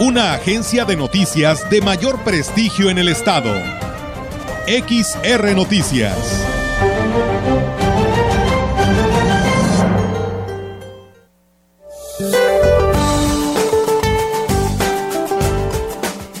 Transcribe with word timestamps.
una 0.00 0.32
agencia 0.32 0.86
de 0.86 0.96
noticias 0.96 1.68
de 1.68 1.82
mayor 1.82 2.24
prestigio 2.24 2.88
en 2.88 2.96
el 2.96 3.08
estado. 3.08 3.52
XR 4.66 5.54
Noticias. 5.54 6.16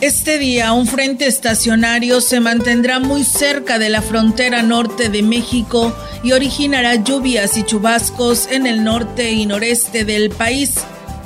Este 0.00 0.38
día 0.38 0.72
un 0.72 0.86
frente 0.86 1.26
estacionario 1.26 2.22
se 2.22 2.40
mantendrá 2.40 2.98
muy 2.98 3.24
cerca 3.24 3.78
de 3.78 3.90
la 3.90 4.00
frontera 4.00 4.62
norte 4.62 5.10
de 5.10 5.22
México 5.22 5.94
y 6.22 6.32
originará 6.32 6.94
lluvias 6.94 7.58
y 7.58 7.64
chubascos 7.64 8.46
en 8.50 8.66
el 8.66 8.82
norte 8.82 9.32
y 9.32 9.44
noreste 9.44 10.06
del 10.06 10.30
país 10.30 10.76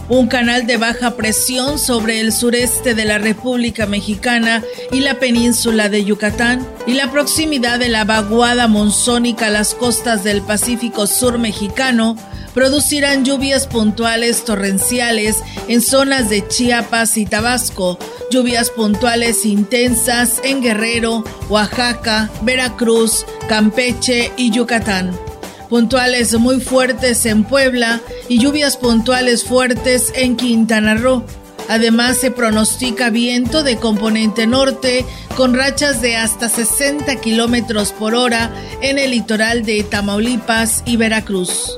un 0.08 0.26
canal 0.26 0.66
de 0.66 0.76
baja 0.76 1.16
presión 1.16 1.78
sobre 1.78 2.20
el 2.20 2.32
sureste 2.32 2.94
de 2.94 3.04
la 3.04 3.18
República 3.18 3.86
Mexicana 3.86 4.62
y 4.92 5.00
la 5.00 5.18
península 5.18 5.88
de 5.88 6.04
Yucatán 6.04 6.66
y 6.86 6.94
la 6.94 7.10
proximidad 7.10 7.78
de 7.78 7.88
la 7.88 8.04
vaguada 8.04 8.68
monzónica 8.68 9.46
a 9.46 9.50
las 9.50 9.74
costas 9.74 10.24
del 10.24 10.42
Pacífico 10.42 11.06
Sur 11.06 11.38
mexicano 11.38 12.16
producirán 12.52 13.24
lluvias 13.24 13.66
puntuales 13.66 14.44
torrenciales 14.44 15.42
en 15.68 15.80
zonas 15.80 16.28
de 16.30 16.46
Chiapas 16.46 17.16
y 17.16 17.26
Tabasco, 17.26 17.98
lluvias 18.30 18.70
puntuales 18.70 19.44
intensas 19.44 20.40
en 20.44 20.62
Guerrero, 20.62 21.24
Oaxaca, 21.48 22.30
Veracruz, 22.42 23.26
Campeche 23.48 24.32
y 24.36 24.50
Yucatán 24.50 25.23
puntuales 25.74 26.38
muy 26.38 26.60
fuertes 26.60 27.26
en 27.26 27.42
Puebla 27.42 28.00
y 28.28 28.38
lluvias 28.38 28.76
puntuales 28.76 29.42
fuertes 29.42 30.12
en 30.14 30.36
Quintana 30.36 30.94
Roo. 30.94 31.24
Además 31.68 32.16
se 32.18 32.30
pronostica 32.30 33.10
viento 33.10 33.64
de 33.64 33.76
componente 33.78 34.46
norte 34.46 35.04
con 35.36 35.52
rachas 35.52 36.00
de 36.00 36.14
hasta 36.14 36.48
60 36.48 37.16
kilómetros 37.16 37.90
por 37.90 38.14
hora 38.14 38.52
en 38.82 39.00
el 39.00 39.10
litoral 39.10 39.64
de 39.64 39.82
Tamaulipas 39.82 40.84
y 40.86 40.96
Veracruz. 40.96 41.76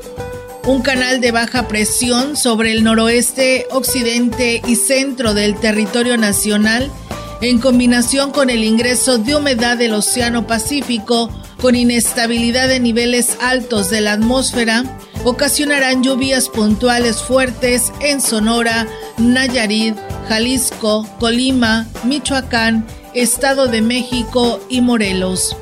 Un 0.66 0.82
canal 0.82 1.22
de 1.22 1.32
baja 1.32 1.66
presión 1.66 2.36
sobre 2.36 2.72
el 2.72 2.84
noroeste, 2.84 3.66
occidente 3.70 4.60
y 4.66 4.76
centro 4.76 5.32
del 5.32 5.58
territorio 5.58 6.18
nacional, 6.18 6.92
en 7.40 7.58
combinación 7.60 8.30
con 8.30 8.50
el 8.50 8.62
ingreso 8.62 9.16
de 9.16 9.36
humedad 9.36 9.78
del 9.78 9.94
Océano 9.94 10.46
Pacífico, 10.46 11.30
con 11.60 11.74
inestabilidad 11.74 12.68
de 12.68 12.80
niveles 12.80 13.36
altos 13.40 13.90
de 13.90 14.00
la 14.00 14.12
atmósfera, 14.12 14.84
ocasionarán 15.24 16.02
lluvias 16.02 16.48
puntuales 16.48 17.22
fuertes 17.22 17.92
en 18.00 18.20
Sonora, 18.20 18.86
Nayarit, 19.18 19.96
Jalisco, 20.28 21.06
Colima, 21.18 21.86
Michoacán, 22.04 22.86
Estado 23.14 23.66
de 23.66 23.82
México 23.82 24.60
y 24.68 24.80
Morelos. 24.80 25.56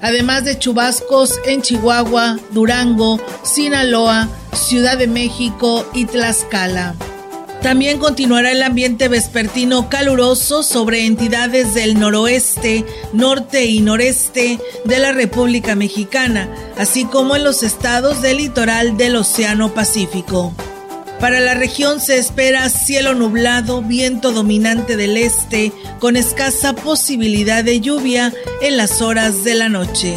Además 0.00 0.44
de 0.44 0.58
chubascos 0.58 1.38
en 1.44 1.60
Chihuahua, 1.60 2.38
Durango, 2.52 3.20
Sinaloa, 3.42 4.28
Ciudad 4.54 4.96
de 4.96 5.06
México 5.06 5.84
y 5.92 6.06
Tlaxcala. 6.06 6.94
También 7.62 7.98
continuará 7.98 8.52
el 8.52 8.62
ambiente 8.62 9.08
vespertino 9.08 9.90
caluroso 9.90 10.62
sobre 10.62 11.04
entidades 11.04 11.74
del 11.74 12.00
noroeste, 12.00 12.86
norte 13.12 13.66
y 13.66 13.80
noreste 13.80 14.58
de 14.86 14.98
la 14.98 15.12
República 15.12 15.74
Mexicana, 15.74 16.48
así 16.78 17.04
como 17.04 17.36
en 17.36 17.44
los 17.44 17.62
estados 17.62 18.22
del 18.22 18.38
litoral 18.38 18.96
del 18.96 19.16
Océano 19.16 19.74
Pacífico. 19.74 20.54
Para 21.20 21.38
la 21.40 21.52
región 21.52 22.00
se 22.00 22.16
espera 22.16 22.70
cielo 22.70 23.14
nublado, 23.14 23.82
viento 23.82 24.32
dominante 24.32 24.96
del 24.96 25.18
este, 25.18 25.70
con 25.98 26.16
escasa 26.16 26.72
posibilidad 26.72 27.62
de 27.62 27.80
lluvia 27.80 28.32
en 28.62 28.78
las 28.78 29.02
horas 29.02 29.44
de 29.44 29.54
la 29.54 29.68
noche. 29.68 30.16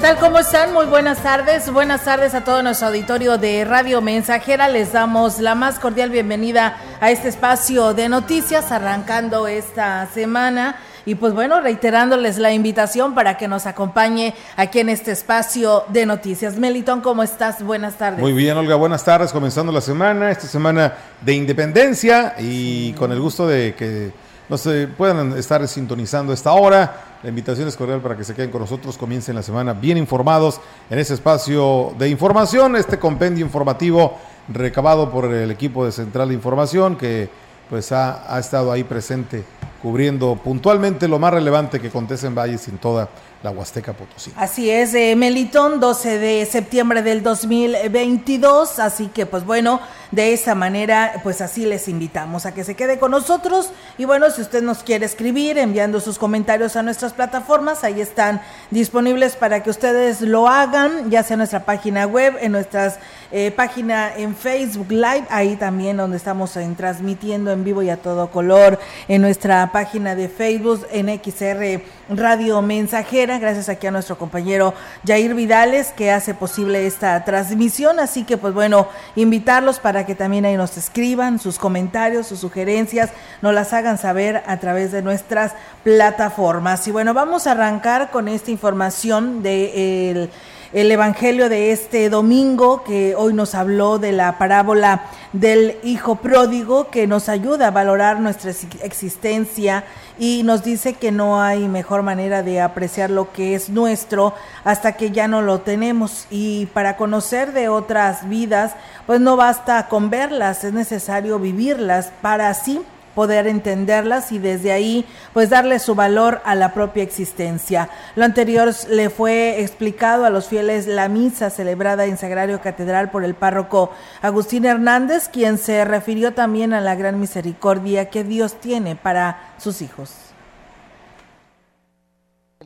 Tal? 0.00 0.16
¿Cómo 0.16 0.38
están? 0.38 0.72
Muy 0.72 0.86
buenas 0.86 1.22
tardes. 1.22 1.70
Buenas 1.70 2.04
tardes 2.04 2.32
a 2.34 2.42
todo 2.42 2.62
nuestro 2.62 2.88
auditorio 2.88 3.36
de 3.36 3.66
Radio 3.66 4.00
Mensajera. 4.00 4.66
Les 4.68 4.92
damos 4.92 5.40
la 5.40 5.54
más 5.54 5.78
cordial 5.78 6.08
bienvenida 6.08 6.78
a 7.00 7.10
este 7.10 7.28
espacio 7.28 7.92
de 7.92 8.08
noticias 8.08 8.72
arrancando 8.72 9.46
esta 9.46 10.06
semana. 10.06 10.76
Y 11.04 11.16
pues 11.16 11.34
bueno, 11.34 11.60
reiterándoles 11.60 12.38
la 12.38 12.50
invitación 12.50 13.14
para 13.14 13.36
que 13.36 13.46
nos 13.46 13.66
acompañe 13.66 14.34
aquí 14.56 14.78
en 14.78 14.88
este 14.88 15.10
espacio 15.10 15.84
de 15.88 16.06
noticias. 16.06 16.56
Melitón, 16.56 17.02
¿cómo 17.02 17.22
estás? 17.22 17.62
Buenas 17.62 17.98
tardes. 17.98 18.20
Muy 18.20 18.32
bien, 18.32 18.56
Olga, 18.56 18.76
buenas 18.76 19.04
tardes. 19.04 19.32
Comenzando 19.32 19.70
la 19.70 19.82
semana, 19.82 20.30
esta 20.30 20.46
semana 20.46 20.94
de 21.20 21.34
independencia 21.34 22.36
y 22.38 22.94
con 22.94 23.12
el 23.12 23.20
gusto 23.20 23.46
de 23.46 23.74
que 23.74 24.12
nos 24.50 24.68
puedan 24.98 25.38
estar 25.38 25.66
sintonizando 25.68 26.32
esta 26.32 26.52
hora. 26.52 27.18
La 27.22 27.28
invitación 27.28 27.68
es 27.68 27.76
cordial 27.76 28.00
para 28.00 28.16
que 28.16 28.24
se 28.24 28.34
queden 28.34 28.50
con 28.50 28.60
nosotros, 28.60 28.98
comiencen 28.98 29.36
la 29.36 29.42
semana 29.42 29.74
bien 29.74 29.96
informados 29.96 30.60
en 30.90 30.98
ese 30.98 31.14
espacio 31.14 31.94
de 31.96 32.08
información, 32.08 32.74
este 32.74 32.98
compendio 32.98 33.46
informativo 33.46 34.18
recabado 34.48 35.08
por 35.10 35.26
el 35.26 35.52
equipo 35.52 35.84
de 35.84 35.92
Central 35.92 36.28
de 36.28 36.34
Información 36.34 36.96
que 36.96 37.30
pues 37.68 37.92
ha, 37.92 38.34
ha 38.34 38.40
estado 38.40 38.72
ahí 38.72 38.82
presente 38.82 39.44
cubriendo 39.80 40.34
puntualmente 40.34 41.06
lo 41.06 41.20
más 41.20 41.32
relevante 41.32 41.78
que 41.78 41.86
acontece 41.86 42.26
en 42.26 42.34
Valles 42.34 42.66
en 42.66 42.78
toda 42.78 43.08
la 43.42 43.50
Huasteca 43.50 43.92
Potosí. 43.94 44.32
Así 44.36 44.70
es, 44.70 44.92
eh, 44.94 45.16
Melitón, 45.16 45.80
12 45.80 46.18
de 46.18 46.46
septiembre 46.46 47.02
del 47.02 47.22
2022, 47.22 48.78
así 48.78 49.06
que 49.08 49.24
pues 49.24 49.44
bueno, 49.44 49.80
de 50.10 50.32
esa 50.32 50.54
manera, 50.54 51.20
pues 51.22 51.40
así 51.40 51.64
les 51.64 51.88
invitamos 51.88 52.44
a 52.44 52.52
que 52.52 52.64
se 52.64 52.74
quede 52.74 52.98
con 52.98 53.12
nosotros 53.12 53.70
y 53.96 54.04
bueno, 54.04 54.30
si 54.30 54.42
usted 54.42 54.62
nos 54.62 54.82
quiere 54.82 55.06
escribir 55.06 55.56
enviando 55.56 56.00
sus 56.00 56.18
comentarios 56.18 56.76
a 56.76 56.82
nuestras 56.82 57.12
plataformas, 57.14 57.82
ahí 57.84 58.00
están 58.00 58.42
disponibles 58.70 59.36
para 59.36 59.62
que 59.62 59.70
ustedes 59.70 60.20
lo 60.20 60.48
hagan, 60.48 61.10
ya 61.10 61.22
sea 61.22 61.34
en 61.34 61.38
nuestra 61.38 61.64
página 61.64 62.06
web, 62.06 62.36
en 62.40 62.52
nuestras 62.52 62.98
eh, 63.32 63.50
página 63.50 64.12
en 64.16 64.34
Facebook 64.34 64.90
Live, 64.90 65.24
ahí 65.30 65.56
también 65.56 65.96
donde 65.96 66.16
estamos 66.16 66.56
en, 66.56 66.74
transmitiendo 66.74 67.52
en 67.52 67.64
vivo 67.64 67.82
y 67.82 67.90
a 67.90 67.96
todo 67.96 68.30
color, 68.30 68.78
en 69.08 69.22
nuestra 69.22 69.70
página 69.72 70.14
de 70.14 70.28
Facebook, 70.28 70.86
en 70.90 71.08
XR 71.08 71.82
Radio 72.08 72.60
Mensajera, 72.60 73.38
gracias 73.38 73.68
aquí 73.68 73.86
a 73.86 73.92
nuestro 73.92 74.18
compañero 74.18 74.74
Jair 75.06 75.34
Vidales 75.34 75.92
que 75.96 76.10
hace 76.10 76.34
posible 76.34 76.86
esta 76.86 77.24
transmisión, 77.24 78.00
así 78.00 78.24
que 78.24 78.36
pues 78.36 78.52
bueno, 78.52 78.88
invitarlos 79.14 79.78
para 79.78 80.04
que 80.06 80.14
también 80.14 80.44
ahí 80.44 80.56
nos 80.56 80.76
escriban 80.76 81.38
sus 81.38 81.58
comentarios, 81.58 82.26
sus 82.26 82.40
sugerencias, 82.40 83.10
nos 83.42 83.54
las 83.54 83.72
hagan 83.72 83.98
saber 83.98 84.42
a 84.46 84.56
través 84.58 84.92
de 84.92 85.02
nuestras 85.02 85.52
plataformas. 85.84 86.86
Y 86.88 86.90
bueno, 86.90 87.14
vamos 87.14 87.46
a 87.46 87.52
arrancar 87.52 88.10
con 88.10 88.28
esta 88.28 88.50
información 88.50 89.42
de 89.42 90.10
el 90.10 90.30
el 90.72 90.92
Evangelio 90.92 91.48
de 91.48 91.72
este 91.72 92.08
domingo, 92.10 92.84
que 92.84 93.16
hoy 93.16 93.34
nos 93.34 93.56
habló 93.56 93.98
de 93.98 94.12
la 94.12 94.38
parábola 94.38 95.02
del 95.32 95.76
Hijo 95.82 96.16
Pródigo, 96.16 96.90
que 96.90 97.08
nos 97.08 97.28
ayuda 97.28 97.68
a 97.68 97.70
valorar 97.72 98.20
nuestra 98.20 98.52
existencia 98.82 99.84
y 100.16 100.42
nos 100.44 100.62
dice 100.62 100.94
que 100.94 101.10
no 101.10 101.42
hay 101.42 101.66
mejor 101.66 102.02
manera 102.02 102.44
de 102.44 102.60
apreciar 102.60 103.10
lo 103.10 103.32
que 103.32 103.56
es 103.56 103.68
nuestro 103.68 104.32
hasta 104.62 104.92
que 104.92 105.10
ya 105.10 105.26
no 105.26 105.42
lo 105.42 105.60
tenemos. 105.60 106.26
Y 106.30 106.66
para 106.66 106.96
conocer 106.96 107.52
de 107.52 107.68
otras 107.68 108.28
vidas, 108.28 108.72
pues 109.06 109.20
no 109.20 109.36
basta 109.36 109.88
con 109.88 110.08
verlas, 110.08 110.62
es 110.62 110.72
necesario 110.72 111.40
vivirlas 111.40 112.12
para 112.22 112.48
así 112.48 112.80
poder 113.14 113.46
entenderlas 113.46 114.32
y 114.32 114.38
desde 114.38 114.72
ahí 114.72 115.06
pues 115.32 115.50
darle 115.50 115.78
su 115.78 115.94
valor 115.94 116.40
a 116.44 116.54
la 116.54 116.72
propia 116.72 117.02
existencia. 117.02 117.88
Lo 118.14 118.24
anterior 118.24 118.72
le 118.88 119.10
fue 119.10 119.60
explicado 119.60 120.24
a 120.24 120.30
los 120.30 120.46
fieles 120.46 120.86
la 120.86 121.08
misa 121.08 121.50
celebrada 121.50 122.06
en 122.06 122.16
Sagrario 122.16 122.60
Catedral 122.60 123.10
por 123.10 123.24
el 123.24 123.34
párroco 123.34 123.90
Agustín 124.22 124.64
Hernández, 124.64 125.28
quien 125.28 125.58
se 125.58 125.84
refirió 125.84 126.34
también 126.34 126.72
a 126.72 126.80
la 126.80 126.94
gran 126.94 127.20
misericordia 127.20 128.10
que 128.10 128.24
Dios 128.24 128.54
tiene 128.54 128.96
para 128.96 129.54
sus 129.58 129.82
hijos. 129.82 130.30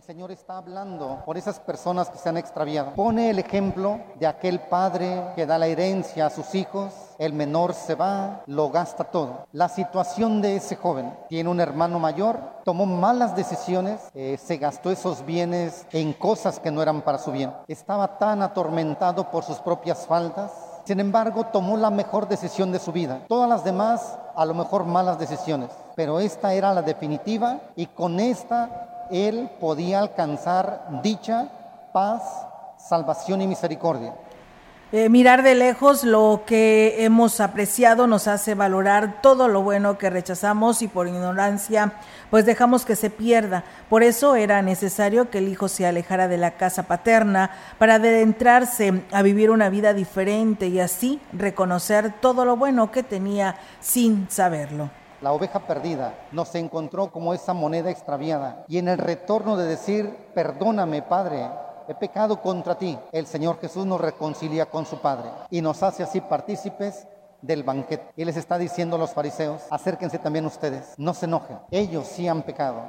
Señor 0.06 0.32
está 0.32 0.58
hablando 0.58 1.23
por 1.25 1.38
esas 1.38 1.58
personas 1.58 2.11
que 2.11 2.19
se 2.19 2.29
han 2.29 2.37
extraviado. 2.37 2.93
Pone 2.93 3.31
el 3.31 3.38
ejemplo 3.38 4.00
de 4.17 4.26
aquel 4.26 4.61
padre 4.61 5.32
que 5.35 5.46
da 5.46 5.56
la 5.56 5.67
herencia 5.67 6.26
a 6.26 6.31
sus 6.31 6.55
hijos, 6.55 6.93
el 7.19 7.33
menor 7.33 7.75
se 7.75 7.95
va, 7.95 8.43
lo 8.47 8.71
gasta 8.71 9.05
todo. 9.05 9.47
La 9.53 9.69
situación 9.69 10.41
de 10.43 10.57
ese 10.57 10.77
joven, 10.77 11.13
tiene 11.29 11.51
un 11.51 11.61
hermano 11.61 11.99
mayor, 11.99 12.39
tomó 12.65 12.87
malas 12.87 13.37
decisiones, 13.37 14.01
eh, 14.15 14.39
se 14.43 14.57
gastó 14.57 14.91
esos 14.91 15.25
bienes 15.25 15.87
en 15.93 16.13
cosas 16.13 16.59
que 16.59 16.71
no 16.71 16.83
eran 16.83 17.03
para 17.03 17.19
su 17.19 17.33
bien. 17.33 17.53
Estaba 17.69 18.19
tan 18.19 18.43
atormentado 18.43 19.31
por 19.31 19.45
sus 19.45 19.59
propias 19.59 20.07
faltas 20.07 20.51
sin 20.85 21.01
embargo, 21.01 21.47
tomó 21.47 21.79
la 21.79 21.89
mejor 21.89 22.29
decisión 22.29 22.71
de 22.71 22.79
su 22.79 22.93
vida. 22.93 23.21
Todas 23.27 23.49
las 23.49 23.65
demás, 23.65 24.19
a 24.37 24.45
lo 24.45 24.53
mejor 24.53 24.85
malas 24.85 25.19
decisiones, 25.19 25.71
pero 25.97 26.21
esta 26.21 26.53
era 26.53 26.75
la 26.75 26.83
definitiva 26.83 27.61
y 27.75 27.87
con 27.87 28.21
esta 28.21 29.07
él 29.11 29.51
podía 29.61 30.01
alcanzar 30.01 31.01
dicha, 31.03 31.49
paz, 31.93 32.23
salvación 32.77 33.41
y 33.41 33.47
misericordia. 33.47 34.15
Eh, 34.96 35.08
mirar 35.08 35.43
de 35.43 35.56
lejos 35.56 36.05
lo 36.05 36.43
que 36.46 37.05
hemos 37.05 37.41
apreciado 37.41 38.06
nos 38.06 38.29
hace 38.29 38.55
valorar 38.55 39.20
todo 39.23 39.49
lo 39.49 39.61
bueno 39.61 39.99
que 39.99 40.08
rechazamos 40.08 40.82
y 40.82 40.87
por 40.87 41.08
ignorancia 41.08 41.94
pues 42.31 42.46
dejamos 42.46 42.85
que 42.85 42.94
se 42.94 43.11
pierda. 43.11 43.64
Por 43.91 44.05
eso 44.05 44.37
era 44.37 44.62
necesario 44.62 45.31
que 45.31 45.38
el 45.38 45.49
hijo 45.49 45.67
se 45.67 45.85
alejara 45.85 46.29
de 46.29 46.37
la 46.37 46.52
casa 46.52 46.85
paterna 46.85 47.50
para 47.76 47.96
adentrarse 47.96 49.02
a 49.11 49.23
vivir 49.23 49.50
una 49.50 49.69
vida 49.69 49.94
diferente 49.94 50.69
y 50.69 50.79
así 50.79 51.20
reconocer 51.32 52.14
todo 52.20 52.44
lo 52.44 52.56
bueno 52.56 52.93
que 52.93 53.02
tenía 53.02 53.56
sin 53.81 54.31
saberlo 54.31 54.91
la 55.20 55.32
oveja 55.32 55.61
perdida, 55.61 56.12
nos 56.32 56.55
encontró 56.55 57.11
como 57.11 57.32
esa 57.32 57.55
moneda 57.55 57.91
extraviada. 57.91 58.67
Y 58.69 58.76
en 58.76 58.88
el 58.88 58.99
retorno 58.99 59.56
de 59.56 59.64
decir, 59.64 60.14
perdóname 60.35 61.00
Padre, 61.00 61.49
he 61.89 61.95
pecado 61.95 62.41
contra 62.41 62.77
ti, 62.77 62.99
el 63.13 63.27
Señor 63.27 63.61
Jesús 63.61 63.87
nos 63.87 64.01
reconcilia 64.01 64.67
con 64.67 64.87
su 64.87 64.99
Padre 64.99 65.31
y 65.51 65.61
nos 65.61 65.83
hace 65.83 66.03
así 66.03 66.21
partícipes 66.21 67.07
del 67.43 67.63
banquete. 67.63 68.11
Y 68.17 68.25
les 68.25 68.37
está 68.37 68.59
diciendo 68.59 68.97
a 68.97 68.99
los 68.99 69.13
fariseos, 69.13 69.63
acérquense 69.71 70.19
también 70.19 70.47
ustedes, 70.47 70.95
no 70.97 71.15
se 71.15 71.27
enojen, 71.27 71.59
ellos 71.71 72.07
sí 72.07 72.27
han 72.27 72.43
pecado. 72.43 72.83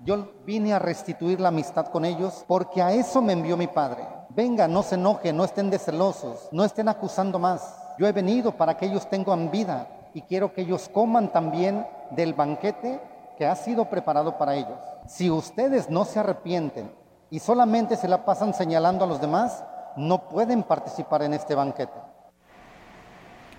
Yo 0.00 0.32
vine 0.44 0.74
a 0.74 0.80
restituir 0.80 1.40
la 1.40 1.48
amistad 1.48 1.86
con 1.86 2.04
ellos 2.04 2.44
porque 2.48 2.82
a 2.82 2.92
eso 2.92 3.22
me 3.22 3.32
envió 3.32 3.56
mi 3.56 3.68
Padre. 3.68 4.06
Venga, 4.30 4.66
no 4.66 4.82
se 4.82 4.96
enojen, 4.96 5.36
no 5.36 5.44
estén 5.44 5.70
celosos, 5.78 6.48
no 6.50 6.64
estén 6.64 6.88
acusando 6.88 7.38
más. 7.38 7.76
Yo 7.98 8.06
he 8.06 8.12
venido 8.12 8.52
para 8.52 8.76
que 8.76 8.86
ellos 8.86 9.08
tengan 9.08 9.50
vida 9.50 9.86
y 10.12 10.22
quiero 10.22 10.52
que 10.52 10.62
ellos 10.62 10.88
coman 10.88 11.32
también 11.32 11.86
del 12.10 12.34
banquete 12.34 13.00
que 13.38 13.46
ha 13.46 13.54
sido 13.54 13.84
preparado 13.84 14.36
para 14.38 14.56
ellos. 14.56 14.78
Si 15.06 15.30
ustedes 15.30 15.88
no 15.88 16.04
se 16.04 16.18
arrepienten 16.18 16.90
y 17.32 17.40
solamente 17.40 17.96
se 17.96 18.08
la 18.08 18.26
pasan 18.26 18.52
señalando 18.52 19.06
a 19.06 19.08
los 19.08 19.18
demás, 19.18 19.64
no 19.96 20.28
pueden 20.28 20.62
participar 20.62 21.22
en 21.22 21.32
este 21.32 21.54
banquete. 21.54 21.98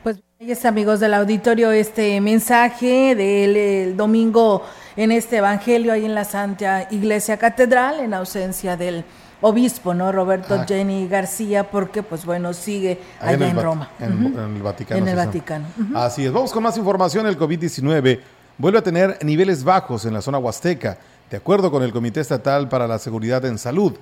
Pues 0.04 0.20
es 0.38 0.64
amigos 0.66 1.00
del 1.00 1.16
auditorio 1.16 1.72
este 1.72 2.22
mensaje 2.22 3.16
del 3.16 3.98
domingo 3.98 4.62
en 4.96 5.12
este 5.12 5.38
evangelio 5.38 5.92
ahí 5.92 6.06
en 6.06 6.14
la 6.14 6.24
Santa 6.24 6.88
Iglesia 6.92 7.38
Catedral 7.38 8.00
en 8.02 8.14
ausencia 8.14 8.78
del 8.78 9.06
obispo, 9.42 9.96
¿no? 9.96 10.12
Roberto 10.12 10.54
ah. 10.54 10.66
Jenny 10.68 11.08
García, 11.08 11.72
porque 11.72 12.04
pues 12.04 12.26
bueno, 12.26 12.54
sigue 12.54 13.02
allá 13.20 13.50
en, 13.50 13.60
Roma. 13.60 13.90
En, 14.00 14.56
el 14.56 14.62
Vaticano. 14.62 15.02
En 15.02 15.08
el 15.08 15.16
Vaticano. 15.16 15.66
Así 15.96 16.26
es. 16.26 16.32
Vamos 16.32 16.54
con 16.54 16.62
más 16.62 16.78
información. 16.78 17.26
El 17.26 17.40
COVID-19 17.40 18.20
vuelve 18.58 18.78
a 18.78 18.84
tener 18.84 19.18
niveles 19.24 19.64
bajos 19.64 20.06
en 20.06 20.14
la 20.14 20.22
zona 20.22 20.38
huasteca, 20.38 21.00
de 21.34 21.38
acuerdo 21.38 21.72
con 21.72 21.82
el 21.82 21.92
Comité 21.92 22.20
Estatal 22.20 22.70
para 22.70 22.88
la 22.88 23.00
Seguridad 23.00 23.44
en 23.46 23.58
Salud. 23.58 23.94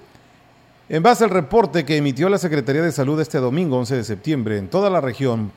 En 0.90 1.02
base 1.02 1.24
al 1.24 1.30
reporte 1.30 1.86
que 1.86 1.96
emitió 1.96 2.28
la 2.28 2.38
Secretaría 2.38 2.82
de 2.82 2.92
Salud 2.92 3.22
este 3.22 3.38
domingo 3.38 3.78
11 3.78 3.96
de 3.96 4.04
septiembre, 4.04 4.58
en 4.58 4.68
toda 4.68 4.90
la 4.90 5.00
región, 5.00 5.50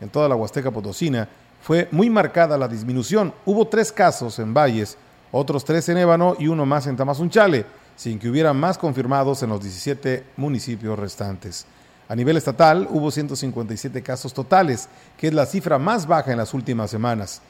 en 0.00 0.08
toda 0.08 0.26
la 0.26 0.36
Huasteca 0.36 0.70
Potosina, 0.70 1.28
fue 1.60 1.86
muy 1.90 2.08
marcada 2.08 2.56
la 2.56 2.66
disminución. 2.66 3.34
Hubo 3.44 3.68
tres 3.68 3.92
casos 3.92 4.38
en 4.38 4.54
Valles, 4.54 4.96
otros 5.30 5.66
tres 5.66 5.86
en 5.90 5.98
Ébano 5.98 6.34
y 6.38 6.46
uno 6.46 6.64
más 6.64 6.86
en 6.86 6.96
Tamazunchale 6.96 7.66
sin 7.94 8.18
que 8.18 8.30
hubiera 8.30 8.54
más 8.54 8.78
confirmados 8.78 9.42
en 9.42 9.50
los 9.50 9.60
17 9.60 10.24
municipios 10.38 10.98
restantes. 10.98 11.66
A 12.08 12.16
nivel 12.16 12.38
estatal 12.38 12.88
hubo 12.90 13.10
157 13.10 14.02
casos 14.02 14.32
totales, 14.32 14.88
que 15.18 15.26
es 15.26 15.34
la 15.34 15.44
cifra 15.44 15.78
más 15.78 16.06
baja 16.06 16.32
en 16.32 16.38
las 16.38 16.54
últimas 16.54 16.90
semanas. 16.90 17.42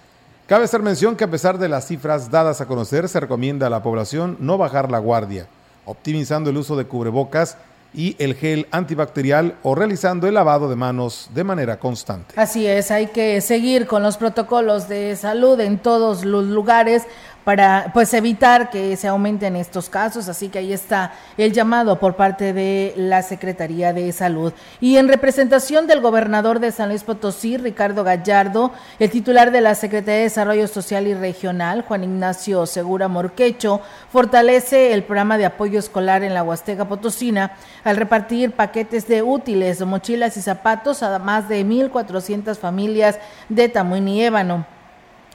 Cabe 0.49 0.65
hacer 0.65 0.81
mención 0.81 1.15
que 1.15 1.25
a 1.25 1.31
pesar 1.31 1.59
de 1.59 1.69
las 1.69 1.87
cifras 1.87 2.31
dadas 2.31 2.63
a 2.63 2.67
conocer, 2.67 3.07
se 3.11 3.21
recomienda 3.21 3.67
a 3.67 3.71
la 3.71 3.83
población 3.83 4.39
no 4.41 4.57
bajar 4.57 4.91
la 4.91 4.99
guardia, 4.99 5.47
optimizando 5.85 6.49
el 6.49 6.57
uso 6.57 6.75
de 6.75 6.87
cubrebocas 6.87 7.59
y 7.93 8.17
el 8.19 8.35
gel 8.35 8.67
antibacterial 8.71 9.57
o 9.63 9.75
realizando 9.75 10.27
el 10.27 10.33
lavado 10.33 10.71
de 10.71 10.77
manos 10.77 11.29
de 11.35 11.45
manera 11.45 11.79
constante. 11.79 12.33
Así 12.41 12.67
es, 12.67 12.91
hay 12.91 13.09
que 13.09 13.43
seguir 13.43 13.87
con 13.87 14.03
los 14.03 14.17
protocolos 14.17 14.89
de 14.89 15.17
salud 15.17 15.61
en 15.61 15.79
todos 15.79 16.25
los 16.25 16.47
lugares 16.47 17.03
para 17.49 17.93
pues 17.95 18.13
evitar 18.13 18.69
que 18.69 18.95
se 18.99 19.09
aumenten 19.09 19.57
estos 19.57 19.89
casos, 19.89 20.29
así 20.29 20.51
que 20.51 20.59
ahí 20.59 20.71
está 20.71 21.15
el 21.39 21.55
llamado 21.55 21.99
por 21.99 22.15
parte 22.15 22.53
de 22.53 22.93
la 22.95 23.23
Secretaría 23.23 23.95
de 23.95 24.13
Salud. 24.13 24.53
Y 24.83 24.99
en 24.99 25.09
representación 25.09 25.87
del 25.87 26.03
gobernador 26.03 26.61
de 26.61 26.73
San 26.73 26.91
Luis 26.91 27.05
Potosí, 27.05 27.57
Ricardo 27.57 28.05
Gallardo, 28.05 28.71
el 28.99 29.09
titular 29.09 29.51
de 29.51 29.63
la 29.63 29.75
Secretaría 29.75 30.19
de 30.19 30.23
Desarrollo 30.25 30.69
Social 30.69 31.07
y 31.07 31.15
Regional, 31.15 31.87
Juan 31.89 32.05
Ignacio 32.05 32.67
Segura 32.67 33.09
Morquecho, 33.09 33.81
fortalece 34.13 34.93
el 34.93 35.05
programa 35.05 35.39
de 35.39 35.47
apoyo 35.47 35.79
escolar 35.79 36.23
en 36.25 36.35
la 36.35 36.43
Huasteca 36.43 36.87
Potosina 36.87 37.53
al 37.83 37.97
repartir 37.97 38.53
paquetes 38.53 39.09
de 39.09 39.23
útiles, 39.23 39.81
mochilas 39.87 40.37
y 40.37 40.43
zapatos 40.43 41.03
a 41.03 41.19
más 41.19 41.49
de 41.49 41.65
1.400 41.65 42.59
familias 42.59 43.19
de 43.49 43.71
Tamuín 43.71 44.07
y 44.07 44.23
Ébano. 44.23 44.78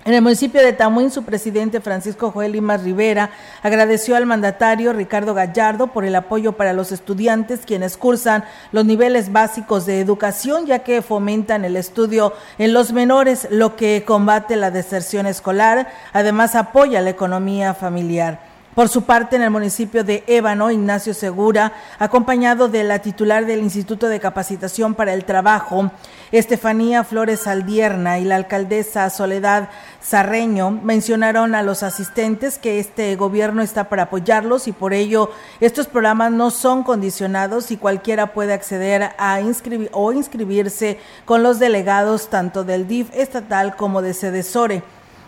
En 0.05 0.13
el 0.13 0.21
municipio 0.21 0.61
de 0.61 0.73
Tamuín, 0.73 1.11
su 1.11 1.23
presidente 1.23 1.79
Francisco 1.79 2.29
Joel 2.29 2.51
Limas 2.51 2.83
Rivera 2.83 3.29
agradeció 3.61 4.17
al 4.17 4.25
mandatario 4.25 4.91
Ricardo 4.91 5.33
Gallardo 5.33 5.87
por 5.87 6.03
el 6.03 6.13
apoyo 6.13 6.51
para 6.53 6.73
los 6.73 6.91
estudiantes 6.91 7.61
quienes 7.65 7.95
cursan 7.95 8.43
los 8.73 8.83
niveles 8.83 9.31
básicos 9.31 9.85
de 9.85 10.01
educación, 10.01 10.65
ya 10.65 10.79
que 10.79 11.01
fomentan 11.01 11.63
el 11.63 11.77
estudio 11.77 12.33
en 12.57 12.73
los 12.73 12.91
menores, 12.91 13.47
lo 13.49 13.77
que 13.77 14.03
combate 14.05 14.57
la 14.57 14.71
deserción 14.71 15.25
escolar. 15.25 15.89
Además, 16.11 16.55
apoya 16.55 16.99
la 16.99 17.11
economía 17.11 17.73
familiar. 17.73 18.52
Por 18.75 18.89
su 18.89 19.03
parte, 19.03 19.35
en 19.35 19.43
el 19.43 19.51
municipio 19.51 20.03
de 20.03 20.23
Ébano, 20.25 20.71
Ignacio 20.71 21.13
Segura, 21.13 21.73
acompañado 21.99 22.69
de 22.69 22.83
la 22.83 22.99
titular 22.99 23.45
del 23.45 23.59
Instituto 23.59 24.07
de 24.07 24.19
Capacitación 24.19 24.95
para 24.95 25.13
el 25.13 25.25
Trabajo, 25.25 25.91
Estefanía 26.31 27.03
Flores 27.03 27.45
Aldierna 27.45 28.17
y 28.17 28.23
la 28.23 28.35
alcaldesa 28.35 29.07
Soledad 29.11 29.69
Sarreño, 30.01 30.71
mencionaron 30.71 31.53
a 31.53 31.61
los 31.61 31.83
asistentes 31.83 32.57
que 32.57 32.79
este 32.79 33.15
gobierno 33.15 33.61
está 33.61 33.89
para 33.89 34.03
apoyarlos 34.03 34.67
y 34.67 34.71
por 34.71 34.93
ello 34.93 35.29
estos 35.59 35.85
programas 35.85 36.31
no 36.31 36.49
son 36.49 36.81
condicionados 36.81 37.69
y 37.69 37.77
cualquiera 37.77 38.33
puede 38.33 38.53
acceder 38.53 39.11
a 39.19 39.39
inscribir 39.39 39.91
o 39.93 40.11
inscribirse 40.13 40.97
con 41.25 41.43
los 41.43 41.59
delegados 41.59 42.31
tanto 42.31 42.63
del 42.63 42.87
DIF 42.87 43.11
estatal 43.13 43.75
como 43.75 44.01
de 44.01 44.15
Sedesore. 44.15 44.81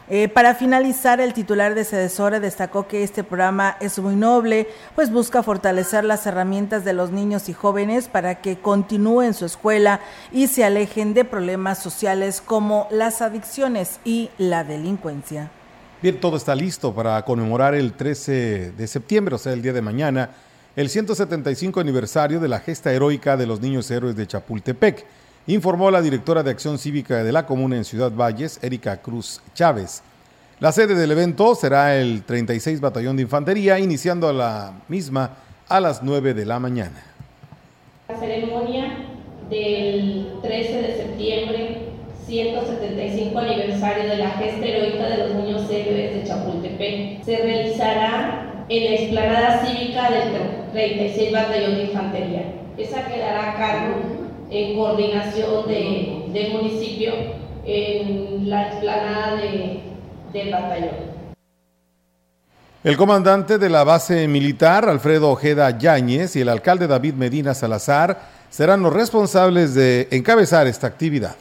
Eh, 0.08 0.28
para 0.30 0.54
finalizar, 0.54 1.20
el 1.20 1.34
titular 1.34 1.74
de 1.74 1.84
Cedesora 1.84 2.40
destacó 2.40 2.88
que 2.88 3.04
este 3.04 3.24
programa 3.24 3.76
es 3.80 3.98
muy 3.98 4.16
noble, 4.16 4.68
pues 4.94 5.12
busca 5.12 5.42
fortalecer 5.42 6.04
las 6.04 6.28
herramientas 6.28 6.86
de 6.86 6.94
los 6.94 7.10
niños 7.10 7.50
y 7.50 7.54
jóvenes 7.54 8.08
para 8.08 8.36
que 8.36 8.60
continúen 8.60 9.34
su 9.34 9.46
escuela 9.46 10.02
y 10.32 10.46
se 10.46 10.64
alejen 10.64 11.16
de 11.16 11.26
problemas 11.26 11.82
sociales 11.82 12.40
como 12.46 12.88
las 12.92 13.24
adicciones 13.24 14.00
y 14.06 14.30
la 14.38 14.64
delincuencia. 14.64 15.50
Bien, 16.04 16.20
todo 16.20 16.38
está 16.38 16.54
listo 16.54 16.94
para 16.94 17.20
conmemorar 17.26 17.74
el 17.74 17.94
13 17.94 18.74
de 18.74 18.88
septiembre, 18.88 19.34
o 19.34 19.38
sea, 19.40 19.54
el 19.54 19.64
día 19.64 19.74
de 19.74 19.82
mañana, 19.82 20.30
el 20.76 20.88
175 20.88 21.80
aniversario 21.80 22.40
de 22.40 22.48
la 22.48 22.60
gesta 22.60 22.94
heroica 22.94 23.38
de 23.38 23.48
los 23.48 23.60
niños 23.60 23.90
héroes 23.90 24.16
de 24.16 24.28
Chapultepec 24.28 25.04
informó 25.48 25.92
la 25.92 26.02
directora 26.02 26.44
de 26.44 26.52
Acción 26.52 26.80
Cívica 26.80 27.24
de 27.24 27.32
la 27.32 27.46
Comuna 27.46 27.78
en 27.78 27.86
Ciudad 27.86 28.12
Valles, 28.12 28.60
Erika 28.64 28.98
Cruz 28.98 29.42
Chávez. 29.54 30.02
La 30.60 30.72
sede 30.72 30.96
del 30.96 31.12
evento 31.12 31.54
será 31.54 31.98
el 31.98 32.24
36 32.24 32.82
Batallón 32.82 33.18
de 33.18 33.24
Infantería, 33.24 33.78
iniciando 33.78 34.32
la 34.34 34.74
misma 34.88 35.32
a 35.68 35.80
las 35.80 36.02
9 36.02 36.34
de 36.34 36.46
la 36.46 36.60
mañana. 36.60 37.04
La 38.08 38.18
ceremonia 38.18 38.98
del 39.50 40.40
13 40.42 40.82
de 40.82 40.96
septiembre 40.96 41.78
175 42.26 43.38
aniversario 43.38 44.10
de 44.10 44.18
la 44.18 44.30
gesta 44.32 44.66
heroica 44.66 45.10
de 45.10 45.18
los 45.18 45.36
niños 45.36 45.70
héroes 45.70 46.16
de 46.16 46.24
Chapultepec. 46.24 47.24
Se 47.24 47.38
realizará 47.38 48.66
en 48.68 48.84
la 48.86 48.92
explanada 48.92 49.66
cívica 49.66 50.10
del 50.10 50.72
36 50.72 51.32
Batallón 51.32 51.76
de 51.76 51.84
Infantería. 51.84 52.44
Esa 52.78 53.06
quedará 53.08 53.52
a 53.52 53.58
cargo 53.58 54.15
en 54.56 54.78
coordinación 54.78 55.68
de, 55.68 56.24
del 56.32 56.54
municipio 56.54 57.14
en 57.66 58.50
la 58.50 58.68
explanada 58.68 59.36
de, 59.36 59.82
del 60.32 60.52
batallón. 60.52 61.16
El 62.84 62.96
comandante 62.96 63.58
de 63.58 63.70
la 63.70 63.84
base 63.84 64.28
militar, 64.28 64.88
Alfredo 64.88 65.32
Ojeda 65.32 65.78
Yáñez, 65.78 66.36
y 66.36 66.42
el 66.42 66.50
alcalde 66.50 66.88
David 66.88 67.16
Medina 67.16 67.54
Salazar 67.54 68.20
serán 68.50 68.82
los 68.82 68.94
responsables 68.94 69.74
de 69.74 70.08
encabezar 70.12 70.68
esta 70.68 70.88
actividad. 70.88 71.36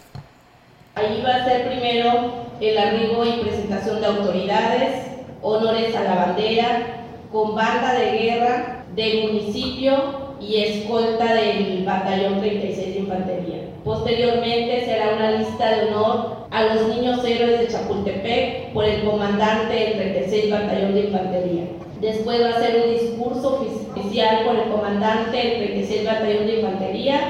Ahí 0.97 1.23
va 1.25 1.37
a 1.37 1.45
ser 1.45 1.69
primero 1.69 2.47
el 2.61 2.79
arribo 2.79 3.25
y 3.25 3.45
presentación 3.45 4.01
de 4.01 4.07
autoridades, 4.07 5.07
honores 5.43 5.95
a 5.95 6.03
la 6.03 6.15
bandera, 6.15 7.05
con 7.31 7.55
banda 7.55 7.93
de 7.93 8.19
guerra 8.19 8.85
del 8.97 9.25
municipio 9.25 10.34
y 10.47 10.57
escolta 10.57 11.35
del 11.35 11.85
batallón 11.85 12.41
36 12.41 12.95
de 12.95 13.01
infantería. 13.01 13.61
Posteriormente 13.85 14.85
será 14.85 15.15
una 15.17 15.33
lista 15.33 15.71
de 15.71 15.89
honor 15.89 16.47
a 16.51 16.63
los 16.65 16.89
niños 16.89 17.25
héroes 17.25 17.61
de 17.61 17.69
Chapultepec 17.69 18.73
por 18.73 18.85
el 18.85 19.05
comandante 19.05 19.75
del 19.75 19.95
36 19.95 20.51
Batallón 20.51 20.95
de 20.95 21.01
Infantería. 21.01 21.65
Después 22.01 22.43
va 22.43 22.51
a 22.51 22.61
ser 22.61 22.83
un 22.85 22.93
discurso 22.93 23.61
oficial 23.95 24.45
por 24.45 24.57
el 24.57 24.71
comandante 24.71 25.37
del 25.37 25.57
36 25.57 26.05
Batallón 26.05 26.47
de 26.47 26.61
Infantería, 26.61 27.21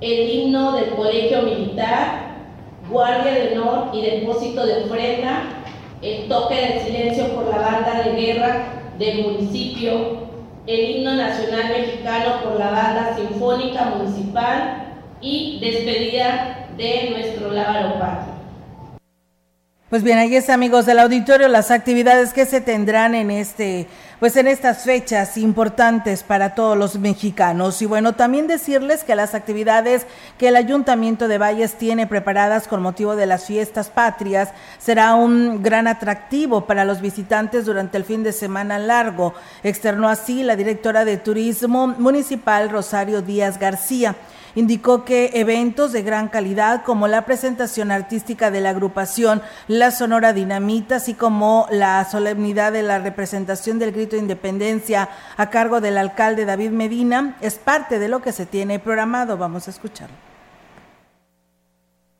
el 0.00 0.30
himno 0.30 0.72
del 0.72 0.90
Colegio 0.90 1.42
Militar, 1.42 2.28
guardia 2.90 3.32
de 3.32 3.58
honor 3.58 3.88
y 3.92 4.02
depósito 4.02 4.64
de 4.64 4.84
ofrenda, 4.84 5.42
el 6.02 6.28
toque 6.28 6.54
de 6.54 6.80
silencio 6.80 7.28
por 7.34 7.48
la 7.48 7.58
banda 7.58 8.02
de 8.04 8.20
guerra 8.20 8.66
del 8.98 9.22
municipio, 9.22 10.27
el 10.68 10.90
himno 10.90 11.14
nacional 11.14 11.70
mexicano 11.70 12.42
por 12.44 12.58
la 12.58 12.70
banda 12.70 13.16
sinfónica 13.16 13.86
municipal, 13.86 14.88
y 15.20 15.58
despedida 15.60 16.68
de 16.76 17.10
nuestro 17.10 17.50
lábaro 17.50 17.98
patrio. 17.98 18.37
Pues 19.90 20.02
bien, 20.02 20.18
ahí 20.18 20.36
está, 20.36 20.52
amigos 20.52 20.84
del 20.84 20.98
auditorio, 20.98 21.48
las 21.48 21.70
actividades 21.70 22.34
que 22.34 22.44
se 22.44 22.60
tendrán 22.60 23.14
en 23.14 23.30
este, 23.30 23.86
pues 24.20 24.36
en 24.36 24.46
estas 24.46 24.82
fechas 24.84 25.38
importantes 25.38 26.22
para 26.22 26.54
todos 26.54 26.76
los 26.76 26.98
mexicanos. 26.98 27.80
Y 27.80 27.86
bueno, 27.86 28.14
también 28.14 28.48
decirles 28.48 29.02
que 29.02 29.14
las 29.14 29.34
actividades 29.34 30.06
que 30.36 30.48
el 30.48 30.56
Ayuntamiento 30.56 31.26
de 31.26 31.38
Valles 31.38 31.78
tiene 31.78 32.06
preparadas 32.06 32.68
con 32.68 32.82
motivo 32.82 33.16
de 33.16 33.24
las 33.24 33.46
fiestas 33.46 33.88
patrias 33.88 34.50
será 34.78 35.14
un 35.14 35.62
gran 35.62 35.86
atractivo 35.86 36.66
para 36.66 36.84
los 36.84 37.00
visitantes 37.00 37.64
durante 37.64 37.96
el 37.96 38.04
fin 38.04 38.22
de 38.22 38.34
semana 38.34 38.78
largo, 38.78 39.32
externó 39.62 40.10
así 40.10 40.42
la 40.42 40.54
directora 40.54 41.06
de 41.06 41.16
Turismo 41.16 41.86
Municipal 41.86 42.68
Rosario 42.68 43.22
Díaz 43.22 43.58
García. 43.58 44.16
Indicó 44.54 45.04
que 45.04 45.30
eventos 45.34 45.92
de 45.92 46.02
gran 46.02 46.28
calidad 46.28 46.82
como 46.84 47.08
la 47.08 47.24
presentación 47.24 47.90
artística 47.90 48.50
de 48.50 48.60
la 48.60 48.70
agrupación 48.70 49.42
La 49.66 49.90
Sonora 49.90 50.32
Dinamita, 50.32 50.96
así 50.96 51.14
como 51.14 51.66
la 51.70 52.04
solemnidad 52.04 52.72
de 52.72 52.82
la 52.82 52.98
representación 52.98 53.78
del 53.78 53.92
grito 53.92 54.16
de 54.16 54.22
independencia 54.22 55.08
a 55.36 55.50
cargo 55.50 55.80
del 55.80 55.98
alcalde 55.98 56.44
David 56.44 56.70
Medina, 56.70 57.36
es 57.40 57.56
parte 57.56 57.98
de 57.98 58.08
lo 58.08 58.20
que 58.20 58.32
se 58.32 58.46
tiene 58.46 58.78
programado. 58.78 59.36
Vamos 59.36 59.68
a 59.68 59.70
escucharlo. 59.70 60.27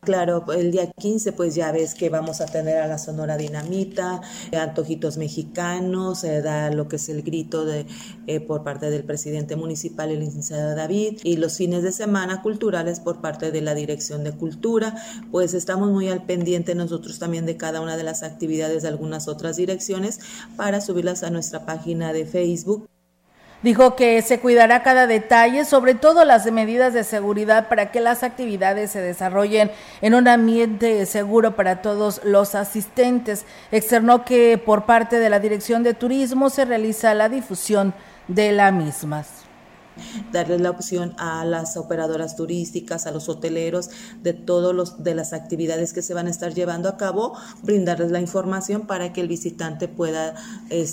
Claro, 0.01 0.45
el 0.53 0.71
día 0.71 0.91
15 0.93 1.33
pues 1.33 1.57
ya 1.57 1.73
ves 1.73 1.95
que 1.95 2.09
vamos 2.09 2.41
a 2.41 2.47
tener 2.47 2.79
a 2.79 2.87
la 2.87 2.99
Sonora 2.99 3.37
Dinamita, 3.37 4.21
antojitos 4.57 5.17
mexicanos, 5.19 6.21
se 6.21 6.41
da 6.41 6.71
lo 6.71 6.89
que 6.89 6.97
es 6.97 7.09
el 7.09 7.23
grito 7.23 7.65
de 7.65 7.85
eh, 8.29 8.41
por 8.41 8.63
parte 8.63 8.91
del 8.91 9.05
presidente 9.05 9.57
municipal, 9.57 10.11
el 10.11 10.21
licenciado 10.21 10.77
David, 10.77 11.19
y 11.25 11.37
los 11.37 11.57
fines 11.57 11.83
de 11.83 11.91
semana 11.91 12.43
culturales 12.43 13.01
por 13.01 13.21
parte 13.21 13.51
de 13.51 13.61
la 13.61 13.75
Dirección 13.75 14.23
de 14.23 14.33
Cultura. 14.33 14.95
Pues 15.33 15.53
estamos 15.53 15.91
muy 15.91 16.09
al 16.09 16.25
pendiente 16.25 16.77
nosotros 16.77 17.19
también 17.19 17.45
de 17.45 17.57
cada 17.57 17.81
una 17.81 17.97
de 17.97 18.05
las 18.05 18.23
actividades 18.23 18.83
de 18.83 18.89
algunas 18.89 19.27
otras 19.27 19.57
direcciones 19.57 20.21
para 20.57 20.81
subirlas 20.81 21.25
a 21.25 21.31
nuestra 21.31 21.67
página 21.67 22.13
de 22.13 22.25
Facebook. 22.25 22.89
Dijo 23.61 23.97
que 23.97 24.23
se 24.23 24.39
cuidará 24.39 24.85
cada 24.85 25.09
detalle, 25.09 25.65
sobre 25.65 25.95
todo 25.95 26.25
las 26.25 26.51
medidas 26.51 26.95
de 26.95 27.03
seguridad 27.03 27.69
para 27.69 27.91
que 27.91 28.01
las 28.01 28.23
actividades 28.23 28.93
se 28.93 29.01
desarrollen 29.01 29.73
en 30.01 30.15
un 30.15 30.29
ambiente 30.29 31.05
seguro 31.07 31.57
para 31.57 31.83
todos 31.83 32.21
los 32.23 32.55
asistentes. 32.55 33.45
Externó 33.73 34.25
que 34.25 34.59
por 34.59 34.85
parte 34.85 35.19
de 35.19 35.29
la 35.29 35.41
Dirección 35.41 35.83
de 35.83 35.95
Turismo 35.95 36.51
se 36.51 36.65
realiza 36.65 37.15
la 37.15 37.29
difusión 37.29 37.95
de 38.29 38.53
la 38.53 38.71
mismas 38.71 39.38
darles 40.33 40.61
la 40.61 40.71
opción 40.71 41.15
a 41.19 41.45
las 41.45 41.77
operadoras 41.77 42.37
turísticas, 42.37 43.07
a 43.07 43.11
los 43.11 43.29
hoteleros 43.29 43.91
de 44.23 44.33
todos 44.33 44.75
los 44.75 45.03
de 45.03 45.15
las 45.15 45.33
actividades 45.33 45.93
que 45.93 46.03
se 46.03 46.15
van 46.15 46.27
a 46.27 46.31
estar 46.31 46.55
llevando 46.55 46.89
a 46.89 46.97
cabo, 46.97 47.37
brindarles 47.63 48.11
la 48.11 48.21
información 48.21 48.87
para 48.87 49.13
que 49.13 49.21
el 49.21 49.29
visitante 49.29 49.89
pueda 49.89 50.35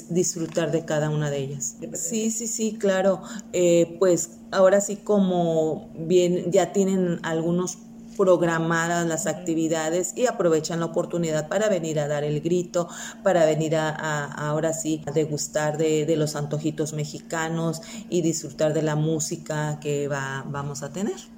disfrutar 0.09 0.71
de 0.71 0.85
cada 0.85 1.09
una 1.09 1.29
de 1.29 1.37
ellas. 1.39 1.77
Sí, 1.93 2.31
sí, 2.31 2.47
sí, 2.47 2.77
claro. 2.79 3.21
Eh, 3.53 3.97
pues 3.99 4.39
ahora 4.51 4.81
sí 4.81 4.97
como 4.97 5.89
bien 5.95 6.51
ya 6.51 6.71
tienen 6.71 7.19
algunos 7.23 7.77
programadas 8.17 9.07
las 9.07 9.27
actividades 9.27 10.13
y 10.15 10.27
aprovechan 10.27 10.79
la 10.79 10.87
oportunidad 10.87 11.47
para 11.47 11.69
venir 11.69 11.99
a 11.99 12.07
dar 12.07 12.23
el 12.23 12.41
grito, 12.41 12.87
para 13.23 13.45
venir 13.45 13.75
a, 13.75 14.25
ahora 14.25 14.73
sí 14.73 15.03
a 15.05 15.11
degustar 15.11 15.77
de, 15.77 16.05
de, 16.05 16.15
los 16.15 16.35
antojitos 16.35 16.93
mexicanos 16.93 17.81
y 18.09 18.21
disfrutar 18.21 18.73
de 18.73 18.81
la 18.81 18.95
música 18.95 19.79
que 19.79 20.07
va, 20.07 20.43
vamos 20.47 20.83
a 20.83 20.91
tener. 20.91 21.34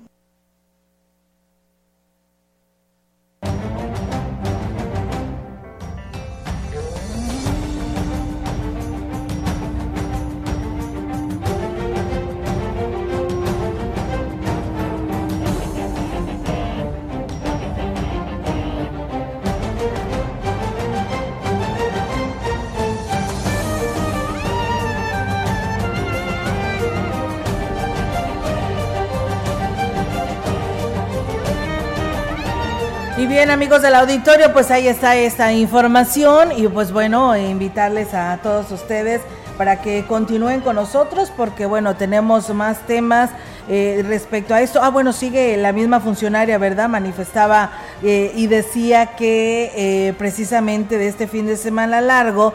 Bien, 33.38 33.52
amigos 33.52 33.84
del 33.84 33.94
auditorio, 33.94 34.52
pues 34.52 34.72
ahí 34.72 34.88
está 34.88 35.16
esta 35.16 35.54
información 35.54 36.52
y 36.58 36.68
pues 36.68 36.92
bueno, 36.92 37.38
invitarles 37.38 38.16
a 38.16 38.40
todos 38.42 38.72
ustedes 38.72 39.22
para 39.60 39.80
que 39.80 40.06
continúen 40.08 40.60
con 40.62 40.76
nosotros 40.76 41.32
porque 41.38 41.68
bueno, 41.68 41.96
tenemos 41.96 42.50
más 42.50 42.80
temas 42.88 43.30
eh, 43.70 44.02
respecto 44.08 44.54
a 44.54 44.62
esto. 44.62 44.82
Ah, 44.82 44.90
bueno, 44.90 45.12
sigue 45.12 45.58
la 45.58 45.74
misma 45.74 46.00
funcionaria, 46.00 46.58
¿verdad? 46.58 46.88
Manifestaba 46.88 47.72
eh, 48.02 48.32
y 48.34 48.48
decía 48.48 49.16
que 49.18 49.72
eh, 49.76 50.14
precisamente 50.18 50.98
de 50.98 51.10
este 51.10 51.28
fin 51.28 51.48
de 51.48 51.58
semana 51.58 52.00
largo 52.02 52.54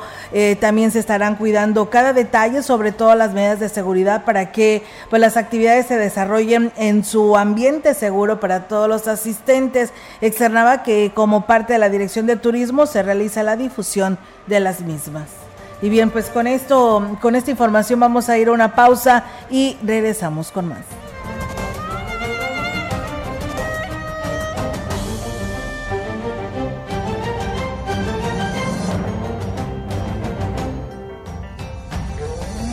también 0.61 0.91
se 0.91 0.99
estarán 0.99 1.37
cuidando 1.37 1.91
cada 1.91 2.15
detalle, 2.15 2.63
sobre 2.63 2.91
todo 2.93 3.15
las 3.15 3.35
medidas 3.35 3.61
de 3.61 3.69
seguridad 3.69 4.25
para 4.25 4.51
que 4.51 4.83
pues 5.11 5.21
las 5.21 5.37
actividades 5.37 5.87
se 5.87 5.99
desarrollen 5.99 6.73
en 6.77 7.05
su 7.05 7.37
ambiente 7.37 7.93
seguro 7.93 8.41
para 8.41 8.67
todos 8.67 8.89
los 8.89 9.09
asistentes. 9.09 9.93
Externaba 10.23 10.83
que 10.83 11.13
como 11.15 11.47
parte 11.47 11.75
de 11.75 11.79
la 11.79 11.91
Dirección 11.91 12.27
de 12.27 12.37
Turismo 12.37 12.87
se 12.87 13.03
realiza 13.03 13.43
la 13.43 13.57
difusión 13.57 14.19
de 14.47 14.61
las 14.61 14.81
mismas. 14.81 15.42
Y 15.83 15.89
bien, 15.89 16.11
pues 16.11 16.31
con 16.31 16.47
esto, 16.47 17.19
con 17.21 17.35
esta 17.35 17.51
información 17.51 17.99
vamos 17.99 18.29
a 18.29 18.39
ir 18.39 18.49
a 18.49 18.53
una 18.53 18.75
pausa 18.75 19.25
y 19.51 19.77
regresamos 19.83 20.53
con 20.53 20.69
más. 20.69 21.12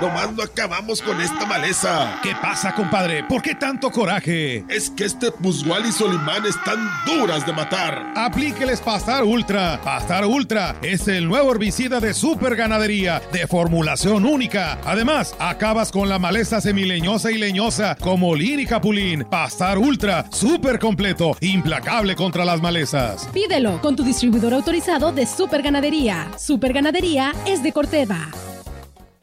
Nomás 0.00 0.32
no 0.32 0.42
acabamos 0.42 1.00
con 1.00 1.20
esta 1.20 1.46
maleza. 1.46 2.18
¿Qué 2.22 2.34
pasa, 2.42 2.74
compadre? 2.74 3.22
¿Por 3.24 3.42
qué 3.42 3.54
tanto 3.54 3.90
coraje? 3.90 4.64
Es 4.68 4.90
que 4.90 5.04
este 5.04 5.30
Muswal 5.38 5.86
y 5.86 5.92
Solimán 5.92 6.44
están 6.46 6.78
duras 7.06 7.46
de 7.46 7.52
matar. 7.52 8.12
Aplíqueles 8.16 8.80
Pastar 8.80 9.22
Ultra. 9.22 9.80
Pastar 9.82 10.26
Ultra 10.26 10.74
es 10.82 11.06
el 11.06 11.28
nuevo 11.28 11.52
herbicida 11.52 12.00
de 12.00 12.12
super 12.12 12.56
ganadería, 12.56 13.22
de 13.32 13.46
formulación 13.46 14.24
única. 14.26 14.78
Además, 14.84 15.34
acabas 15.38 15.92
con 15.92 16.08
la 16.08 16.18
maleza 16.18 16.60
semileñosa 16.60 17.30
y 17.30 17.38
leñosa, 17.38 17.96
como 18.00 18.34
lin 18.34 18.60
y 18.60 18.66
capulín. 18.66 19.24
Pastar 19.30 19.78
Ultra, 19.78 20.26
súper 20.30 20.80
completo, 20.80 21.36
implacable 21.40 22.16
contra 22.16 22.44
las 22.44 22.60
malezas. 22.60 23.28
Pídelo 23.32 23.80
con 23.80 23.94
tu 23.94 24.02
distribuidor 24.02 24.54
autorizado 24.54 25.12
de 25.12 25.24
super 25.24 25.62
ganadería. 25.62 26.30
Super 26.36 26.72
ganadería 26.72 27.32
es 27.46 27.62
de 27.62 27.72
Corteva. 27.72 28.28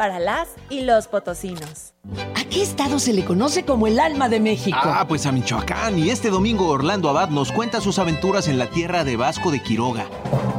para 0.00 0.18
las 0.18 0.48
y 0.70 0.80
los 0.80 1.08
potosinos. 1.08 1.92
¿A 2.34 2.44
qué 2.44 2.62
estado 2.62 2.98
se 2.98 3.12
le 3.12 3.22
conoce 3.22 3.66
como 3.66 3.86
el 3.86 4.00
alma 4.00 4.30
de 4.30 4.40
México? 4.40 4.78
Ah, 4.82 5.04
pues 5.06 5.26
a 5.26 5.30
Michoacán. 5.30 5.98
Y 5.98 6.08
este 6.08 6.30
domingo 6.30 6.68
Orlando 6.68 7.10
Abad 7.10 7.28
nos 7.28 7.52
cuenta 7.52 7.82
sus 7.82 7.98
aventuras 7.98 8.48
en 8.48 8.58
la 8.58 8.70
tierra 8.70 9.04
de 9.04 9.16
Vasco 9.16 9.50
de 9.50 9.62
Quiroga. 9.62 10.06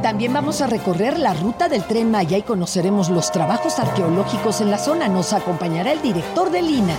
También 0.00 0.32
vamos 0.32 0.60
a 0.60 0.68
recorrer 0.68 1.18
la 1.18 1.34
ruta 1.34 1.68
del 1.68 1.82
tren 1.82 2.12
Maya 2.12 2.38
y 2.38 2.42
conoceremos 2.42 3.10
los 3.10 3.32
trabajos 3.32 3.80
arqueológicos 3.80 4.60
en 4.60 4.70
la 4.70 4.78
zona. 4.78 5.08
Nos 5.08 5.32
acompañará 5.32 5.90
el 5.90 6.02
director 6.02 6.52
de 6.52 6.62
Lina. 6.62 6.94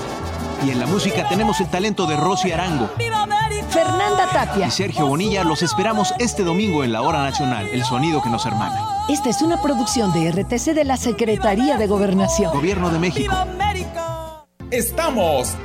Y 0.65 0.72
en 0.72 0.79
la 0.79 0.86
música 0.86 1.27
tenemos 1.27 1.60
el 1.60 1.67
talento 1.67 2.05
de 2.05 2.15
Rosy 2.15 2.51
Arango. 2.51 2.89
Fernanda 3.70 4.29
Tapia 4.32 4.67
y 4.67 4.72
Sergio 4.72 5.08
Bonilla 5.08 5.43
los 5.43 5.62
esperamos 5.62 6.13
este 6.20 6.43
domingo 6.43 6.84
en 6.84 6.93
la 6.93 7.01
Hora 7.01 7.22
Nacional, 7.24 7.67
el 7.67 7.84
sonido 7.84 8.22
que 8.22 8.29
nos 8.29 8.46
hermana. 8.46 9.05
Esta 9.10 9.29
es 9.29 9.41
una 9.41 9.62
producción 9.62 10.13
de 10.13 10.32
RTC 10.32 10.74
de 10.74 10.86
la 10.86 10.96
Secretaría 10.96 11.77
de 11.77 11.88
Gobernación. 11.88 12.53
Gobierno 12.53 12.89
de 12.91 13.00
México. 13.00 13.34
Estamos, 14.72 15.55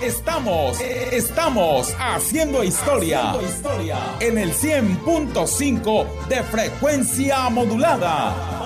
estamos, 0.00 0.80
estamos 0.80 1.94
haciendo 2.00 2.64
historia, 2.64 3.32
haciendo 3.32 3.48
historia 3.48 3.98
en 4.20 4.38
el 4.38 4.52
100.5 4.54 6.26
de 6.28 6.42
frecuencia 6.44 7.50
modulada. 7.50 8.65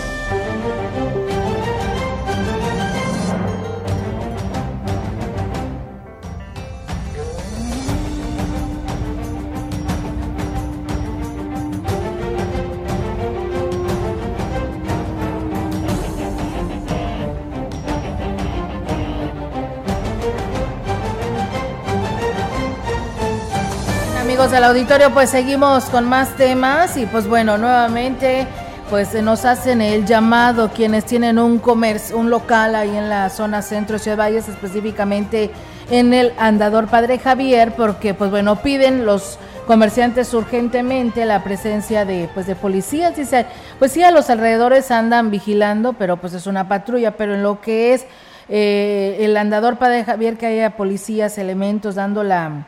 Del 24.49 24.63
auditorio, 24.63 25.11
pues 25.11 25.29
seguimos 25.29 25.85
con 25.85 26.09
más 26.09 26.35
temas 26.35 26.97
y 26.97 27.05
pues 27.05 27.27
bueno, 27.27 27.59
nuevamente 27.59 28.47
pues 28.89 29.13
nos 29.21 29.45
hacen 29.45 29.81
el 29.81 30.07
llamado 30.07 30.71
quienes 30.71 31.05
tienen 31.05 31.37
un 31.37 31.59
comercio, 31.59 32.17
un 32.17 32.31
local 32.31 32.73
ahí 32.73 32.89
en 32.89 33.07
la 33.07 33.29
zona 33.29 33.61
centro 33.61 33.97
de 33.97 33.99
Ciudad 33.99 34.17
Valles, 34.17 34.49
específicamente 34.49 35.51
en 35.91 36.15
el 36.15 36.33
Andador 36.39 36.87
Padre 36.87 37.19
Javier, 37.19 37.73
porque 37.77 38.15
pues 38.15 38.31
bueno, 38.31 38.55
piden 38.55 39.05
los 39.05 39.37
comerciantes 39.67 40.33
urgentemente 40.33 41.23
la 41.25 41.43
presencia 41.43 42.03
de 42.03 42.27
pues 42.33 42.47
de 42.47 42.55
policías, 42.55 43.15
dice, 43.15 43.45
pues 43.77 43.91
sí 43.91 44.01
a 44.01 44.09
los 44.09 44.31
alrededores 44.31 44.89
andan 44.89 45.29
vigilando, 45.29 45.93
pero 45.93 46.17
pues 46.17 46.33
es 46.33 46.47
una 46.47 46.67
patrulla, 46.67 47.15
pero 47.15 47.35
en 47.35 47.43
lo 47.43 47.61
que 47.61 47.93
es 47.93 48.07
eh, 48.49 49.17
el 49.19 49.37
Andador 49.37 49.77
Padre 49.77 50.03
Javier 50.03 50.35
que 50.37 50.47
haya 50.47 50.71
policías, 50.77 51.37
elementos 51.37 51.93
dando 51.93 52.23
la 52.23 52.65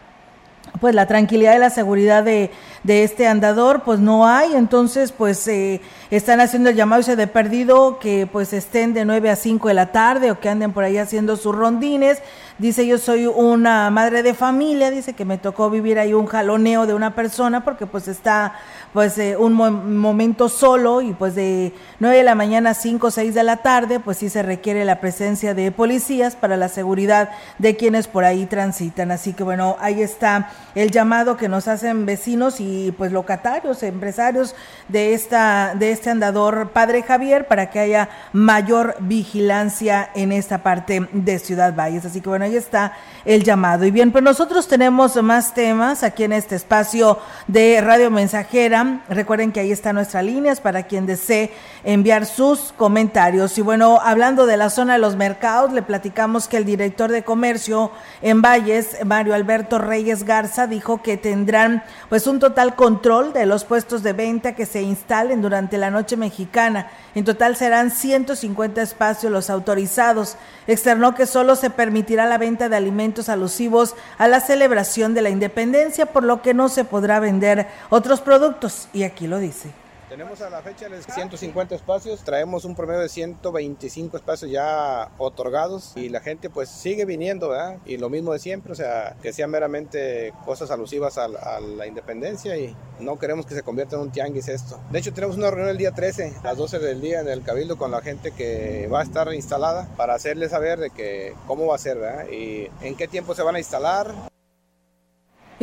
pues 0.83 0.95
la 0.95 1.07
tranquilidad 1.07 1.55
y 1.55 1.59
la 1.59 1.69
seguridad 1.69 2.25
de, 2.25 2.51
de 2.83 3.03
este 3.03 3.27
andador, 3.27 3.83
pues 3.83 3.99
no 3.99 4.27
hay, 4.27 4.55
entonces 4.55 5.13
pues 5.13 5.47
eh, 5.47 5.81
están 6.11 6.41
haciendo 6.41 6.69
el 6.69 6.75
llamado 6.75 7.01
ese 7.01 7.15
de 7.15 7.27
perdido 7.27 7.97
que 7.97 8.27
pues 8.29 8.51
estén 8.51 8.93
de 8.93 9.05
9 9.05 9.29
a 9.29 9.35
5 9.37 9.69
de 9.69 9.73
la 9.73 9.91
tarde 9.91 10.31
o 10.31 10.39
que 10.39 10.49
anden 10.49 10.73
por 10.73 10.83
ahí 10.83 10.97
haciendo 10.97 11.37
sus 11.37 11.55
rondines. 11.55 12.21
Dice, 12.59 12.85
yo 12.85 12.99
soy 12.99 13.25
una 13.25 13.89
madre 13.89 14.21
de 14.21 14.35
familia, 14.35 14.91
dice 14.91 15.13
que 15.13 15.25
me 15.25 15.39
tocó 15.39 15.69
vivir 15.69 15.97
ahí 15.97 16.13
un 16.13 16.27
jaloneo 16.27 16.85
de 16.85 16.93
una 16.93 17.15
persona 17.15 17.63
porque 17.63 17.87
pues 17.87 18.07
está 18.07 18.53
pues 18.91 19.17
eh, 19.17 19.35
un 19.37 19.53
momento 19.53 20.49
solo 20.49 21.01
y 21.01 21.13
pues 21.13 21.33
de 21.33 21.73
9 21.99 22.17
de 22.17 22.23
la 22.23 22.35
mañana 22.35 22.71
a 22.71 22.73
5 22.75 23.07
o 23.07 23.11
6 23.11 23.33
de 23.33 23.43
la 23.43 23.57
tarde, 23.57 23.99
pues 23.99 24.17
sí 24.17 24.29
se 24.29 24.43
requiere 24.43 24.85
la 24.85 24.99
presencia 24.99 25.53
de 25.55 25.71
policías 25.71 26.35
para 26.35 26.57
la 26.57 26.69
seguridad 26.69 27.31
de 27.57 27.75
quienes 27.75 28.07
por 28.07 28.23
ahí 28.23 28.45
transitan. 28.45 29.09
Así 29.11 29.33
que 29.33 29.43
bueno, 29.43 29.77
ahí 29.79 30.03
está 30.03 30.51
el 30.75 30.91
llamado 30.91 31.37
que 31.37 31.49
nos 31.49 31.67
hacen 31.67 32.05
vecinos 32.05 32.59
y 32.59 32.72
pues 32.97 33.11
locatarios, 33.11 33.83
empresarios 33.83 34.55
de 34.87 35.13
esta 35.13 35.75
de 35.75 35.91
este 35.91 36.09
andador 36.09 36.71
Padre 36.71 37.03
Javier 37.03 37.47
para 37.47 37.69
que 37.69 37.79
haya 37.79 38.09
mayor 38.31 38.95
vigilancia 38.99 40.09
en 40.15 40.31
esta 40.31 40.63
parte 40.63 41.07
de 41.11 41.39
Ciudad 41.39 41.75
Valles. 41.75 42.05
Así 42.05 42.21
que 42.21 42.29
bueno, 42.29 42.45
ahí 42.45 42.55
está 42.55 42.93
el 43.25 43.43
llamado. 43.43 43.85
Y 43.85 43.91
bien, 43.91 44.11
pues 44.11 44.23
nosotros 44.23 44.67
tenemos 44.67 45.21
más 45.21 45.53
temas 45.53 46.03
aquí 46.03 46.23
en 46.23 46.33
este 46.33 46.55
espacio 46.55 47.19
de 47.47 47.79
Radio 47.81 48.11
Mensajera. 48.11 49.01
Recuerden 49.09 49.51
que 49.51 49.61
ahí 49.61 49.71
están 49.71 49.95
nuestras 49.95 50.23
líneas 50.23 50.59
para 50.59 50.83
quien 50.83 51.05
desee 51.05 51.51
enviar 51.83 52.25
sus 52.25 52.73
comentarios. 52.73 53.57
Y 53.57 53.61
bueno, 53.61 53.99
hablando 54.03 54.45
de 54.45 54.57
la 54.57 54.69
zona 54.69 54.93
de 54.93 54.99
los 54.99 55.15
mercados, 55.15 55.71
le 55.71 55.81
platicamos 55.81 56.47
que 56.47 56.57
el 56.57 56.65
director 56.65 57.11
de 57.11 57.23
comercio 57.23 57.91
en 58.21 58.41
Valles, 58.41 58.97
Mario 59.05 59.33
Alberto 59.33 59.77
Reyes 59.77 60.23
Garza, 60.23 60.67
dijo 60.67 61.01
que 61.01 61.17
tendrán 61.17 61.83
pues 62.09 62.27
un 62.27 62.39
total 62.39 62.75
control 62.75 63.33
de 63.33 63.45
los 63.45 63.63
puestos 63.63 64.03
de 64.03 64.13
venta 64.13 64.55
que 64.55 64.65
se 64.65 64.81
instalen 64.81 65.41
durante 65.41 65.77
la 65.77 65.91
noche 65.91 66.17
mexicana. 66.17 66.87
En 67.15 67.25
total 67.25 67.55
serán 67.55 67.91
150 67.91 68.81
espacios 68.81 69.31
los 69.31 69.49
autorizados. 69.49 70.35
Externó 70.67 71.15
que 71.15 71.25
solo 71.25 71.55
se 71.55 71.69
permitirá 71.69 72.25
la 72.25 72.37
venta 72.37 72.69
de 72.69 72.75
alimentos 72.75 73.12
alusivos 73.29 73.95
a 74.17 74.27
la 74.27 74.39
celebración 74.39 75.13
de 75.13 75.21
la 75.21 75.29
independencia, 75.29 76.05
por 76.05 76.23
lo 76.23 76.41
que 76.41 76.53
no 76.53 76.69
se 76.69 76.83
podrá 76.83 77.19
vender 77.19 77.67
otros 77.89 78.21
productos. 78.21 78.87
Y 78.93 79.03
aquí 79.03 79.27
lo 79.27 79.39
dice. 79.39 79.82
Tenemos 80.13 80.41
a 80.41 80.49
la 80.51 80.61
fecha 80.61 80.87
150 80.87 81.73
espacios, 81.73 82.23
traemos 82.23 82.65
un 82.65 82.75
promedio 82.75 83.01
de 83.01 83.09
125 83.09 84.15
espacios 84.15 84.51
ya 84.51 85.09
otorgados 85.17 85.93
y 85.95 86.09
la 86.09 86.19
gente 86.19 86.51
pues 86.51 86.69
sigue 86.69 87.03
viniendo, 87.05 87.49
¿verdad? 87.49 87.79
Y 87.83 87.97
lo 87.97 88.11
mismo 88.11 88.31
de 88.31 88.37
siempre, 88.37 88.73
o 88.73 88.75
sea, 88.75 89.15
que 89.23 89.33
sean 89.33 89.49
meramente 89.49 90.31
cosas 90.45 90.69
alusivas 90.69 91.17
a, 91.17 91.23
a, 91.23 91.59
la 91.59 91.87
independencia 91.87 92.55
y 92.55 92.75
no 92.99 93.17
queremos 93.17 93.47
que 93.47 93.55
se 93.55 93.63
convierta 93.63 93.95
en 93.95 94.03
un 94.03 94.11
tianguis 94.11 94.49
esto. 94.49 94.79
De 94.91 94.99
hecho, 94.99 95.13
tenemos 95.13 95.35
una 95.35 95.49
reunión 95.49 95.69
el 95.69 95.79
día 95.79 95.93
13 95.93 96.35
a 96.41 96.43
las 96.43 96.57
12 96.57 96.77
del 96.77 97.01
día 97.01 97.21
en 97.21 97.27
el 97.27 97.41
Cabildo 97.41 97.79
con 97.79 97.89
la 97.89 98.01
gente 98.01 98.29
que 98.29 98.87
va 98.93 98.99
a 98.99 99.03
estar 99.03 99.33
instalada 99.33 99.87
para 99.97 100.13
hacerles 100.13 100.51
saber 100.51 100.77
de 100.77 100.91
que 100.91 101.33
cómo 101.47 101.65
va 101.65 101.73
a 101.73 101.79
ser, 101.79 101.97
¿verdad? 101.97 102.27
Y 102.27 102.69
en 102.83 102.95
qué 102.95 103.07
tiempo 103.07 103.33
se 103.33 103.41
van 103.41 103.55
a 103.55 103.57
instalar. 103.57 104.13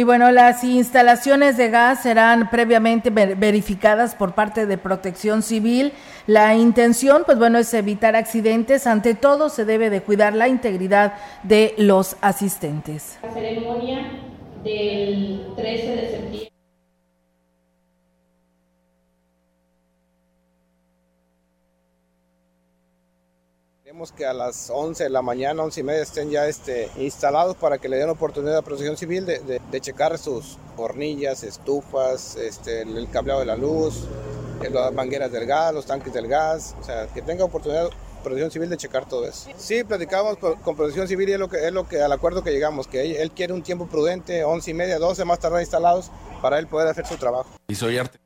Y 0.00 0.02
bueno, 0.02 0.30
las 0.30 0.64
instalaciones 0.64 1.58
de 1.58 1.68
gas 1.68 2.04
serán 2.04 2.48
previamente 2.48 3.10
verificadas 3.10 4.14
por 4.14 4.34
parte 4.34 4.64
de 4.64 4.78
Protección 4.78 5.42
Civil. 5.42 5.92
La 6.26 6.56
intención, 6.56 7.24
pues 7.26 7.36
bueno, 7.36 7.58
es 7.58 7.74
evitar 7.74 8.16
accidentes. 8.16 8.86
Ante 8.86 9.14
todo, 9.14 9.50
se 9.50 9.66
debe 9.66 9.90
de 9.90 10.00
cuidar 10.00 10.32
la 10.32 10.48
integridad 10.48 11.12
de 11.42 11.74
los 11.76 12.16
asistentes. 12.22 13.18
La 13.22 13.30
ceremonia 13.30 14.10
del 14.64 15.52
13 15.54 15.86
de 15.96 16.08
septiembre. 16.08 16.59
Que 24.16 24.24
a 24.24 24.32
las 24.32 24.70
11 24.70 25.04
de 25.04 25.10
la 25.10 25.20
mañana, 25.20 25.62
11 25.62 25.80
y 25.80 25.82
media 25.82 26.00
estén 26.00 26.30
ya 26.30 26.46
este, 26.46 26.88
instalados 26.96 27.54
para 27.54 27.76
que 27.76 27.86
le 27.86 27.98
den 27.98 28.08
oportunidad 28.08 28.56
a 28.56 28.62
Protección 28.62 28.96
Civil 28.96 29.26
de, 29.26 29.60
de, 29.60 29.80
checar 29.82 30.16
sus 30.16 30.56
hornillas, 30.78 31.42
estufas, 31.42 32.34
este, 32.36 32.80
el 32.80 33.10
cableado 33.10 33.40
de 33.40 33.46
la 33.46 33.56
luz, 33.56 34.06
eh, 34.62 34.70
las 34.70 34.94
mangueras 34.94 35.30
del 35.30 35.44
gas, 35.44 35.74
los 35.74 35.84
tanques 35.84 36.14
del 36.14 36.28
gas, 36.28 36.74
o 36.80 36.82
sea, 36.82 37.08
que 37.08 37.20
tenga 37.20 37.44
oportunidad 37.44 37.90
Protección 38.22 38.50
Civil 38.50 38.70
de 38.70 38.78
checar 38.78 39.06
todo 39.06 39.26
eso. 39.26 39.50
Sí, 39.58 39.84
platicamos 39.84 40.38
con 40.38 40.76
Protección 40.76 41.06
Civil 41.06 41.28
y 41.28 41.32
es 41.32 41.38
lo 41.38 41.50
que 41.50 41.66
es 41.66 41.72
lo 41.72 41.86
que 41.86 42.00
al 42.00 42.12
acuerdo 42.12 42.42
que 42.42 42.52
llegamos, 42.52 42.86
que 42.86 43.20
él, 43.20 43.32
quiere 43.32 43.52
un 43.52 43.62
tiempo 43.62 43.86
prudente, 43.86 44.44
11 44.44 44.70
y 44.70 44.74
media, 44.74 44.98
12 44.98 45.26
más 45.26 45.40
tarde 45.40 45.60
instalados 45.60 46.10
para 46.40 46.58
él 46.58 46.66
poder 46.66 46.88
hacer 46.88 47.06
su 47.06 47.18
trabajo. 47.18 47.50
Y 47.68 47.74
soy 47.74 47.98
arte. 47.98 48.18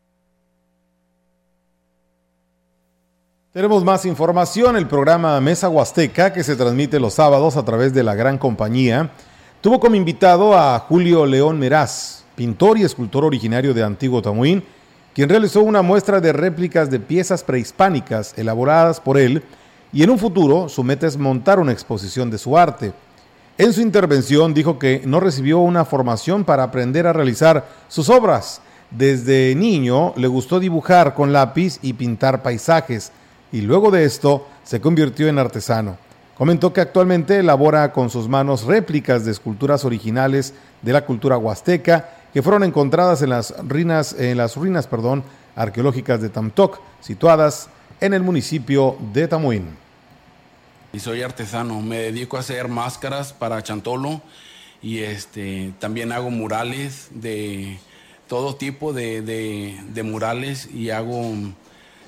Tenemos 3.55 3.85
más 3.85 4.05
información. 4.05 4.77
El 4.77 4.89
programa 4.89 5.41
Mesa 5.41 5.69
Huasteca, 5.69 6.33
que 6.33 6.43
se 6.43 6.57
transmite 6.57 6.99
los 6.99 7.15
sábados 7.15 7.57
a 7.57 7.65
través 7.65 7.95
de 7.95 8.03
la 8.03 8.17
gran 8.17 8.37
compañía, 8.37 9.13
tuvo 9.61 9.79
como 9.79 9.95
invitado 9.95 10.59
a 10.59 10.77
Julio 10.81 11.25
León 11.25 11.61
Meraz, 11.61 12.25
pintor 12.35 12.79
y 12.79 12.83
escultor 12.83 13.25
originario 13.25 13.73
de 13.73 13.85
Antiguo 13.85 14.21
Tamuín, 14.21 14.65
quien 15.15 15.29
realizó 15.29 15.63
una 15.63 15.83
muestra 15.83 16.21
de 16.21 16.33
réplicas 16.33 16.91
de 16.91 16.99
piezas 16.99 17.45
prehispánicas 17.45 18.37
elaboradas 18.37 18.99
por 18.99 19.19
él 19.19 19.45
y 19.93 20.03
en 20.03 20.11
un 20.11 20.19
futuro 20.19 20.69
su 20.69 20.83
meta 20.83 21.07
es 21.07 21.17
montar 21.17 21.61
una 21.61 21.71
exposición 21.71 22.33
de 22.33 22.39
su 22.39 22.59
arte. 22.59 22.93
En 23.57 23.73
su 23.73 23.83
intervención 23.83 24.53
dijo 24.53 24.81
que 24.81 25.01
no 25.05 25.21
recibió 25.21 25.61
una 25.61 25.85
formación 25.85 26.43
para 26.43 26.65
aprender 26.65 27.07
a 27.07 27.13
realizar 27.13 27.69
sus 27.87 28.09
obras. 28.09 28.63
Desde 28.91 29.55
niño 29.55 30.13
le 30.17 30.27
gustó 30.27 30.59
dibujar 30.59 31.15
con 31.15 31.33
lápiz 31.33 31.79
y 31.83 31.93
pintar 31.93 32.43
paisajes 32.43 33.13
y 33.55 33.61
luego 33.61 33.93
de 33.93 34.05
esto 34.05 34.49
se 34.65 34.81
convirtió 34.81 35.29
en 35.29 35.39
artesano. 35.39 35.97
Comentó 36.37 36.73
que 36.73 36.81
actualmente 36.81 37.39
elabora 37.39 37.93
con 37.93 38.11
sus 38.11 38.29
manos 38.29 38.65
réplicas 38.65 39.25
de 39.25 39.31
esculturas 39.31 39.85
originales 39.85 40.55
de 40.83 40.93
la 40.93 41.07
cultura 41.07 41.39
huasteca 41.39 42.09
que 42.33 42.43
fueron 42.43 42.65
encontradas 42.65 43.23
en 43.23 43.31
las 43.31 43.55
ruinas, 43.65 44.13
en 44.19 44.39
las 44.39 44.57
ruinas 44.57 44.89
perdón, 44.89 45.23
arqueológicas 45.55 46.21
de 46.21 46.31
Tamtoc, 46.31 46.81
situadas 47.01 47.69
en 48.01 48.13
el 48.13 48.25
municipio 48.25 48.97
de 49.13 49.29
Tamuín. 49.29 49.69
Y 50.93 50.99
soy 50.99 51.23
artesano, 51.23 51.81
me 51.81 51.99
dedico 51.99 52.37
a 52.37 52.41
hacer 52.41 52.67
máscaras 52.67 53.33
para 53.33 53.63
Chantolo 53.63 54.21
y 54.83 54.99
este, 54.99 55.73
también 55.79 56.11
hago 56.11 56.31
murales 56.31 57.07
de 57.13 57.79
todo 58.27 58.57
tipo 58.57 58.93
de, 58.93 59.23
de 59.23 60.03
murales 60.03 60.69
y 60.75 60.91
hago 60.91 61.31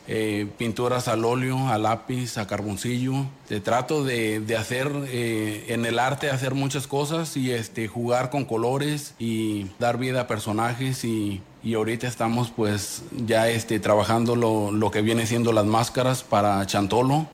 eh, 0.09 0.47
pinturas 0.57 1.09
al 1.09 1.25
óleo, 1.25 1.69
a 1.69 1.79
lápiz, 1.79 2.39
a 2.39 2.47
carboncillo. 2.47 3.27
Te 3.49 3.61
trato 3.61 4.05
de, 4.05 4.45
hacer 4.59 4.91
eh, 5.09 5.67
en 5.69 5.85
el 5.85 5.99
arte, 5.99 6.31
hacer 6.31 6.55
muchas 6.55 6.87
cosas 6.87 7.37
y 7.37 7.51
este, 7.51 7.89
jugar 7.89 8.31
con 8.31 8.45
colores 8.45 9.15
y 9.19 9.67
dar 9.79 9.99
vida 9.99 10.23
a 10.23 10.27
personajes 10.27 11.05
y, 11.05 11.43
ahorita 11.75 12.07
estamos 12.07 12.53
pues 12.55 13.03
ya 13.27 13.49
este, 13.49 13.81
trabajando 13.81 14.37
lo, 14.37 14.71
lo 14.71 14.93
que 14.93 15.03
viene 15.03 15.27
siendo 15.27 15.53
las 15.53 15.67
máscaras 15.67 16.23
para 16.23 16.65
Chantolo. 16.65 17.27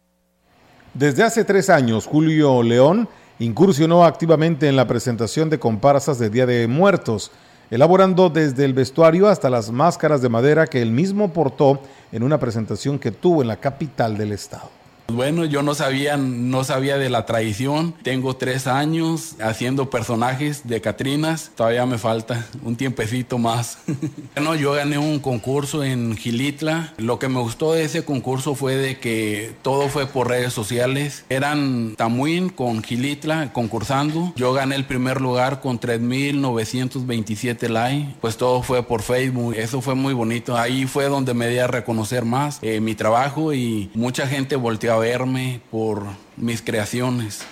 Desde 0.94 1.22
hace 1.22 1.44
tres 1.44 1.68
años, 1.68 2.06
Julio 2.06 2.62
León 2.62 3.10
incursionó 3.38 4.04
activamente 4.06 4.68
en 4.68 4.76
la 4.76 4.86
presentación 4.86 5.50
de 5.50 5.58
comparsas 5.58 6.18
de 6.18 6.30
Día 6.30 6.46
de 6.46 6.66
Muertos 6.66 7.30
elaborando 7.72 8.28
desde 8.28 8.66
el 8.66 8.74
vestuario 8.74 9.28
hasta 9.28 9.48
las 9.48 9.70
máscaras 9.70 10.20
de 10.20 10.28
madera 10.28 10.66
que 10.66 10.82
él 10.82 10.90
mismo 10.92 11.32
portó 11.32 11.80
en 12.12 12.22
una 12.22 12.38
presentación 12.38 12.98
que 12.98 13.12
tuvo 13.12 13.40
en 13.40 13.48
la 13.48 13.56
capital 13.56 14.18
del 14.18 14.32
estado. 14.32 14.81
Bueno, 15.08 15.44
yo 15.44 15.62
no 15.62 15.74
sabía, 15.74 16.16
no 16.16 16.64
sabía 16.64 16.96
de 16.96 17.10
la 17.10 17.26
tradición. 17.26 17.94
Tengo 18.02 18.36
tres 18.36 18.66
años 18.66 19.36
haciendo 19.40 19.90
personajes 19.90 20.66
de 20.66 20.80
Catrinas. 20.80 21.50
Todavía 21.54 21.84
me 21.86 21.98
falta 21.98 22.46
un 22.62 22.76
tiempecito 22.76 23.36
más. 23.38 23.78
bueno, 24.34 24.54
yo 24.54 24.72
gané 24.72 24.98
un 24.98 25.18
concurso 25.18 25.84
en 25.84 26.16
Gilitla. 26.16 26.94
Lo 26.96 27.18
que 27.18 27.28
me 27.28 27.40
gustó 27.40 27.74
de 27.74 27.84
ese 27.84 28.04
concurso 28.04 28.54
fue 28.54 28.76
de 28.76 28.98
que 28.98 29.54
todo 29.62 29.88
fue 29.88 30.06
por 30.06 30.28
redes 30.28 30.52
sociales. 30.52 31.24
Eran 31.28 31.94
Tamuín 31.96 32.48
con 32.48 32.82
Gilitla 32.82 33.52
concursando. 33.52 34.32
Yo 34.36 34.52
gané 34.52 34.76
el 34.76 34.86
primer 34.86 35.20
lugar 35.20 35.60
con 35.60 35.78
3.927 35.78 37.68
likes. 37.68 38.14
Pues 38.20 38.36
todo 38.36 38.62
fue 38.62 38.82
por 38.82 39.02
Facebook. 39.02 39.54
Eso 39.56 39.80
fue 39.82 39.94
muy 39.94 40.14
bonito. 40.14 40.56
Ahí 40.56 40.86
fue 40.86 41.06
donde 41.06 41.34
me 41.34 41.48
di 41.48 41.58
a 41.58 41.66
reconocer 41.66 42.24
más 42.24 42.58
eh, 42.62 42.80
mi 42.80 42.94
trabajo 42.94 43.52
y 43.52 43.90
mucha 43.94 44.26
gente 44.26 44.56
volteó 44.56 44.91
verme 44.98 45.60
por 45.70 46.04
mis 46.36 46.62
creaciones. 46.62 47.44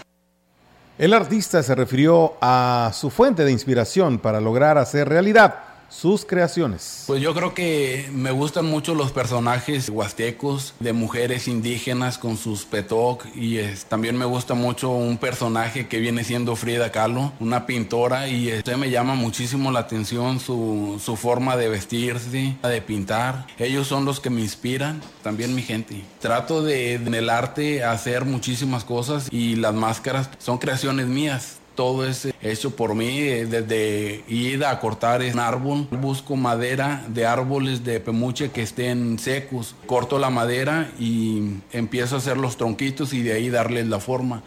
El 0.98 1.14
artista 1.14 1.62
se 1.62 1.74
refirió 1.74 2.34
a 2.42 2.90
su 2.94 3.10
fuente 3.10 3.44
de 3.44 3.52
inspiración 3.52 4.18
para 4.18 4.40
lograr 4.40 4.76
hacer 4.76 5.08
realidad 5.08 5.69
sus 5.90 6.24
creaciones. 6.24 7.04
Pues 7.06 7.20
yo 7.20 7.34
creo 7.34 7.52
que 7.52 8.08
me 8.12 8.30
gustan 8.30 8.66
mucho 8.66 8.94
los 8.94 9.12
personajes 9.12 9.88
huastecos 9.88 10.74
de 10.80 10.92
mujeres 10.92 11.48
indígenas 11.48 12.16
con 12.16 12.36
sus 12.36 12.64
petoc 12.64 13.26
y 13.34 13.58
también 13.88 14.16
me 14.16 14.24
gusta 14.24 14.54
mucho 14.54 14.90
un 14.90 15.18
personaje 15.18 15.88
que 15.88 15.98
viene 15.98 16.24
siendo 16.24 16.56
Frida 16.56 16.90
Kahlo, 16.90 17.32
una 17.40 17.66
pintora 17.66 18.28
y 18.28 18.48
este 18.48 18.76
me 18.76 18.90
llama 18.90 19.14
muchísimo 19.14 19.70
la 19.72 19.80
atención 19.80 20.40
su, 20.40 21.00
su 21.04 21.16
forma 21.16 21.56
de 21.56 21.68
vestirse, 21.68 22.56
de 22.62 22.82
pintar. 22.82 23.46
Ellos 23.58 23.86
son 23.86 24.04
los 24.04 24.20
que 24.20 24.30
me 24.30 24.40
inspiran, 24.40 25.02
también 25.22 25.54
mi 25.54 25.62
gente. 25.62 26.02
Trato 26.20 26.62
de 26.62 26.94
en 26.94 27.14
el 27.14 27.28
arte 27.28 27.84
hacer 27.84 28.24
muchísimas 28.24 28.84
cosas 28.84 29.28
y 29.30 29.56
las 29.56 29.74
máscaras 29.74 30.30
son 30.38 30.58
creaciones 30.58 31.06
mías 31.06 31.59
todo 31.80 32.04
es 32.04 32.28
hecho 32.42 32.76
por 32.76 32.94
mí, 32.94 33.20
eh, 33.20 33.46
desde 33.46 34.22
ir 34.28 34.66
a 34.66 34.78
cortar 34.80 35.22
un 35.22 35.38
árbol, 35.38 35.88
busco 35.90 36.36
madera 36.36 37.02
de 37.08 37.24
árboles 37.24 37.82
de 37.84 38.00
pemuche 38.00 38.50
que 38.50 38.60
estén 38.60 39.18
secos, 39.18 39.74
corto 39.86 40.18
la 40.18 40.28
madera 40.28 40.90
y 40.98 41.54
empiezo 41.72 42.16
a 42.16 42.18
hacer 42.18 42.36
los 42.36 42.58
tronquitos 42.58 43.14
y 43.14 43.22
de 43.22 43.32
ahí 43.32 43.48
darles 43.48 43.86
la 43.86 43.98
forma. 43.98 44.42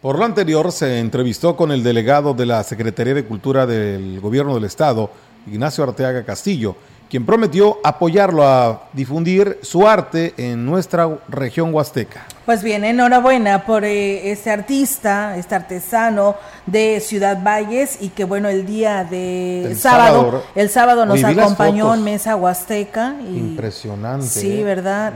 Por 0.00 0.16
lo 0.16 0.24
anterior, 0.24 0.70
se 0.70 1.00
entrevistó 1.00 1.56
con 1.56 1.72
el 1.72 1.82
delegado 1.82 2.34
de 2.34 2.46
la 2.46 2.62
Secretaría 2.62 3.14
de 3.14 3.24
Cultura 3.24 3.66
del 3.66 4.20
Gobierno 4.20 4.54
del 4.54 4.62
Estado, 4.62 5.10
Ignacio 5.48 5.82
Arteaga 5.82 6.24
Castillo, 6.24 6.76
quien 7.10 7.26
prometió 7.26 7.78
apoyarlo 7.82 8.46
a 8.46 8.84
difundir 8.92 9.58
su 9.62 9.86
arte 9.86 10.32
en 10.36 10.64
nuestra 10.64 11.18
región 11.28 11.74
huasteca. 11.74 12.24
Pues 12.46 12.62
bien, 12.62 12.84
enhorabuena 12.84 13.66
por 13.66 13.84
eh, 13.84 14.30
este 14.30 14.50
artista, 14.50 15.36
este 15.36 15.56
artesano 15.56 16.36
de 16.66 17.00
Ciudad 17.00 17.42
Valles 17.42 17.98
y 18.00 18.10
que 18.10 18.22
bueno, 18.24 18.48
el 18.48 18.64
día 18.64 19.02
de 19.02 19.76
sábado, 19.76 20.44
el 20.54 20.70
sábado 20.70 21.04
nos 21.04 21.22
acompañó 21.24 21.92
en 21.94 22.04
Mesa 22.04 22.36
Huasteca. 22.36 23.16
Impresionante. 23.20 24.26
Sí, 24.26 24.60
¿eh? 24.60 24.64
¿verdad? 24.64 25.12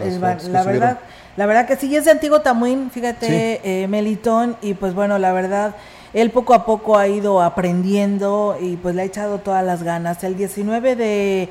la 0.51 0.65
verdad. 0.65 0.99
La 1.37 1.47
verdad 1.47 1.67
que 1.67 1.75
sí, 1.77 1.95
es 1.95 2.05
de 2.05 2.13
Antiguo 2.13 2.41
Tamuín, 2.43 2.93
fíjate, 2.93 3.61
eh, 3.65 3.89
Melitón, 3.89 4.57
y 4.63 4.75
pues 4.75 4.95
bueno, 4.95 5.19
la 5.19 5.33
verdad, 5.33 5.75
él 6.13 6.31
poco 6.31 6.55
a 6.55 6.65
poco 6.65 6.97
ha 6.97 7.09
ido 7.09 7.43
aprendiendo 7.43 8.57
y 8.61 8.77
pues 8.77 8.95
le 8.95 9.03
ha 9.03 9.05
echado 9.05 9.39
todas 9.39 9.65
las 9.65 9.83
ganas. 9.83 10.23
El 10.23 10.37
19 10.37 10.95
de 10.95 11.49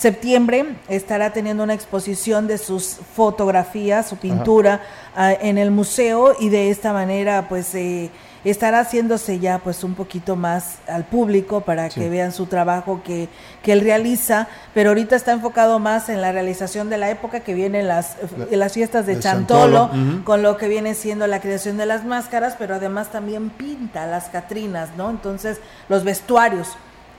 septiembre 0.00 0.64
estará 0.88 1.34
teniendo 1.34 1.62
una 1.62 1.74
exposición 1.74 2.46
de 2.46 2.56
sus 2.56 2.96
fotografías, 3.14 4.08
su 4.08 4.16
pintura 4.16 4.80
ah, 5.14 5.34
en 5.34 5.58
el 5.58 5.70
museo 5.70 6.34
y 6.40 6.48
de 6.48 6.70
esta 6.70 6.94
manera 6.94 7.50
pues 7.50 7.74
eh, 7.74 8.10
estará 8.42 8.80
haciéndose 8.80 9.40
ya 9.40 9.58
pues 9.58 9.84
un 9.84 9.92
poquito 9.94 10.36
más 10.36 10.78
al 10.86 11.04
público 11.04 11.60
para 11.60 11.90
que 11.90 12.08
vean 12.08 12.32
su 12.32 12.46
trabajo 12.46 13.02
que, 13.04 13.28
que, 13.62 13.72
él 13.72 13.82
realiza, 13.82 14.48
pero 14.72 14.88
ahorita 14.88 15.16
está 15.16 15.32
enfocado 15.32 15.78
más 15.78 16.08
en 16.08 16.22
la 16.22 16.32
realización 16.32 16.88
de 16.88 16.96
la 16.96 17.10
época 17.10 17.40
que 17.40 17.52
vienen 17.52 17.86
las, 17.86 18.16
las 18.50 18.72
fiestas 18.72 19.04
de, 19.04 19.18
Chantolo, 19.18 19.90
con 20.24 20.40
lo 20.40 20.56
que 20.56 20.68
viene 20.68 20.94
siendo 20.94 21.26
la 21.26 21.42
creación 21.42 21.76
de 21.76 21.84
las 21.84 22.06
máscaras, 22.06 22.56
pero 22.58 22.76
además 22.76 23.12
también 23.12 23.50
pinta 23.50 24.06
las 24.06 24.30
Catrinas, 24.30 24.88
¿no? 24.96 25.10
Entonces 25.10 25.60
los 25.90 26.04
vestuarios 26.04 26.68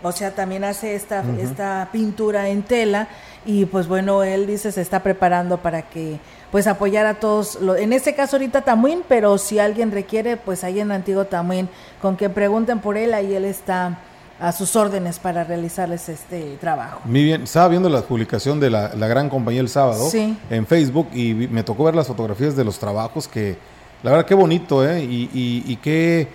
o 0.04 0.12
sea, 0.12 0.32
también 0.36 0.64
hace 0.64 0.96
esta, 0.96 1.24
esta 1.40 1.90
pintura 1.92 2.50
en 2.50 2.64
tela 2.64 3.08
y 3.46 3.66
pues 3.66 3.88
bueno, 3.88 4.24
él 4.24 4.46
dice 4.48 4.72
se 4.72 4.82
está 4.82 5.02
preparando 5.04 5.58
para 5.58 5.84
que 5.84 6.20
pues 6.52 6.68
apoyar 6.68 7.06
a 7.06 7.16
todos, 7.16 7.58
en 7.78 7.94
este 7.94 8.14
caso 8.14 8.36
ahorita 8.36 8.62
Tamuín, 8.62 9.04
pero 9.08 9.38
si 9.38 9.58
alguien 9.60 9.92
requiere, 9.92 10.36
pues 10.38 10.64
ahí 10.64 10.80
en 10.80 10.92
Antiguo 10.92 11.26
Tamuín, 11.26 11.70
con 12.02 12.18
que 12.18 12.30
pregunten 12.30 12.80
por 12.80 12.98
él, 12.98 13.14
ahí 13.14 13.34
él 13.34 13.46
está 13.46 14.00
a 14.40 14.52
sus 14.52 14.76
órdenes 14.76 15.20
para 15.20 15.44
realizarles 15.44 16.10
este 16.10 16.58
trabajo. 16.60 17.00
Muy 17.06 17.24
bien, 17.24 17.44
estaba 17.44 17.68
viendo 17.68 17.88
la 17.90 18.02
publicación 18.02 18.60
de 18.60 18.70
la, 18.72 18.92
la 18.96 19.08
gran 19.08 19.30
compañía 19.30 19.62
el 19.62 19.70
sábado 19.70 20.10
Sí. 20.10 20.36
en 20.50 20.66
Facebook 20.66 21.08
y 21.14 21.34
me 21.36 21.64
tocó 21.64 21.84
ver 21.86 21.96
las 21.96 22.08
fotografías 22.08 22.56
de 22.56 22.64
los 22.66 22.80
trabajos 22.80 23.28
que, 23.28 23.56
la 24.04 24.10
verdad, 24.12 24.26
qué 24.26 24.34
bonito, 24.34 24.84
¿eh? 24.86 25.04
Y, 25.04 25.30
y- 25.34 25.64
y 25.72 25.76
qué, 25.78 26.28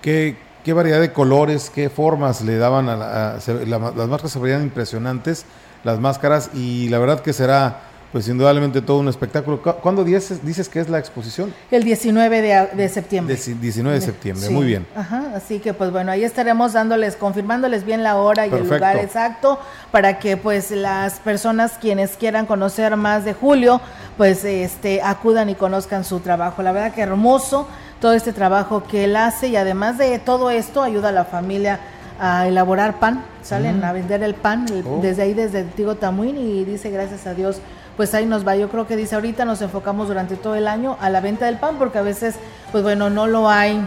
qué, 0.00 0.36
qué 0.64 0.72
variedad 0.72 1.00
de 1.00 1.12
colores, 1.12 1.70
qué 1.74 1.88
formas 1.90 2.42
le 2.42 2.56
daban 2.58 2.88
a, 2.88 2.96
la- 2.96 3.34
a- 3.36 3.40
se- 3.40 3.66
la- 3.66 3.78
las 3.78 4.08
máscaras 4.08 4.32
se 4.32 4.38
veían 4.38 4.62
impresionantes, 4.62 5.44
las 5.84 5.98
máscaras, 6.00 6.50
y 6.54 6.88
la 6.88 6.98
verdad 6.98 7.20
que 7.20 7.32
será, 7.32 7.80
pues 8.12 8.26
indudablemente 8.26 8.80
todo 8.80 8.98
un 8.98 9.08
espectáculo. 9.08 9.60
¿Cu- 9.62 9.74
¿Cuándo 9.82 10.02
dices, 10.02 10.44
dices 10.44 10.68
que 10.70 10.80
es 10.80 10.88
la 10.88 10.98
exposición? 10.98 11.52
El 11.70 11.84
19 11.84 12.40
de, 12.40 12.68
de 12.74 12.88
septiembre. 12.88 13.36
Deci- 13.36 13.58
19 13.60 14.00
de 14.00 14.04
septiembre, 14.04 14.46
Sí. 14.48 14.52
muy 14.52 14.64
bien. 14.66 14.86
Ajá, 14.96 15.24
así 15.36 15.58
que 15.58 15.74
pues 15.74 15.90
bueno, 15.92 16.10
ahí 16.10 16.24
estaremos 16.24 16.72
dándoles, 16.72 17.16
confirmándoles 17.16 17.84
bien 17.84 18.02
la 18.02 18.16
hora 18.16 18.46
y 18.46 18.50
Perfecto. 18.50 18.74
el 18.74 18.80
lugar 18.80 18.96
exacto 18.96 19.58
para 19.92 20.18
que 20.18 20.36
pues 20.38 20.70
las 20.70 21.20
personas 21.20 21.72
quienes 21.80 22.16
quieran 22.16 22.46
conocer 22.46 22.96
más 22.96 23.26
de 23.26 23.34
Julio, 23.34 23.80
pues 24.16 24.42
este 24.42 25.02
acudan 25.02 25.50
y 25.50 25.54
conozcan 25.54 26.02
su 26.02 26.20
trabajo. 26.20 26.62
La 26.62 26.72
verdad 26.72 26.94
que 26.94 27.02
hermoso 27.02 27.68
todo 28.00 28.12
este 28.12 28.32
trabajo 28.32 28.84
que 28.88 29.04
él 29.04 29.16
hace 29.16 29.48
y 29.48 29.56
además 29.56 29.98
de 29.98 30.18
todo 30.18 30.50
esto 30.50 30.82
ayuda 30.82 31.08
a 31.08 31.12
la 31.12 31.24
familia 31.24 31.80
a 32.20 32.48
elaborar 32.48 32.98
pan, 32.98 33.24
salen 33.42 33.80
Mm. 33.80 33.84
a 33.84 33.92
vender 33.92 34.22
el 34.22 34.34
pan 34.34 34.66
el- 34.70 34.84
Oh. 34.86 34.98
desde 35.02 35.22
ahí 35.22 35.34
desde 35.34 35.62
Tigo 35.64 35.94
Tamuín 35.96 36.36
y 36.36 36.64
dice 36.64 36.90
gracias 36.90 37.26
a 37.26 37.34
Dios 37.34 37.60
pues 37.96 38.14
ahí 38.14 38.26
nos 38.26 38.46
va. 38.46 38.54
Yo 38.54 38.68
creo 38.68 38.86
que 38.86 38.96
dice 38.96 39.16
ahorita 39.16 39.44
nos 39.44 39.60
enfocamos 39.62 40.06
durante 40.08 40.36
todo 40.36 40.54
el 40.54 40.68
año 40.68 40.96
a 41.00 41.10
la 41.10 41.20
venta 41.20 41.46
del 41.46 41.56
pan 41.56 41.76
porque 41.78 41.98
a 41.98 42.02
veces 42.02 42.36
pues 42.70 42.82
bueno 42.84 43.10
no 43.10 43.26
lo 43.26 43.48
hay 43.48 43.84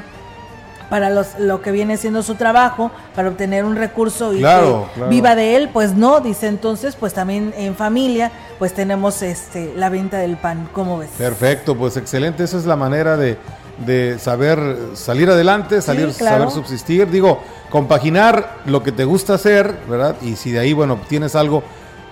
para 0.89 1.09
los, 1.09 1.39
lo 1.39 1.61
que 1.61 1.71
viene 1.71 1.95
siendo 1.95 2.21
su 2.21 2.35
trabajo, 2.35 2.91
para 3.15 3.29
obtener 3.29 3.63
un 3.63 3.77
recurso 3.77 4.33
y 4.33 4.39
Claro, 4.39 4.87
que 4.89 4.95
claro. 4.95 5.09
viva 5.09 5.35
de 5.35 5.55
él, 5.55 5.69
pues 5.71 5.93
no, 5.95 6.19
dice 6.19 6.47
entonces, 6.47 6.97
pues 6.97 7.13
también 7.13 7.53
en 7.55 7.75
familia, 7.75 8.29
pues 8.59 8.73
tenemos 8.73 9.21
este 9.21 9.71
la 9.77 9.87
venta 9.87 10.17
del 10.17 10.35
pan, 10.35 10.67
¿cómo 10.73 10.97
ves? 10.97 11.09
Perfecto, 11.17 11.77
pues 11.77 11.95
excelente. 11.95 12.43
Esa 12.43 12.57
es 12.57 12.65
la 12.65 12.75
manera 12.75 13.15
de, 13.15 13.37
de 13.85 14.19
saber 14.19 14.59
salir 14.93 15.29
adelante, 15.29 15.81
salir, 15.81 16.09
claro. 16.13 16.37
saber 16.37 16.51
subsistir. 16.51 17.09
Digo, 17.09 17.41
compaginar 17.69 18.59
lo 18.65 18.83
que 18.83 18.91
te 18.91 19.05
gusta 19.05 19.35
hacer, 19.35 19.75
¿verdad? 19.89 20.15
Y 20.21 20.35
si 20.35 20.51
de 20.51 20.59
ahí, 20.59 20.73
bueno, 20.73 20.99
tienes 21.07 21.35
algo, 21.35 21.63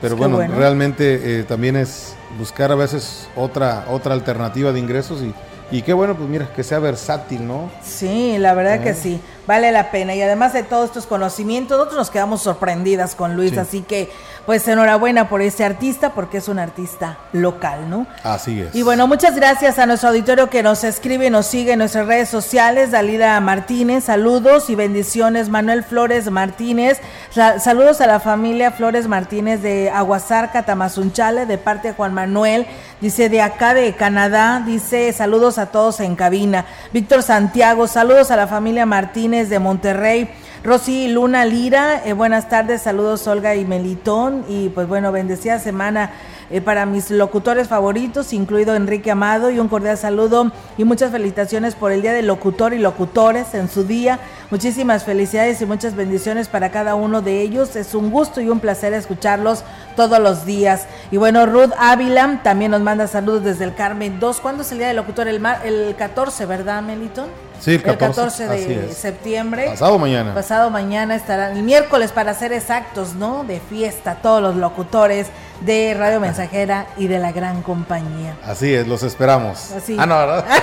pero 0.02 0.16
bueno, 0.16 0.38
bueno. 0.38 0.56
realmente 0.56 1.40
eh, 1.40 1.44
también 1.44 1.76
es 1.76 2.16
buscar 2.38 2.72
a 2.72 2.76
veces 2.76 3.28
otra, 3.36 3.86
otra 3.90 4.14
alternativa 4.14 4.72
de 4.72 4.80
ingresos 4.80 5.22
y, 5.22 5.34
y 5.72 5.82
qué 5.82 5.94
bueno, 5.94 6.16
pues 6.16 6.30
mira, 6.30 6.48
que 6.56 6.64
sea 6.64 6.80
versátil, 6.80 7.48
¿no? 7.48 7.70
Sí, 7.84 8.38
la 8.38 8.54
verdad 8.54 8.76
Eh. 8.76 8.82
que 8.82 8.94
sí, 8.94 9.22
vale 9.48 9.72
la 9.72 9.92
pena. 9.92 10.16
Y 10.16 10.22
además 10.22 10.54
de 10.54 10.64
todos 10.64 10.86
estos 10.86 11.06
conocimientos, 11.06 11.78
nosotros 11.78 11.98
nos 11.98 12.10
quedamos 12.10 12.42
sorprendidas 12.42 13.16
con 13.16 13.36
Luis, 13.36 13.52
Sí. 13.52 13.58
así 13.58 13.82
que 13.82 14.12
pues 14.46 14.68
enhorabuena 14.68 15.30
por 15.30 15.42
este 15.44 15.64
artista, 15.64 16.14
porque 16.16 16.38
es 16.40 16.48
un 16.48 16.58
artista 16.58 17.20
local, 17.34 17.88
¿no? 17.88 18.08
Así 18.24 18.62
es. 18.62 18.74
Y 18.74 18.82
bueno, 18.82 19.06
muchas 19.08 19.36
gracias 19.36 19.78
a 19.78 19.86
nuestro 19.86 20.10
auditorio 20.10 20.50
que 20.50 20.64
nos 20.64 20.84
escribe 20.84 21.28
y 21.28 21.30
nos 21.30 21.46
sigue 21.46 21.74
en 21.74 21.80
nuestras 21.80 22.08
redes 22.08 22.30
sociales. 22.30 22.90
Dalila 22.90 23.40
Martínez, 23.42 24.06
saludos 24.06 24.72
y 24.72 24.76
bendiciones. 24.76 25.50
Manuel 25.50 25.84
Flores 25.84 26.32
Martínez, 26.32 27.00
sa- 27.30 27.60
saludos 27.60 28.02
a 28.02 28.08
la 28.08 28.20
familia 28.20 28.72
Flores 28.72 29.08
Martínez 29.08 29.62
de 29.62 29.92
Aguasarca, 29.92 30.64
Tamazunchale, 30.64 31.46
de 31.46 31.60
parte 31.60 31.90
de 31.90 31.94
Juan 31.94 32.16
Manuel. 32.16 32.66
Dice 33.02 33.30
de 33.30 33.42
acá 33.42 33.74
de 33.74 33.94
Canadá, 33.94 34.62
dice 34.66 35.14
saludos 35.14 35.58
a 35.58 35.68
todos 35.68 36.02
en 36.02 36.18
cabina. 36.18 36.66
Víctor 36.92 37.24
Santiago, 37.24 37.88
saludos 37.88 38.30
a 38.30 38.36
la 38.36 38.46
familia 38.46 38.86
Martínez 38.86 39.48
de 39.48 39.58
Monterrey. 39.58 40.30
Rosy 40.64 41.08
Luna 41.08 41.46
Lira, 41.46 42.02
eh, 42.06 42.12
buenas 42.12 42.50
tardes, 42.50 42.82
saludos 42.82 43.26
Olga 43.28 43.56
y 43.56 43.64
Melitón 43.64 44.44
y 44.50 44.68
pues 44.70 44.90
bueno, 44.90 45.14
bendecida 45.14 45.58
semana 45.58 46.12
eh, 46.50 46.60
para 46.60 46.86
mis 46.86 47.12
locutores 47.12 47.70
favoritos, 47.70 48.34
incluido 48.34 48.76
Enrique 48.76 49.10
Amado 49.10 49.52
y 49.52 49.60
un 49.60 49.70
cordial 49.70 49.98
saludo 49.98 50.52
y 50.78 50.84
muchas 50.84 51.12
felicitaciones 51.12 51.76
por 51.76 51.94
el 51.94 52.02
Día 52.02 52.12
del 52.12 52.28
Locutor 52.28 52.74
y 52.74 52.80
Locutores 52.80 53.54
en 53.54 53.70
su 53.70 53.86
día. 53.86 54.20
Muchísimas 54.52 55.06
felicidades 55.06 55.62
y 55.62 55.66
muchas 55.66 55.96
bendiciones 55.96 56.50
para 56.50 56.72
cada 56.72 56.96
uno 56.96 57.22
de 57.22 57.40
ellos. 57.42 57.78
Es 57.78 57.96
un 57.96 58.10
gusto 58.12 58.42
y 58.42 58.50
un 58.50 58.60
placer 58.60 58.92
escucharlos 58.94 59.64
todos 59.96 60.20
los 60.20 60.44
días. 60.46 60.88
Y 61.10 61.18
bueno, 61.18 61.46
Ruth 61.46 61.72
Ávila 61.78 62.42
también 62.44 62.72
nos 62.72 62.82
manda 62.82 63.08
saludos 63.08 63.44
desde 63.46 63.64
el 63.64 63.76
Carmen 63.76 64.20
2. 64.20 64.42
¿Cuándo 64.42 64.64
es 64.64 64.72
el 64.74 64.80
Día 64.80 64.88
del 64.88 64.98
Locutor? 64.98 65.28
El, 65.30 65.40
mar- 65.40 65.62
el 65.64 65.96
14, 65.96 66.46
¿verdad, 66.48 66.82
Melitón? 66.82 67.28
Sí, 67.60 67.76
el 67.76 67.98
14, 67.98 68.48
de 68.48 68.94
septiembre. 68.94 69.66
Pasado 69.70 70.00
mañana. 70.00 70.34
Pasado 70.34 70.70
mañana 70.70 71.16
estarán, 71.16 71.58
el 71.58 71.64
miércoles 71.64 72.12
para 72.12 72.34
ser 72.34 72.54
exactos, 72.54 73.16
¿no? 73.16 73.44
De 73.44 73.60
fiesta, 73.60 74.16
todos 74.22 74.42
los 74.42 74.56
locutores 74.56 75.28
de 75.62 75.94
Radio 75.98 76.20
Mensajera 76.20 76.88
y 76.98 77.08
de 77.08 77.20
la 77.20 77.32
gran 77.32 77.62
compañía. 77.62 78.38
Así 78.46 78.74
es, 78.74 78.88
los 78.88 79.04
esperamos. 79.04 79.72
Así. 79.72 79.98
Ah, 80.00 80.06
no, 80.06 80.18
¿verdad? 80.18 80.46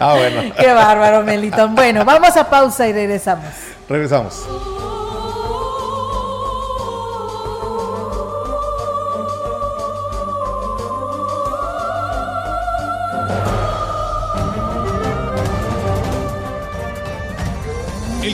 ah, 0.00 0.14
bueno. 0.16 0.54
Qué 0.58 0.72
bárbaro, 0.72 1.22
Melitón. 1.24 1.74
Bueno, 1.74 2.04
vamos 2.04 2.36
a 2.36 2.48
pausa 2.48 2.86
y 2.86 2.92
regresamos. 2.92 3.46
Regresamos. 3.88 4.79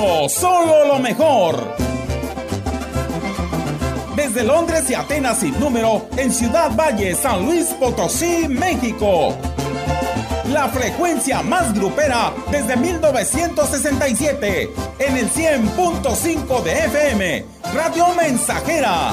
Solo 0.00 0.86
lo 0.86 0.98
mejor. 0.98 1.76
Desde 4.16 4.44
Londres 4.44 4.88
y 4.88 4.94
Atenas 4.94 5.40
sin 5.40 5.58
número, 5.60 6.08
en 6.16 6.32
Ciudad 6.32 6.74
Valle, 6.74 7.14
San 7.14 7.44
Luis 7.44 7.66
Potosí, 7.78 8.48
México. 8.48 9.36
La 10.50 10.68
frecuencia 10.68 11.42
más 11.42 11.74
grupera 11.74 12.32
desde 12.50 12.78
1967, 12.78 14.70
en 15.00 15.16
el 15.18 15.30
100.5 15.30 16.62
de 16.62 16.72
FM, 16.86 17.44
Radio 17.74 18.06
Mensajera. 18.14 19.12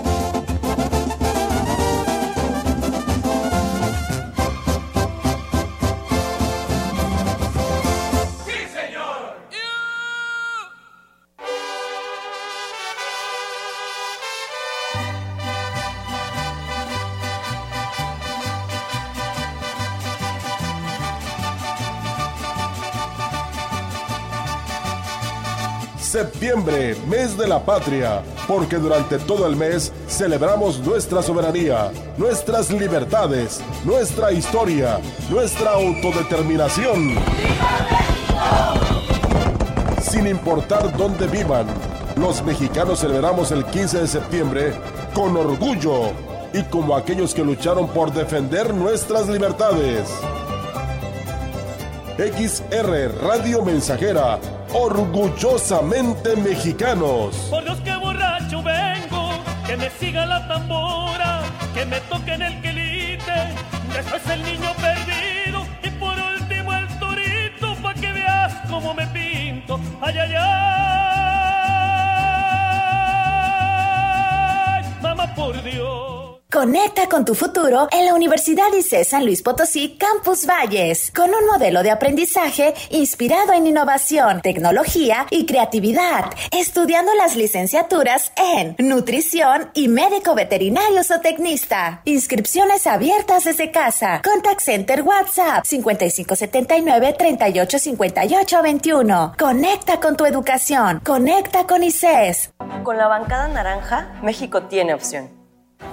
Septiembre, 26.21 26.95
mes 27.09 27.35
de 27.35 27.47
la 27.47 27.65
patria, 27.65 28.21
porque 28.47 28.75
durante 28.75 29.17
todo 29.17 29.47
el 29.47 29.55
mes 29.55 29.91
celebramos 30.07 30.77
nuestra 30.77 31.23
soberanía, 31.23 31.91
nuestras 32.15 32.69
libertades, 32.69 33.59
nuestra 33.83 34.31
historia, 34.31 34.99
nuestra 35.31 35.71
autodeterminación. 35.71 37.15
Sin 39.99 40.27
importar 40.27 40.95
dónde 40.95 41.25
vivan, 41.25 41.65
los 42.15 42.43
mexicanos 42.43 42.99
celebramos 42.99 43.51
el 43.51 43.65
15 43.65 44.01
de 44.01 44.07
septiembre 44.07 44.73
con 45.15 45.35
orgullo 45.35 46.11
y 46.53 46.61
como 46.65 46.95
aquellos 46.95 47.33
que 47.33 47.43
lucharon 47.43 47.87
por 47.87 48.13
defender 48.13 48.75
nuestras 48.75 49.27
libertades. 49.27 50.07
XR 52.19 53.11
Radio 53.23 53.63
Mensajera, 53.63 54.37
orgullosamente 54.73 56.35
mexicanos. 56.35 57.35
Por 57.49 57.63
Dios 57.63 57.79
que 57.81 57.95
borracho 57.95 58.61
vengo, 58.63 59.31
que 59.65 59.77
me 59.77 59.89
siga 59.91 60.25
la 60.25 60.47
tambora, 60.47 61.41
que 61.73 61.85
me 61.85 61.99
toquen 62.01 62.41
el 62.41 62.61
quelite, 62.61 63.55
después 63.93 64.27
el 64.29 64.43
niño 64.43 64.73
perdido 64.75 65.65
y 65.83 65.89
por 65.91 66.15
último 66.19 66.73
el 66.73 66.87
torito, 66.99 67.75
pa' 67.81 67.93
que 67.93 68.11
veas 68.11 68.53
cómo 68.69 68.93
me 68.93 69.07
pinto. 69.07 69.79
Ay, 70.01 70.17
ay, 70.17 70.33
ay, 70.35 70.43
mamá 75.01 75.33
por 75.35 75.61
Dios. 75.63 76.20
Conecta 76.51 77.07
con 77.07 77.23
tu 77.23 77.33
futuro 77.33 77.87
en 77.93 78.05
la 78.05 78.13
Universidad 78.13 78.73
ICE 78.77 79.05
San 79.05 79.23
Luis 79.23 79.41
Potosí 79.41 79.97
Campus 79.97 80.45
Valles, 80.45 81.09
con 81.15 81.29
un 81.29 81.45
modelo 81.45 81.81
de 81.81 81.91
aprendizaje 81.91 82.73
inspirado 82.89 83.53
en 83.53 83.67
innovación, 83.67 84.41
tecnología 84.41 85.27
y 85.29 85.45
creatividad, 85.45 86.25
estudiando 86.51 87.13
las 87.13 87.37
licenciaturas 87.37 88.33
en 88.35 88.75
nutrición 88.85 89.71
y 89.73 89.87
médico 89.87 90.35
veterinario 90.35 91.05
zootecnista. 91.05 92.01
Inscripciones 92.03 92.85
abiertas 92.85 93.45
desde 93.45 93.71
casa. 93.71 94.21
Contact 94.21 94.59
Center 94.59 95.03
WhatsApp 95.03 95.63
5579 95.63 97.15
385821. 97.17 99.35
Conecta 99.39 100.01
con 100.01 100.17
tu 100.17 100.25
educación. 100.25 100.99
Conecta 100.99 101.65
con 101.65 101.81
ICES. 101.81 102.51
Con 102.83 102.97
la 102.97 103.07
bancada 103.07 103.47
naranja, 103.47 104.19
México 104.21 104.63
tiene 104.63 104.93
opción. 104.93 105.40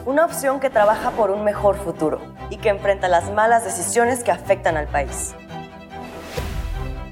Una 0.06 0.24
opción 0.24 0.60
que 0.60 0.70
trabaja 0.70 1.10
por 1.10 1.30
un 1.30 1.44
mejor 1.44 1.76
futuro 1.76 2.20
y 2.50 2.56
que 2.56 2.70
enfrenta 2.70 3.08
las 3.08 3.30
malas 3.30 3.64
decisiones 3.64 4.24
que 4.24 4.30
afectan 4.30 4.76
al 4.76 4.86
país. 4.86 5.34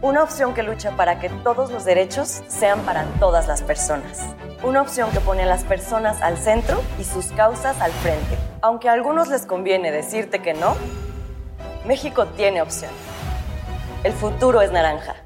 Una 0.03 0.23
opción 0.23 0.55
que 0.55 0.62
lucha 0.62 0.93
para 0.93 1.19
que 1.19 1.29
todos 1.29 1.71
los 1.73 1.85
derechos 1.85 2.43
sean 2.49 2.81
para 2.81 3.05
todas 3.19 3.49
las 3.49 3.62
personas. 3.62 4.23
Una 4.62 4.83
opción 4.83 5.11
que 5.11 5.21
pone 5.21 5.43
a 5.43 5.47
las 5.47 5.65
personas 5.65 6.23
al 6.23 6.39
centro 6.39 6.81
y 6.99 7.05
sus 7.05 7.33
causas 7.33 7.81
al 7.81 7.93
frente. 7.93 8.39
Aunque 8.62 8.89
a 8.89 8.93
algunos 8.93 9.29
les 9.29 9.47
conviene 9.47 9.91
decirte 9.91 10.41
que 10.41 10.55
no, 10.55 10.77
México 11.85 12.27
tiene 12.27 12.62
opción. 12.62 12.93
El 14.05 14.12
futuro 14.12 14.61
es 14.62 14.71
naranja. 14.71 15.26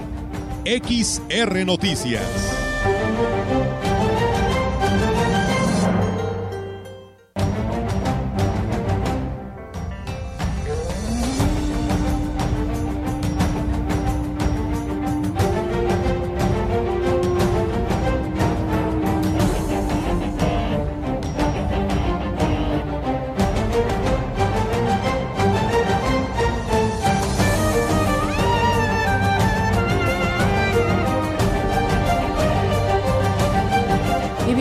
XR 0.65 1.65
Noticias. 1.65 2.60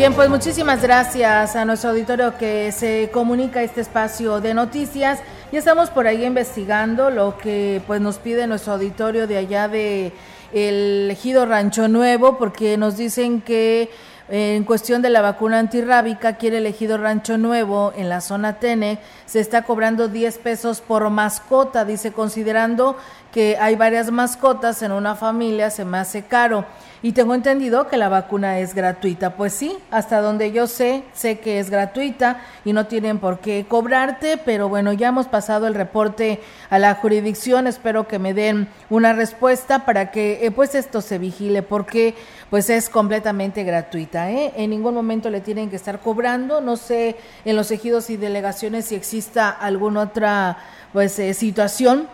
Bien, 0.01 0.15
pues 0.15 0.31
muchísimas 0.31 0.81
gracias 0.81 1.57
a 1.57 1.67
nuestro 1.67 1.91
auditorio 1.91 2.39
que 2.39 2.73
se 2.73 3.11
comunica 3.13 3.63
este 3.63 3.83
espacio 3.83 4.41
de 4.41 4.55
noticias. 4.55 5.19
Ya 5.53 5.59
estamos 5.59 5.91
por 5.91 6.07
ahí 6.07 6.25
investigando 6.25 7.11
lo 7.11 7.37
que 7.37 7.83
pues 7.87 8.01
nos 8.01 8.17
pide 8.17 8.47
nuestro 8.47 8.73
auditorio 8.73 9.27
de 9.27 9.37
allá 9.37 9.69
de 9.69 10.15
el 10.55 11.11
ejido 11.11 11.45
Rancho 11.45 11.87
Nuevo, 11.87 12.39
porque 12.39 12.79
nos 12.79 12.97
dicen 12.97 13.43
que 13.43 13.91
en 14.31 14.65
cuestión 14.65 15.03
de 15.03 15.11
la 15.11 15.21
vacuna 15.21 15.59
antirrábica, 15.59 16.37
quiere 16.37 16.59
elegido 16.59 16.97
Rancho 16.97 17.37
Nuevo 17.37 17.93
en 17.95 18.09
la 18.09 18.23
zona 18.23 18.55
Tene, 18.55 19.01
se 19.27 19.41
está 19.41 19.65
cobrando 19.65 20.09
10 20.09 20.39
pesos 20.39 20.81
por 20.81 21.11
mascota, 21.11 21.85
dice, 21.85 22.11
considerando 22.11 22.97
que 23.33 23.59
hay 23.61 23.77
varias 23.77 24.11
mascotas 24.11 24.81
en 24.81 24.93
una 24.93 25.15
familia, 25.15 25.69
se 25.69 25.85
me 25.85 25.99
hace 25.99 26.23
caro. 26.23 26.65
Y 27.03 27.13
tengo 27.13 27.35
entendido 27.35 27.89
que 27.89 27.97
la 27.97 28.11
vacuna 28.11 28.59
es 28.59 28.75
gratuita. 28.75 29.35
Pues 29.37 29.55
sí, 29.55 29.77
hasta 29.91 30.21
donde 30.21 30.53
yo 30.53 30.67
sé, 30.67 31.03
sé 31.15 31.39
que 31.39 31.59
es 31.59 31.71
gratuita 31.71 32.43
y 32.65 32.75
no 32.75 32.87
tienen 32.87 33.19
por 33.19 33.39
qué 33.39 33.65
cobrarte, 33.67 34.37
pero 34.37 34.69
bueno, 34.69 34.93
ya 34.93 35.09
hemos 35.09 35.27
pasado 35.27 35.67
el 35.67 35.75
reporte 35.75 36.41
a 36.69 36.79
la 36.79 36.95
jurisdicción, 36.95 37.67
espero 37.67 38.07
que 38.07 38.19
me 38.19 38.35
den 38.35 38.69
una 38.91 39.15
respuesta 39.15 39.87
para 39.87 40.11
que 40.11 40.45
eh, 40.45 40.51
pues 40.51 40.75
esto 40.75 41.01
se 41.01 41.19
vigile, 41.19 41.63
porque 41.63 42.15
pues 42.51 42.69
es 42.69 42.91
completamente 42.91 43.65
gratuita. 43.65 44.31
¿eh? 44.31 44.53
En 44.57 44.71
ningún 44.71 44.95
momento 44.95 45.31
le 45.31 45.41
tienen 45.41 45.71
que 45.71 45.77
estar 45.77 46.01
cobrando, 46.01 46.61
no 46.61 46.77
sé 46.77 47.17
en 47.47 47.57
los 47.57 47.71
ejidos 47.71 48.11
y 48.11 48.19
delegaciones 48.19 48.87
si 48.87 48.95
exista 48.95 49.49
alguna 49.49 50.03
otra 50.03 50.59
pues 50.93 51.19
eh, 51.19 51.33
situación 51.33 52.09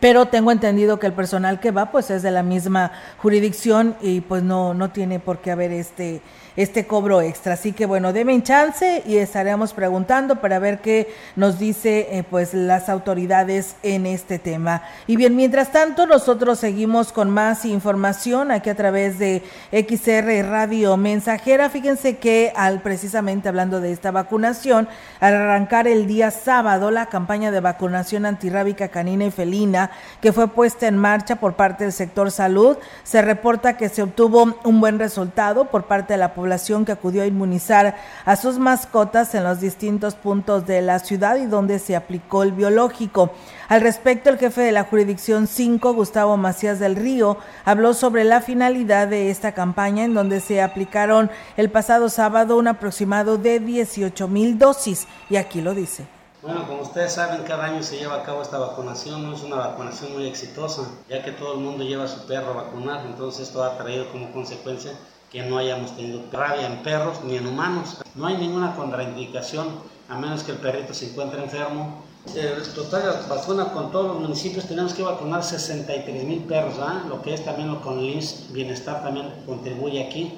pero 0.00 0.26
tengo 0.26 0.50
entendido 0.50 0.98
que 0.98 1.06
el 1.06 1.12
personal 1.12 1.60
que 1.60 1.70
va 1.70 1.90
pues 1.90 2.10
es 2.10 2.22
de 2.22 2.30
la 2.30 2.42
misma 2.42 2.92
jurisdicción 3.18 3.96
y 4.00 4.22
pues 4.22 4.42
no 4.42 4.74
no 4.74 4.90
tiene 4.90 5.20
por 5.20 5.38
qué 5.38 5.52
haber 5.52 5.70
este 5.72 6.22
este 6.56 6.86
cobro 6.86 7.20
extra. 7.20 7.54
Así 7.54 7.72
que 7.72 7.86
bueno, 7.86 8.12
denme 8.12 8.42
chance 8.42 9.02
y 9.06 9.16
estaremos 9.16 9.72
preguntando 9.72 10.36
para 10.36 10.58
ver 10.58 10.80
qué 10.80 11.12
nos 11.36 11.58
dice 11.58 12.08
eh, 12.10 12.24
pues 12.28 12.54
las 12.54 12.88
autoridades 12.88 13.76
en 13.82 14.06
este 14.06 14.38
tema. 14.38 14.82
Y 15.06 15.16
bien, 15.16 15.36
mientras 15.36 15.72
tanto, 15.72 16.06
nosotros 16.06 16.58
seguimos 16.58 17.12
con 17.12 17.30
más 17.30 17.64
información 17.64 18.50
aquí 18.50 18.70
a 18.70 18.74
través 18.74 19.18
de 19.18 19.42
XR 19.72 20.48
Radio 20.48 20.96
Mensajera. 20.96 21.70
Fíjense 21.70 22.18
que 22.18 22.52
al 22.56 22.80
precisamente 22.80 23.48
hablando 23.48 23.80
de 23.80 23.92
esta 23.92 24.10
vacunación, 24.10 24.88
al 25.20 25.34
arrancar 25.34 25.86
el 25.86 26.06
día 26.06 26.30
sábado 26.30 26.90
la 26.90 27.06
campaña 27.06 27.50
de 27.50 27.60
vacunación 27.60 28.26
antirrábica 28.26 28.88
canina 28.88 29.24
y 29.26 29.30
felina 29.30 29.90
que 30.20 30.32
fue 30.32 30.48
puesta 30.48 30.86
en 30.86 30.96
marcha 30.96 31.36
por 31.36 31.54
parte 31.54 31.84
del 31.84 31.92
sector 31.92 32.30
salud, 32.30 32.76
se 33.02 33.22
reporta 33.22 33.76
que 33.76 33.88
se 33.88 34.02
obtuvo 34.02 34.56
un 34.64 34.80
buen 34.80 34.98
resultado 34.98 35.66
por 35.66 35.84
parte 35.84 36.14
de 36.14 36.18
la 36.18 36.34
población 36.40 36.86
que 36.86 36.92
acudió 36.92 37.22
a 37.22 37.26
inmunizar 37.26 37.96
a 38.24 38.34
sus 38.34 38.58
mascotas 38.58 39.34
en 39.34 39.44
los 39.44 39.60
distintos 39.60 40.14
puntos 40.14 40.66
de 40.66 40.80
la 40.80 40.98
ciudad 40.98 41.36
y 41.36 41.44
donde 41.44 41.78
se 41.78 41.94
aplicó 41.94 42.42
el 42.42 42.52
biológico. 42.52 43.30
Al 43.68 43.82
respecto, 43.82 44.30
el 44.30 44.38
jefe 44.38 44.62
de 44.62 44.72
la 44.72 44.84
jurisdicción 44.84 45.46
5, 45.46 45.92
Gustavo 45.92 46.38
Macías 46.38 46.78
del 46.78 46.96
Río, 46.96 47.36
habló 47.66 47.92
sobre 47.92 48.24
la 48.24 48.40
finalidad 48.40 49.08
de 49.08 49.30
esta 49.30 49.52
campaña 49.52 50.04
en 50.04 50.14
donde 50.14 50.40
se 50.40 50.62
aplicaron 50.62 51.30
el 51.58 51.68
pasado 51.70 52.08
sábado 52.08 52.56
un 52.56 52.68
aproximado 52.68 53.36
de 53.36 53.60
18 53.60 54.26
mil 54.26 54.58
dosis 54.58 55.08
y 55.28 55.36
aquí 55.36 55.60
lo 55.60 55.74
dice. 55.74 56.06
Bueno, 56.40 56.66
como 56.66 56.80
ustedes 56.80 57.12
saben, 57.12 57.42
cada 57.42 57.64
año 57.66 57.82
se 57.82 57.98
lleva 57.98 58.14
a 58.14 58.22
cabo 58.22 58.40
esta 58.40 58.56
vacunación, 58.56 59.24
no 59.24 59.36
es 59.36 59.42
una 59.42 59.56
vacunación 59.56 60.14
muy 60.14 60.26
exitosa, 60.26 60.90
ya 61.06 61.22
que 61.22 61.32
todo 61.32 61.52
el 61.52 61.60
mundo 61.60 61.84
lleva 61.84 62.04
a 62.04 62.08
su 62.08 62.26
perro 62.26 62.52
a 62.52 62.62
vacunar, 62.62 63.04
entonces 63.04 63.48
esto 63.48 63.62
ha 63.62 63.76
traído 63.76 64.10
como 64.10 64.32
consecuencia 64.32 64.92
que 65.30 65.42
no 65.42 65.58
hayamos 65.58 65.96
tenido 65.96 66.22
rabia 66.32 66.66
en 66.66 66.82
perros 66.82 67.22
ni 67.24 67.36
en 67.36 67.46
humanos. 67.46 67.98
No 68.14 68.26
hay 68.26 68.36
ninguna 68.36 68.74
contraindicación 68.74 69.68
a 70.08 70.18
menos 70.18 70.42
que 70.42 70.52
el 70.52 70.58
perrito 70.58 70.92
se 70.92 71.10
encuentre 71.10 71.42
enfermo. 71.42 72.02
El 72.34 72.62
total 72.74 73.24
vacuna 73.28 73.72
con 73.72 73.90
todos 73.90 74.08
los 74.08 74.20
municipios 74.20 74.66
tenemos 74.66 74.92
que 74.92 75.02
vacunar 75.02 75.42
63 75.42 76.24
mil 76.24 76.40
perros, 76.40 76.74
lo 77.08 77.22
que 77.22 77.32
es 77.32 77.44
también 77.44 77.68
lo 77.68 77.80
con 77.80 77.98
el 78.00 78.22
Bienestar 78.50 79.02
también 79.02 79.32
contribuye 79.46 80.04
aquí. 80.06 80.32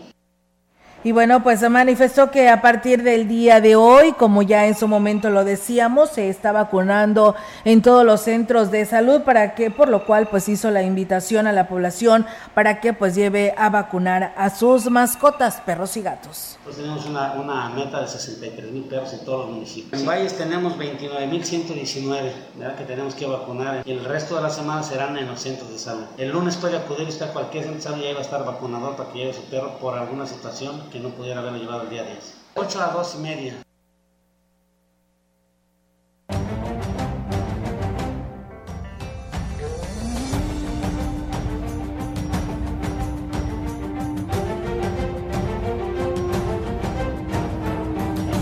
Y 1.04 1.10
bueno, 1.10 1.42
pues 1.42 1.58
se 1.58 1.68
manifestó 1.68 2.30
que 2.30 2.48
a 2.48 2.62
partir 2.62 3.02
del 3.02 3.26
día 3.26 3.60
de 3.60 3.74
hoy, 3.74 4.12
como 4.12 4.42
ya 4.42 4.68
en 4.68 4.76
su 4.76 4.86
momento 4.86 5.30
lo 5.30 5.44
decíamos, 5.44 6.10
se 6.10 6.28
está 6.28 6.52
vacunando 6.52 7.34
en 7.64 7.82
todos 7.82 8.04
los 8.04 8.20
centros 8.20 8.70
de 8.70 8.86
salud 8.86 9.22
para 9.22 9.56
que, 9.56 9.72
por 9.72 9.88
lo 9.88 10.06
cual, 10.06 10.28
pues 10.28 10.48
hizo 10.48 10.70
la 10.70 10.84
invitación 10.84 11.48
a 11.48 11.52
la 11.52 11.66
población 11.66 12.24
para 12.54 12.80
que 12.80 12.92
pues 12.92 13.16
lleve 13.16 13.52
a 13.58 13.68
vacunar 13.68 14.32
a 14.36 14.50
sus 14.50 14.88
mascotas, 14.90 15.60
perros 15.66 15.96
y 15.96 16.02
gatos. 16.02 16.56
Pues 16.62 16.76
tenemos 16.76 17.04
una, 17.06 17.32
una 17.32 17.68
meta 17.70 18.00
de 18.00 18.06
63 18.06 18.70
mil 18.70 18.84
perros 18.84 19.12
en 19.12 19.24
todos 19.24 19.46
los 19.46 19.56
municipios. 19.56 20.00
En 20.00 20.06
Valles 20.06 20.38
tenemos 20.38 20.78
29 20.78 21.26
mil 21.26 21.44
119, 21.44 22.32
¿verdad? 22.54 22.76
Que 22.76 22.84
tenemos 22.84 23.16
que 23.16 23.26
vacunar 23.26 23.82
y 23.84 23.90
el 23.90 24.04
resto 24.04 24.36
de 24.36 24.42
la 24.42 24.50
semana 24.50 24.84
serán 24.84 25.18
en 25.18 25.26
los 25.26 25.40
centros 25.40 25.68
de 25.68 25.80
salud. 25.80 26.04
El 26.16 26.30
lunes 26.30 26.56
puede 26.56 26.76
acudir 26.76 27.08
usted 27.08 27.26
a 27.26 27.32
cualquier 27.32 27.64
centro 27.64 27.78
de 27.78 27.82
salud 27.82 28.04
y 28.04 28.06
ahí 28.06 28.12
va 28.12 28.20
a 28.20 28.22
estar 28.22 28.44
vacunador 28.44 28.94
para 28.94 29.10
que 29.10 29.18
lleve 29.18 29.34
su 29.34 29.42
perro 29.46 29.78
por 29.78 29.98
alguna 29.98 30.26
situación 30.26 30.91
que 30.92 31.00
no 31.00 31.08
pudiera 31.08 31.40
haberlo 31.40 31.58
llevado 31.58 31.82
el 31.82 31.88
día 31.88 32.02
10. 32.02 32.34
8 32.54 32.82
a 32.82 32.92
2 32.92 33.14
y 33.14 33.18
media. 33.18 33.54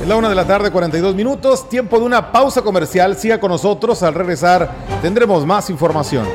Es 0.01 0.09
la 0.09 0.17
una 0.17 0.29
de 0.29 0.35
la 0.35 0.45
tarde, 0.45 0.73
42 0.73 1.15
minutos. 1.15 1.69
Tiempo 1.69 2.01
de 2.01 2.05
una 2.05 2.33
pausa 2.33 2.63
comercial. 2.63 3.17
Siga 3.17 3.39
con 3.39 3.53
nosotros. 3.53 4.03
Al 4.03 4.15
regresar 4.15 4.75
tendremos 5.01 5.47
más 5.47 5.71
información. 5.71 6.27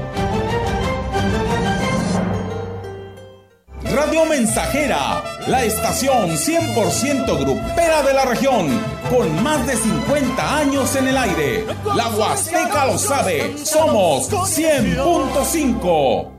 Radio 3.83 4.25
Mensajera, 4.25 5.23
la 5.47 5.63
estación 5.63 6.29
100% 6.29 7.39
grupera 7.39 8.03
de 8.03 8.13
la 8.13 8.25
región, 8.25 8.67
con 9.09 9.43
más 9.43 9.67
de 9.67 9.75
50 9.75 10.57
años 10.57 10.95
en 10.95 11.07
el 11.07 11.17
aire. 11.17 11.65
La 11.95 12.09
Huasteca 12.09 12.85
lo 12.85 12.97
sabe, 12.97 13.57
somos 13.65 14.31
100.5. 14.31 16.38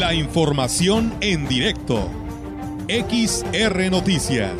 La 0.00 0.14
información 0.14 1.14
en 1.20 1.46
directo. 1.46 2.10
XR 2.88 3.90
Noticias. 3.90 4.54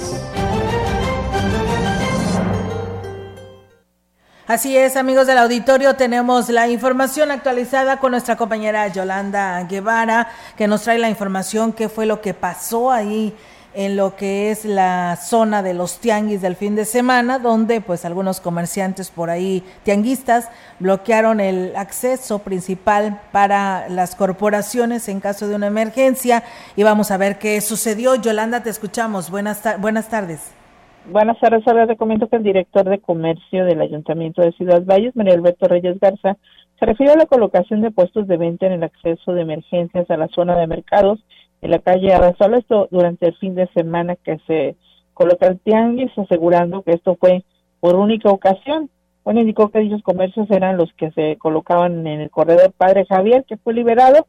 Así 4.47 4.77
es, 4.77 4.97
amigos 4.97 5.27
del 5.27 5.39
auditorio, 5.39 5.97
tenemos 5.97 6.51
la 6.51 6.69
información 6.69 7.31
actualizada 7.31 8.01
con 8.01 8.11
nuestra 8.11 8.37
compañera 8.37 8.87
Yolanda 8.89 9.63
Guevara, 9.65 10.29
que 10.59 10.69
nos 10.69 10.83
trae 10.83 10.99
la 10.99 11.09
información, 11.09 11.73
qué 11.73 11.89
fue 11.89 12.05
lo 12.05 12.21
que 12.21 12.35
pasó 12.35 12.93
ahí 12.93 13.35
en 13.75 13.97
lo 13.97 14.17
que 14.17 14.51
es 14.51 14.65
la 14.65 15.17
zona 15.17 15.63
de 15.63 15.75
los 15.75 15.99
tianguis 16.01 16.43
del 16.43 16.57
fin 16.57 16.75
de 16.75 16.85
semana, 16.85 17.39
donde 17.39 17.81
pues 17.81 18.05
algunos 18.05 18.41
comerciantes 18.41 19.11
por 19.11 19.31
ahí, 19.31 19.63
tianguistas, 19.85 20.51
bloquearon 20.79 21.41
el 21.41 21.75
acceso 21.77 22.41
principal 22.41 23.21
para 23.33 23.89
las 23.89 24.17
corporaciones 24.17 25.09
en 25.09 25.21
caso 25.21 25.47
de 25.49 25.55
una 25.55 25.69
emergencia. 25.69 26.43
Y 26.77 26.83
vamos 26.83 27.11
a 27.11 27.17
ver 27.17 27.39
qué 27.39 27.61
sucedió. 27.61 28.17
Yolanda, 28.17 28.63
te 28.63 28.71
escuchamos. 28.71 29.31
Buenas, 29.31 29.63
buenas 29.81 30.09
tardes. 30.09 30.55
Buenas 31.07 31.41
tardes, 31.41 31.67
ahora 31.67 31.87
te 31.87 31.97
comento 31.97 32.29
que 32.29 32.37
el 32.37 32.43
director 32.43 32.89
de 32.89 33.01
comercio 33.01 33.65
del 33.65 33.81
Ayuntamiento 33.81 34.43
de 34.43 34.53
Ciudad 34.53 34.85
Valles, 34.85 35.17
María 35.17 35.33
Alberto 35.33 35.67
Reyes 35.67 35.99
Garza, 35.99 36.37
se 36.79 36.87
refirió 36.87 37.15
a 37.15 37.17
la 37.17 37.27
colocación 37.27 37.81
de 37.81 37.91
puestos 37.91 38.29
de 38.29 38.37
venta 38.37 38.67
en 38.67 38.73
el 38.73 38.85
acceso 38.85 39.33
de 39.33 39.43
emergencias 39.43 40.11
a 40.11 40.17
la 40.19 40.29
zona 40.29 40.57
de 40.59 40.67
mercados 40.67 41.19
en 41.63 41.71
la 41.71 41.79
calle 41.79 42.13
Arrasola, 42.13 42.59
esto 42.59 42.89
durante 42.91 43.27
el 43.27 43.37
fin 43.37 43.55
de 43.55 43.69
semana 43.69 44.17
que 44.17 44.39
se 44.47 44.77
coloca 45.15 45.47
el 45.47 45.59
tianguis, 45.59 46.17
asegurando 46.17 46.83
que 46.83 46.93
esto 46.93 47.17
fue 47.17 47.45
por 47.81 47.97
única 47.97 48.31
ocasión. 48.31 48.91
Bueno, 49.25 49.41
indicó 49.41 49.69
que 49.69 49.81
dichos 49.81 50.03
comercios 50.03 50.51
eran 50.51 50.79
los 50.79 50.93
que 50.95 51.11
se 51.11 51.37
colocaban 51.37 52.07
en 52.07 52.21
el 52.23 52.31
corredor 52.31 52.73
Padre 52.73 53.05
Javier, 53.07 53.45
que 53.47 53.59
fue 53.59 53.75
liberado. 53.75 54.27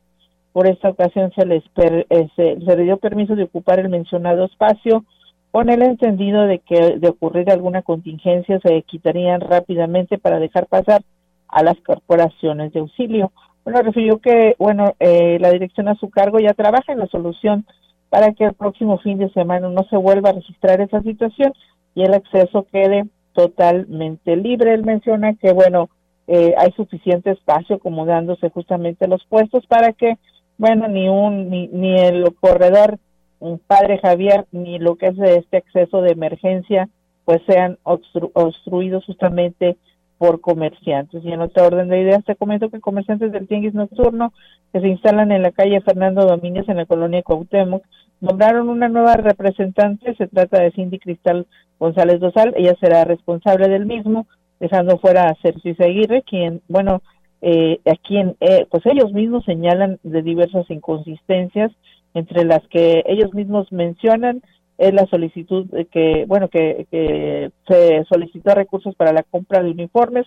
Por 0.52 0.68
esta 0.68 0.90
ocasión 0.90 1.32
se 1.34 1.46
les 1.46 1.64
eh, 1.78 2.28
se, 2.36 2.60
se 2.60 2.76
le 2.76 2.84
dio 2.84 2.98
permiso 2.98 3.36
de 3.36 3.44
ocupar 3.44 3.80
el 3.80 3.88
mencionado 3.88 4.44
espacio 4.44 5.06
con 5.52 5.70
el 5.70 5.82
entendido 5.82 6.44
de 6.44 6.60
que 6.60 6.98
de 6.98 7.10
ocurrir 7.10 7.50
alguna 7.50 7.82
contingencia 7.82 8.60
se 8.60 8.82
quitarían 8.84 9.42
rápidamente 9.42 10.18
para 10.18 10.40
dejar 10.40 10.68
pasar 10.68 11.04
a 11.48 11.64
las 11.64 11.78
corporaciones 11.82 12.74
de 12.74 12.80
auxilio. 12.80 13.32
Bueno, 13.64 13.82
refirió 13.82 14.20
que, 14.20 14.56
bueno, 14.58 14.96
eh, 15.00 15.38
la 15.40 15.52
dirección 15.52 15.88
a 15.88 15.96
su 15.96 16.10
cargo 16.10 16.40
ya 16.40 16.54
trabaja 16.54 16.92
en 16.92 17.00
la 17.00 17.08
solución 17.08 17.66
para 18.10 18.34
que 18.34 18.46
el 18.46 18.54
próximo 18.54 18.98
fin 19.00 19.18
de 19.18 19.30
semana 19.32 19.70
no 19.70 19.84
se 19.90 19.98
vuelva 19.98 20.30
a 20.30 20.34
registrar 20.34 20.82
esa 20.82 21.02
situación 21.02 21.54
y 21.96 22.04
el 22.04 22.14
acceso 22.14 22.66
quede 22.72 23.06
totalmente 23.34 24.36
libre. 24.36 24.74
Él 24.74 24.84
menciona 24.84 25.36
que, 25.36 25.54
bueno, 25.54 25.90
eh, 26.28 26.54
hay 26.58 26.72
suficiente 26.74 27.32
espacio 27.32 27.76
acomodándose 27.78 28.50
justamente 28.50 29.08
los 29.08 29.24
puestos 29.26 29.66
para 29.68 29.94
que, 29.94 30.18
bueno, 30.58 30.88
ni 30.88 31.08
un 31.08 31.50
ni, 31.50 31.68
ni 31.68 32.00
el 32.00 32.34
corredor 32.36 33.00
un 33.42 33.58
padre 33.58 33.98
Javier 33.98 34.46
ni 34.52 34.78
lo 34.78 34.96
que 34.96 35.08
es 35.08 35.18
este 35.18 35.58
acceso 35.58 36.02
de 36.02 36.12
emergencia 36.12 36.90
pues 37.26 37.42
sean 37.48 37.78
obstruidos 37.84 39.06
justamente 39.06 39.78
por 40.22 40.40
comerciantes. 40.40 41.26
Y 41.26 41.32
en 41.32 41.42
otra 41.42 41.66
orden 41.66 41.90
de 41.90 42.00
ideas 42.00 42.24
te 42.24 42.36
comento 42.36 42.70
que 42.70 42.80
comerciantes 42.80 43.32
del 43.32 43.48
tianguis 43.48 43.74
nocturno 43.74 44.34
que 44.72 44.80
se 44.80 44.88
instalan 44.88 45.32
en 45.32 45.42
la 45.42 45.50
calle 45.50 45.82
Fernando 45.82 46.28
Domínguez 46.28 46.70
en 46.70 46.78
la 46.78 46.86
colonia 46.86 47.24
Cuauhtémoc 47.24 47.84
nombraron 48.20 48.70
una 48.70 48.88
nueva 48.88 49.16
representante, 49.16 50.14
se 50.14 50.28
trata 50.28 50.62
de 50.62 50.74
Cindy 50.74 51.00
Cristal 51.00 51.48
González 51.80 52.20
Dosal, 52.20 52.54
ella 52.56 52.76
será 52.80 53.04
responsable 53.04 53.68
del 53.68 53.88
mismo, 53.88 54.28
dejando 54.60 55.00
fuera 55.00 55.24
a 55.24 55.36
Sergio 55.42 55.74
Aguirre, 55.80 56.22
quien, 56.22 56.62
bueno, 56.68 57.02
eh, 57.42 57.80
a 57.88 57.96
quien 57.96 58.36
eh, 58.42 58.68
pues 58.70 58.86
ellos 58.86 59.12
mismos 59.14 59.44
señalan 59.46 59.98
de 60.04 60.22
diversas 60.22 60.70
inconsistencias, 60.70 61.72
entre 62.14 62.46
las 62.46 62.62
que 62.68 63.02
ellos 63.08 63.34
mismos 63.34 63.72
mencionan 63.72 64.44
es 64.82 64.96
la 64.96 65.06
solicitud 65.06 65.68
que, 65.92 66.26
bueno, 66.28 66.50
que, 66.50 67.52
se 67.68 68.04
solicitó 68.10 68.56
recursos 68.56 68.96
para 68.96 69.14
la 69.14 69.22
compra 69.22 69.62
de 69.62 69.70
uniformes 69.70 70.26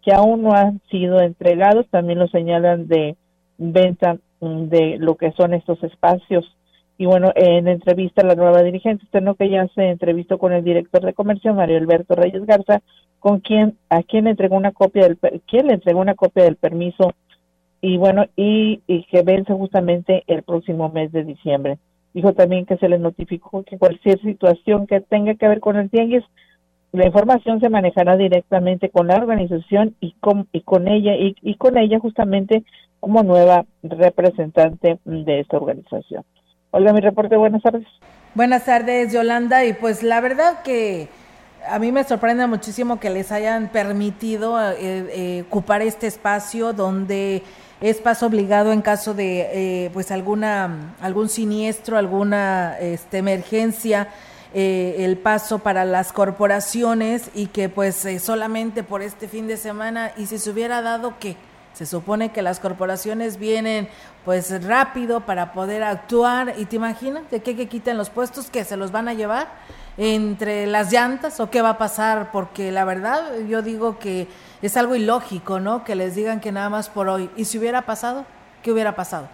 que 0.00 0.12
aún 0.12 0.42
no 0.42 0.52
han 0.52 0.80
sido 0.90 1.20
entregados. 1.20 1.88
También 1.90 2.20
lo 2.20 2.28
señalan 2.28 2.86
de 2.86 3.16
venta 3.58 4.18
de 4.40 4.96
lo 4.98 5.16
que 5.16 5.32
son 5.32 5.54
estos 5.54 5.82
espacios. 5.82 6.44
Y 6.98 7.06
bueno, 7.06 7.32
en 7.34 7.66
entrevista 7.66 8.22
a 8.22 8.26
la 8.26 8.36
nueva 8.36 8.62
dirigente, 8.62 9.04
no 9.20 9.34
que 9.34 9.50
ya 9.50 9.66
se 9.74 9.90
entrevistó 9.90 10.38
con 10.38 10.52
el 10.52 10.62
director 10.62 11.04
de 11.04 11.12
comercio, 11.12 11.52
Mario 11.52 11.76
Alberto 11.76 12.14
Reyes 12.14 12.46
Garza, 12.46 12.82
con 13.18 13.40
quien, 13.40 13.76
a 13.90 14.04
quien 14.04 14.28
entregó 14.28 14.56
una 14.56 14.70
copia 14.70 15.02
del, 15.02 15.18
quien 15.46 15.66
le 15.66 15.74
entregó 15.74 16.00
una 16.00 16.14
copia 16.14 16.44
del 16.44 16.56
permiso 16.56 17.12
y 17.80 17.96
bueno, 17.96 18.26
y 18.36 18.78
que 19.10 19.22
vence 19.22 19.52
justamente 19.52 20.22
el 20.28 20.44
próximo 20.44 20.90
mes 20.90 21.10
de 21.10 21.24
diciembre. 21.24 21.78
Dijo 22.16 22.32
también 22.32 22.64
que 22.64 22.78
se 22.78 22.88
les 22.88 22.98
notificó 22.98 23.62
que 23.62 23.76
cualquier 23.76 24.18
situación 24.22 24.86
que 24.86 25.02
tenga 25.02 25.34
que 25.34 25.48
ver 25.48 25.60
con 25.60 25.76
el 25.76 25.90
tianguis, 25.90 26.24
la 26.92 27.04
información 27.04 27.60
se 27.60 27.68
manejará 27.68 28.16
directamente 28.16 28.88
con 28.88 29.08
la 29.08 29.16
organización 29.16 29.94
y 30.00 30.14
con, 30.20 30.48
y 30.50 30.62
con 30.62 30.88
ella 30.88 31.14
y, 31.14 31.36
y 31.42 31.56
con 31.56 31.76
ella 31.76 31.98
justamente 31.98 32.64
como 33.00 33.22
nueva 33.22 33.66
representante 33.82 34.98
de 35.04 35.40
esta 35.40 35.58
organización. 35.58 36.24
Hola, 36.70 36.94
mi 36.94 37.00
reporte, 37.00 37.36
buenas 37.36 37.62
tardes. 37.62 37.86
Buenas 38.34 38.64
tardes, 38.64 39.12
Yolanda, 39.12 39.66
y 39.66 39.74
pues 39.74 40.02
la 40.02 40.22
verdad 40.22 40.62
que 40.62 41.08
a 41.68 41.78
mí 41.78 41.92
me 41.92 42.02
sorprende 42.02 42.46
muchísimo 42.46 42.98
que 42.98 43.10
les 43.10 43.30
hayan 43.30 43.68
permitido 43.68 44.58
eh, 44.58 44.76
eh, 44.80 45.44
ocupar 45.48 45.82
este 45.82 46.06
espacio 46.06 46.72
donde 46.72 47.42
es 47.80 47.98
paso 47.98 48.26
obligado 48.26 48.72
en 48.72 48.82
caso 48.82 49.14
de 49.14 49.48
eh, 49.84 49.90
pues 49.92 50.10
alguna 50.10 50.94
algún 51.00 51.28
siniestro, 51.28 51.98
alguna 51.98 52.78
este, 52.78 53.18
emergencia, 53.18 54.08
eh, 54.54 54.96
el 55.00 55.18
paso 55.18 55.58
para 55.58 55.84
las 55.84 56.12
corporaciones 56.12 57.30
y 57.34 57.46
que 57.46 57.68
pues 57.68 58.04
eh, 58.06 58.18
solamente 58.18 58.82
por 58.82 59.02
este 59.02 59.28
fin 59.28 59.46
de 59.46 59.56
semana 59.56 60.12
y 60.16 60.26
si 60.26 60.38
se 60.38 60.50
hubiera 60.50 60.80
dado 60.80 61.18
que 61.18 61.36
se 61.74 61.84
supone 61.84 62.32
que 62.32 62.40
las 62.40 62.58
corporaciones 62.58 63.36
vienen 63.36 63.88
pues 64.24 64.64
rápido 64.64 65.20
para 65.20 65.52
poder 65.52 65.82
actuar 65.82 66.54
y 66.56 66.64
te 66.64 66.76
imaginas 66.76 67.30
de 67.30 67.40
qué 67.42 67.54
que 67.54 67.68
quiten 67.68 67.98
los 67.98 68.08
puestos 68.08 68.50
que 68.50 68.64
se 68.64 68.78
los 68.78 68.92
van 68.92 69.08
a 69.08 69.14
llevar 69.14 69.48
entre 69.98 70.66
las 70.66 70.92
llantas 70.92 71.40
o 71.40 71.50
qué 71.50 71.62
va 71.62 71.70
a 71.70 71.78
pasar 71.78 72.30
porque 72.32 72.70
la 72.70 72.84
verdad 72.84 73.22
yo 73.48 73.62
digo 73.62 73.98
que 73.98 74.28
es 74.62 74.76
algo 74.76 74.94
ilógico, 74.94 75.60
¿no? 75.60 75.84
Que 75.84 75.94
les 75.94 76.14
digan 76.14 76.40
que 76.40 76.52
nada 76.52 76.68
más 76.68 76.90
por 76.90 77.08
hoy. 77.08 77.30
¿Y 77.36 77.44
si 77.44 77.58
hubiera 77.58 77.82
pasado? 77.82 78.24
¿Qué 78.62 78.72
hubiera 78.72 78.94
pasado? 78.94 79.28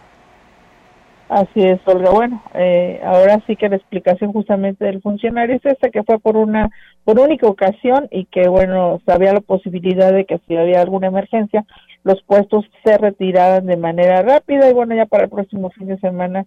Así 1.28 1.62
es, 1.62 1.80
Olga. 1.86 2.10
Bueno, 2.10 2.42
eh, 2.52 3.00
ahora 3.04 3.40
sí 3.46 3.56
que 3.56 3.68
la 3.70 3.76
explicación 3.76 4.32
justamente 4.32 4.84
del 4.84 5.00
funcionario 5.00 5.56
es 5.56 5.64
esta, 5.64 5.88
que 5.88 6.02
fue 6.02 6.18
por 6.18 6.36
una 6.36 6.68
por 7.04 7.18
única 7.18 7.46
ocasión 7.46 8.06
y 8.10 8.26
que, 8.26 8.48
bueno, 8.48 9.00
sabía 9.06 9.32
la 9.32 9.40
posibilidad 9.40 10.12
de 10.12 10.26
que 10.26 10.40
si 10.46 10.56
había 10.56 10.82
alguna 10.82 11.06
emergencia, 11.06 11.64
los 12.04 12.22
puestos 12.22 12.66
se 12.84 12.98
retiraran 12.98 13.66
de 13.66 13.76
manera 13.78 14.20
rápida 14.20 14.68
y, 14.68 14.74
bueno, 14.74 14.94
ya 14.94 15.06
para 15.06 15.24
el 15.24 15.30
próximo 15.30 15.70
fin 15.70 15.86
de 15.86 15.98
semana 16.00 16.44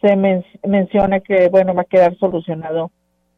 se 0.00 0.16
menciona 0.16 1.20
que, 1.20 1.48
bueno, 1.48 1.74
va 1.74 1.82
a 1.82 1.86
quedar 1.86 2.16
solucionado 2.18 2.92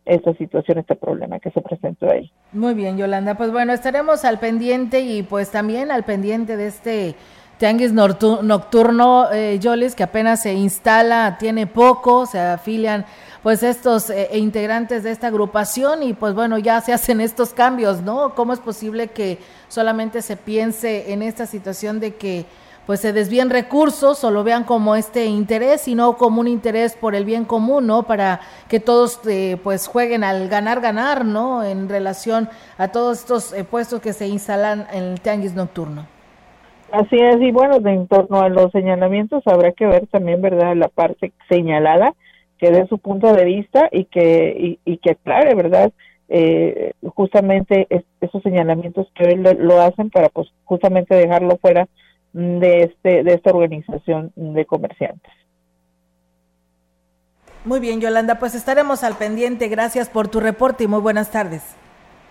esta 0.04 0.34
situación, 0.34 0.78
este 0.78 0.96
problema 0.96 1.38
que 1.40 1.50
se 1.50 1.60
presentó 1.60 2.10
ahí. 2.10 2.30
Muy 2.52 2.74
bien, 2.74 2.96
Yolanda. 2.96 3.36
Pues 3.36 3.50
bueno, 3.50 3.72
estaremos 3.72 4.24
al 4.24 4.38
pendiente 4.38 5.00
y 5.00 5.22
pues 5.22 5.50
también 5.50 5.90
al 5.90 6.04
pendiente 6.04 6.56
de 6.56 6.66
este 6.66 7.14
tianguis 7.58 7.92
nocturno, 7.92 9.30
eh, 9.32 9.58
Yolis, 9.60 9.94
que 9.94 10.02
apenas 10.02 10.42
se 10.42 10.52
instala, 10.54 11.36
tiene 11.38 11.66
poco, 11.66 12.26
se 12.26 12.38
afilian 12.38 13.06
pues 13.42 13.62
estos 13.62 14.10
eh, 14.10 14.28
e 14.32 14.38
integrantes 14.38 15.02
de 15.02 15.10
esta 15.10 15.28
agrupación 15.28 16.02
y 16.02 16.14
pues 16.14 16.34
bueno, 16.34 16.58
ya 16.58 16.80
se 16.80 16.92
hacen 16.92 17.20
estos 17.20 17.54
cambios, 17.54 18.02
¿no? 18.02 18.34
¿Cómo 18.34 18.52
es 18.52 18.60
posible 18.60 19.08
que 19.08 19.38
solamente 19.68 20.22
se 20.22 20.36
piense 20.36 21.12
en 21.12 21.22
esta 21.22 21.46
situación 21.46 22.00
de 22.00 22.14
que 22.14 22.46
pues 22.86 23.00
se 23.00 23.12
desvíen 23.12 23.50
recursos 23.50 24.22
o 24.24 24.30
lo 24.30 24.44
vean 24.44 24.64
como 24.64 24.94
este 24.94 25.26
interés, 25.26 25.82
sino 25.82 26.16
como 26.16 26.40
un 26.40 26.48
interés 26.48 26.96
por 26.96 27.14
el 27.14 27.24
bien 27.24 27.44
común, 27.44 27.86
¿no? 27.86 28.02
Para 28.02 28.40
que 28.68 28.80
todos 28.80 29.20
eh, 29.26 29.56
pues 29.62 29.86
jueguen 29.86 30.24
al 30.24 30.48
ganar 30.48 30.80
ganar, 30.80 31.24
¿no? 31.24 31.64
En 31.64 31.88
relación 31.88 32.48
a 32.76 32.88
todos 32.88 33.20
estos 33.20 33.52
eh, 33.52 33.64
puestos 33.64 34.00
que 34.00 34.12
se 34.12 34.26
instalan 34.26 34.86
en 34.92 35.04
el 35.04 35.20
tianguis 35.20 35.54
nocturno. 35.54 36.06
Así 36.92 37.16
es, 37.18 37.40
y 37.40 37.50
bueno, 37.50 37.76
en 37.88 38.06
torno 38.06 38.40
a 38.40 38.48
los 38.48 38.70
señalamientos 38.70 39.42
habrá 39.46 39.72
que 39.72 39.86
ver 39.86 40.06
también, 40.06 40.40
¿verdad?, 40.40 40.76
la 40.76 40.88
parte 40.88 41.32
señalada, 41.48 42.14
que 42.58 42.70
dé 42.70 42.86
su 42.86 42.98
punto 42.98 43.32
de 43.32 43.44
vista 43.44 43.88
y 43.90 44.04
que, 44.04 44.78
y, 44.84 44.96
que 44.98 45.12
aclare, 45.12 45.56
¿verdad?, 45.56 45.90
eh, 46.28 46.92
justamente 47.14 47.88
esos 48.20 48.42
señalamientos 48.44 49.08
que 49.14 49.24
hoy 49.24 49.36
lo 49.58 49.80
hacen 49.80 50.10
para, 50.10 50.28
pues, 50.28 50.48
justamente 50.64 51.16
dejarlo 51.16 51.56
fuera 51.56 51.88
de, 52.34 52.82
este, 52.82 53.22
de 53.22 53.32
esta 53.32 53.50
organización 53.50 54.32
de 54.34 54.66
comerciantes. 54.66 55.32
Muy 57.64 57.80
bien, 57.80 58.00
Yolanda, 58.00 58.38
pues 58.38 58.54
estaremos 58.54 59.02
al 59.04 59.16
pendiente. 59.16 59.68
Gracias 59.68 60.10
por 60.10 60.28
tu 60.28 60.40
reporte 60.40 60.84
y 60.84 60.86
muy 60.86 61.00
buenas 61.00 61.30
tardes. 61.30 61.62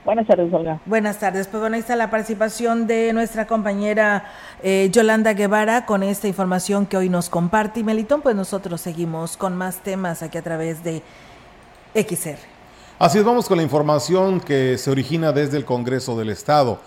Buenas 0.05 0.27
tardes, 0.27 0.53
Olga. 0.53 0.81
Buenas 0.85 1.17
tardes. 1.17 1.47
Pues 1.47 1.61
bueno, 1.61 1.75
ahí 1.75 1.79
está 1.79 1.95
la 1.95 2.11
participación 2.11 2.85
de 2.85 3.13
nuestra 3.13 3.47
compañera 3.47 4.25
eh, 4.61 4.89
Yolanda 4.91 5.33
Guevara 5.33 5.85
con 5.85 6.03
esta 6.03 6.27
información 6.27 6.85
que 6.85 6.97
hoy 6.97 7.07
nos 7.07 7.29
comparte. 7.29 7.79
Y 7.79 7.83
Melitón, 7.83 8.21
pues 8.21 8.35
nosotros 8.35 8.81
seguimos 8.81 9.37
con 9.37 9.55
más 9.55 9.77
temas 9.77 10.21
aquí 10.21 10.37
a 10.37 10.43
través 10.43 10.83
de 10.83 11.01
XR. 11.95 12.37
Así 12.99 13.17
es, 13.17 13.23
vamos 13.23 13.47
con 13.47 13.57
la 13.57 13.63
información 13.63 14.41
que 14.41 14.77
se 14.77 14.91
origina 14.91 15.31
desde 15.31 15.57
el 15.57 15.65
Congreso 15.65 16.17
del 16.17 16.29
Estado. 16.29 16.79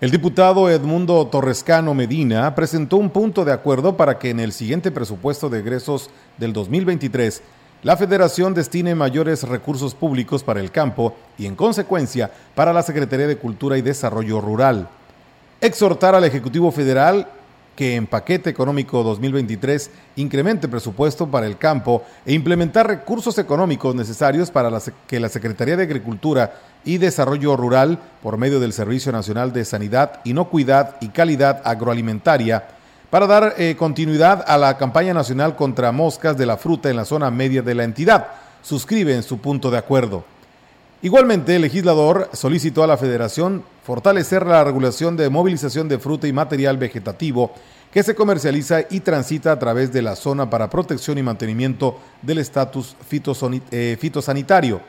El 0.00 0.12
diputado 0.12 0.70
Edmundo 0.70 1.26
Torrescano 1.26 1.92
Medina 1.92 2.54
presentó 2.54 2.98
un 2.98 3.10
punto 3.10 3.44
de 3.44 3.50
acuerdo 3.50 3.96
para 3.96 4.16
que 4.20 4.30
en 4.30 4.38
el 4.38 4.52
siguiente 4.52 4.92
presupuesto 4.92 5.48
de 5.48 5.58
egresos 5.58 6.08
del 6.36 6.52
2023 6.52 7.42
la 7.82 7.96
federación 7.96 8.54
destine 8.54 8.94
mayores 8.94 9.42
recursos 9.42 9.96
públicos 9.96 10.44
para 10.44 10.60
el 10.60 10.70
campo 10.70 11.16
y 11.36 11.46
en 11.46 11.56
consecuencia 11.56 12.30
para 12.54 12.72
la 12.72 12.84
Secretaría 12.84 13.26
de 13.26 13.38
Cultura 13.38 13.76
y 13.76 13.82
Desarrollo 13.82 14.40
Rural. 14.40 14.88
Exhortar 15.60 16.14
al 16.14 16.22
Ejecutivo 16.22 16.70
Federal 16.70 17.32
que 17.74 17.96
en 17.96 18.06
paquete 18.06 18.50
económico 18.50 19.02
2023 19.02 19.90
incremente 20.14 20.68
presupuesto 20.68 21.28
para 21.28 21.46
el 21.46 21.58
campo 21.58 22.04
e 22.24 22.34
implementar 22.34 22.86
recursos 22.86 23.36
económicos 23.38 23.96
necesarios 23.96 24.52
para 24.52 24.80
que 25.08 25.18
la 25.18 25.28
Secretaría 25.28 25.76
de 25.76 25.82
Agricultura 25.82 26.54
y 26.84 26.98
Desarrollo 26.98 27.56
Rural, 27.56 27.98
por 28.22 28.38
medio 28.38 28.60
del 28.60 28.72
Servicio 28.72 29.12
Nacional 29.12 29.52
de 29.52 29.64
Sanidad, 29.64 30.20
Inocuidad 30.24 30.96
y 31.00 31.08
Calidad 31.08 31.62
Agroalimentaria, 31.64 32.68
para 33.10 33.26
dar 33.26 33.54
eh, 33.56 33.76
continuidad 33.78 34.44
a 34.46 34.58
la 34.58 34.76
campaña 34.76 35.14
nacional 35.14 35.56
contra 35.56 35.92
moscas 35.92 36.36
de 36.36 36.46
la 36.46 36.56
fruta 36.56 36.90
en 36.90 36.96
la 36.96 37.04
zona 37.04 37.30
media 37.30 37.62
de 37.62 37.74
la 37.74 37.84
entidad. 37.84 38.28
Suscribe 38.62 39.14
en 39.14 39.22
su 39.22 39.38
punto 39.38 39.70
de 39.70 39.78
acuerdo. 39.78 40.24
Igualmente, 41.00 41.54
el 41.54 41.62
legislador 41.62 42.28
solicitó 42.32 42.82
a 42.82 42.88
la 42.88 42.96
Federación 42.96 43.62
fortalecer 43.84 44.44
la 44.44 44.64
regulación 44.64 45.16
de 45.16 45.30
movilización 45.30 45.88
de 45.88 45.98
fruta 45.98 46.26
y 46.26 46.32
material 46.32 46.76
vegetativo 46.76 47.52
que 47.92 48.02
se 48.02 48.14
comercializa 48.14 48.80
y 48.90 49.00
transita 49.00 49.52
a 49.52 49.58
través 49.58 49.92
de 49.92 50.02
la 50.02 50.16
zona 50.16 50.50
para 50.50 50.68
protección 50.68 51.16
y 51.18 51.22
mantenimiento 51.22 51.98
del 52.20 52.38
estatus 52.38 52.96
eh, 53.70 53.96
fitosanitario. 53.98 54.80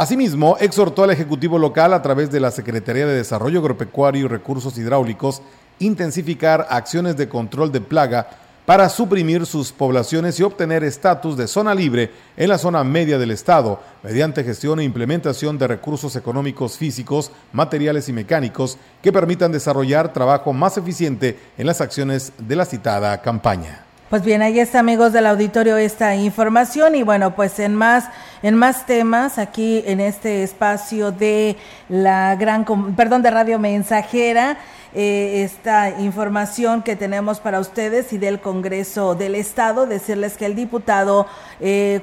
Asimismo, 0.00 0.56
exhortó 0.58 1.04
al 1.04 1.10
Ejecutivo 1.10 1.58
local 1.58 1.92
a 1.92 2.00
través 2.00 2.30
de 2.30 2.40
la 2.40 2.50
Secretaría 2.50 3.06
de 3.06 3.16
Desarrollo 3.16 3.60
Agropecuario 3.60 4.24
y 4.24 4.28
Recursos 4.28 4.78
Hidráulicos 4.78 5.42
intensificar 5.78 6.66
acciones 6.70 7.18
de 7.18 7.28
control 7.28 7.70
de 7.70 7.82
plaga 7.82 8.30
para 8.64 8.88
suprimir 8.88 9.44
sus 9.44 9.72
poblaciones 9.72 10.40
y 10.40 10.42
obtener 10.42 10.84
estatus 10.84 11.36
de 11.36 11.46
zona 11.46 11.74
libre 11.74 12.10
en 12.38 12.48
la 12.48 12.56
zona 12.56 12.82
media 12.82 13.18
del 13.18 13.30
Estado, 13.30 13.78
mediante 14.02 14.42
gestión 14.42 14.80
e 14.80 14.84
implementación 14.84 15.58
de 15.58 15.66
recursos 15.66 16.16
económicos 16.16 16.78
físicos, 16.78 17.30
materiales 17.52 18.08
y 18.08 18.14
mecánicos 18.14 18.78
que 19.02 19.12
permitan 19.12 19.52
desarrollar 19.52 20.14
trabajo 20.14 20.54
más 20.54 20.78
eficiente 20.78 21.38
en 21.58 21.66
las 21.66 21.82
acciones 21.82 22.32
de 22.38 22.56
la 22.56 22.64
citada 22.64 23.20
campaña. 23.20 23.89
Pues 24.10 24.24
bien, 24.24 24.42
ahí 24.42 24.58
está 24.58 24.80
amigos 24.80 25.12
del 25.12 25.24
auditorio 25.24 25.76
esta 25.76 26.16
información. 26.16 26.96
Y 26.96 27.04
bueno, 27.04 27.36
pues 27.36 27.60
en 27.60 27.76
más 27.76 28.08
en 28.42 28.56
más 28.56 28.84
temas 28.84 29.38
aquí 29.38 29.84
en 29.86 30.00
este 30.00 30.42
espacio 30.42 31.12
de 31.12 31.56
la 31.88 32.34
gran 32.34 32.64
perdón 32.96 33.22
de 33.22 33.30
Radio 33.30 33.60
Mensajera 33.60 34.58
eh, 34.94 35.44
esta 35.44 36.00
información 36.00 36.82
que 36.82 36.96
tenemos 36.96 37.38
para 37.38 37.60
ustedes 37.60 38.12
y 38.12 38.18
del 38.18 38.40
Congreso 38.40 39.14
del 39.14 39.36
Estado, 39.36 39.86
decirles 39.86 40.36
que 40.36 40.46
el 40.46 40.56
diputado 40.56 41.28
eh, 41.60 42.00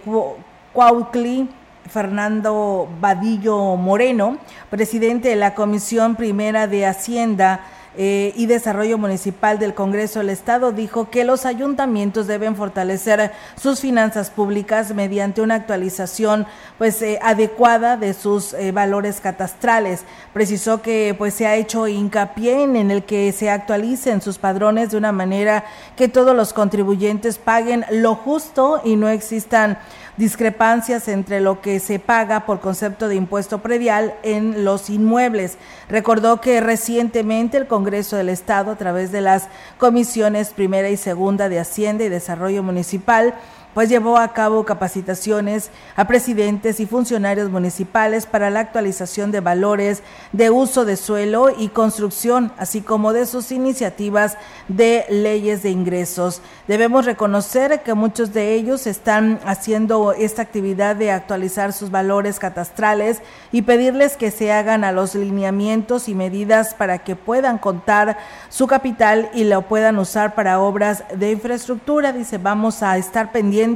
Cuautli 0.71 1.49
Fernando 1.89 2.87
Vadillo 3.01 3.75
Moreno, 3.75 4.37
presidente 4.69 5.27
de 5.27 5.35
la 5.35 5.53
Comisión 5.53 6.15
Primera 6.15 6.67
de 6.67 6.85
Hacienda, 6.85 7.59
eh, 7.99 8.31
y 8.35 8.45
Desarrollo 8.45 8.99
Municipal 8.99 9.57
del 9.57 9.73
Congreso 9.73 10.19
del 10.19 10.29
Estado 10.29 10.71
dijo 10.71 11.09
que 11.09 11.23
los 11.23 11.47
ayuntamientos 11.47 12.27
deben 12.27 12.55
fortalecer 12.55 13.31
sus 13.59 13.79
finanzas 13.79 14.29
públicas 14.29 14.93
mediante 14.93 15.41
una 15.41 15.55
actualización 15.55 16.45
pues 16.77 17.01
eh, 17.01 17.17
adecuada 17.23 17.97
de 17.97 18.13
sus 18.13 18.53
eh, 18.53 18.71
valores 18.71 19.19
catastrales. 19.19 20.03
Precisó 20.31 20.83
que 20.83 21.15
pues 21.17 21.33
se 21.33 21.47
ha 21.47 21.55
hecho 21.55 21.87
hincapié 21.87 22.61
en, 22.61 22.75
en 22.75 22.91
el 22.91 23.03
que 23.03 23.31
se 23.31 23.49
actualicen 23.49 24.21
sus 24.21 24.37
padrones 24.37 24.91
de 24.91 24.97
una 24.97 25.11
manera 25.11 25.65
que 25.95 26.07
todos 26.07 26.35
los 26.35 26.53
contribuyentes 26.53 27.39
paguen 27.39 27.83
lo 27.89 28.13
justo 28.13 28.79
y 28.85 28.95
no 28.95 29.09
existan 29.09 29.79
discrepancias 30.18 31.07
entre 31.07 31.39
lo 31.39 31.61
que 31.61 31.80
se 31.80 31.99
paga 31.99 32.45
por 32.45 32.59
concepto 32.59 33.07
de 33.07 33.15
impuesto 33.15 33.59
predial 33.59 34.15
en 34.24 34.65
los 34.65 34.89
inmuebles. 34.89 35.57
Recordó 35.89 36.41
que 36.41 36.59
recientemente 36.59 37.57
el 37.57 37.68
Congreso 37.68 38.18
del 38.18 38.30
Estado, 38.30 38.72
a 38.72 38.78
través 38.78 39.11
de 39.11 39.22
las 39.22 39.47
comisiones 39.78 40.49
primera 40.49 40.89
y 40.89 40.97
segunda 40.97 41.49
de 41.49 41.59
Hacienda 41.59 42.03
y 42.03 42.09
Desarrollo 42.09 42.63
Municipal, 42.63 43.36
pues 43.78 43.89
llevó 43.89 44.17
a 44.17 44.34
cabo 44.34 44.65
capacitaciones 44.65 45.69
a 45.95 46.07
presidentes 46.07 46.80
y 46.80 46.88
funcionarios 46.88 47.51
municipales 47.51 48.25
para 48.25 48.49
la 48.49 48.61
actualización 48.61 49.30
de 49.30 49.39
valores 49.39 50.01
de 50.32 50.49
uso 50.49 50.84
de 50.84 50.95
suelo 50.95 51.51
y 51.55 51.67
construcción, 51.67 52.51
así 52.57 52.82
como 52.82 53.13
de 53.13 53.28
sus 53.28 53.51
iniciativas 53.51 54.36
de 54.67 55.05
leyes 55.11 55.61
de 55.61 55.69
ingresos. 55.69 56.41
Debemos 56.67 57.05
reconocer 57.05 57.84
que 57.84 57.93
muchos 57.93 58.34
de 58.34 58.55
ellos 58.55 58.88
están 58.88 59.39
haciendo 59.45 60.11
esta 60.13 60.41
actividad 60.41 60.95
de 60.95 61.11
actualizar 61.11 61.71
sus 61.71 61.91
valores 61.91 62.39
catastrales 62.39 63.21
y 63.51 63.61
pedirles 63.61 64.17
que 64.17 64.32
se 64.32 64.51
hagan 64.51 64.86
a 64.86 64.91
los 64.91 65.13
lineamientos 65.13 66.09
y 66.09 66.15
medidas 66.15 66.73
para 66.73 67.03
que 67.03 67.15
puedan 67.15 67.59
contar 67.59 68.17
su 68.49 68.65
capital 68.65 69.30
y 69.36 69.43
lo 69.43 69.61
puedan 69.67 69.99
usar 69.99 70.34
para 70.34 70.59
obras 70.59 71.03
de 71.15 71.32
infraestructura. 71.32 72.11
Dice, 72.11 72.39
vamos 72.39 72.82
a 72.82 72.97
estar 72.97 73.32
pendientes 73.32 73.66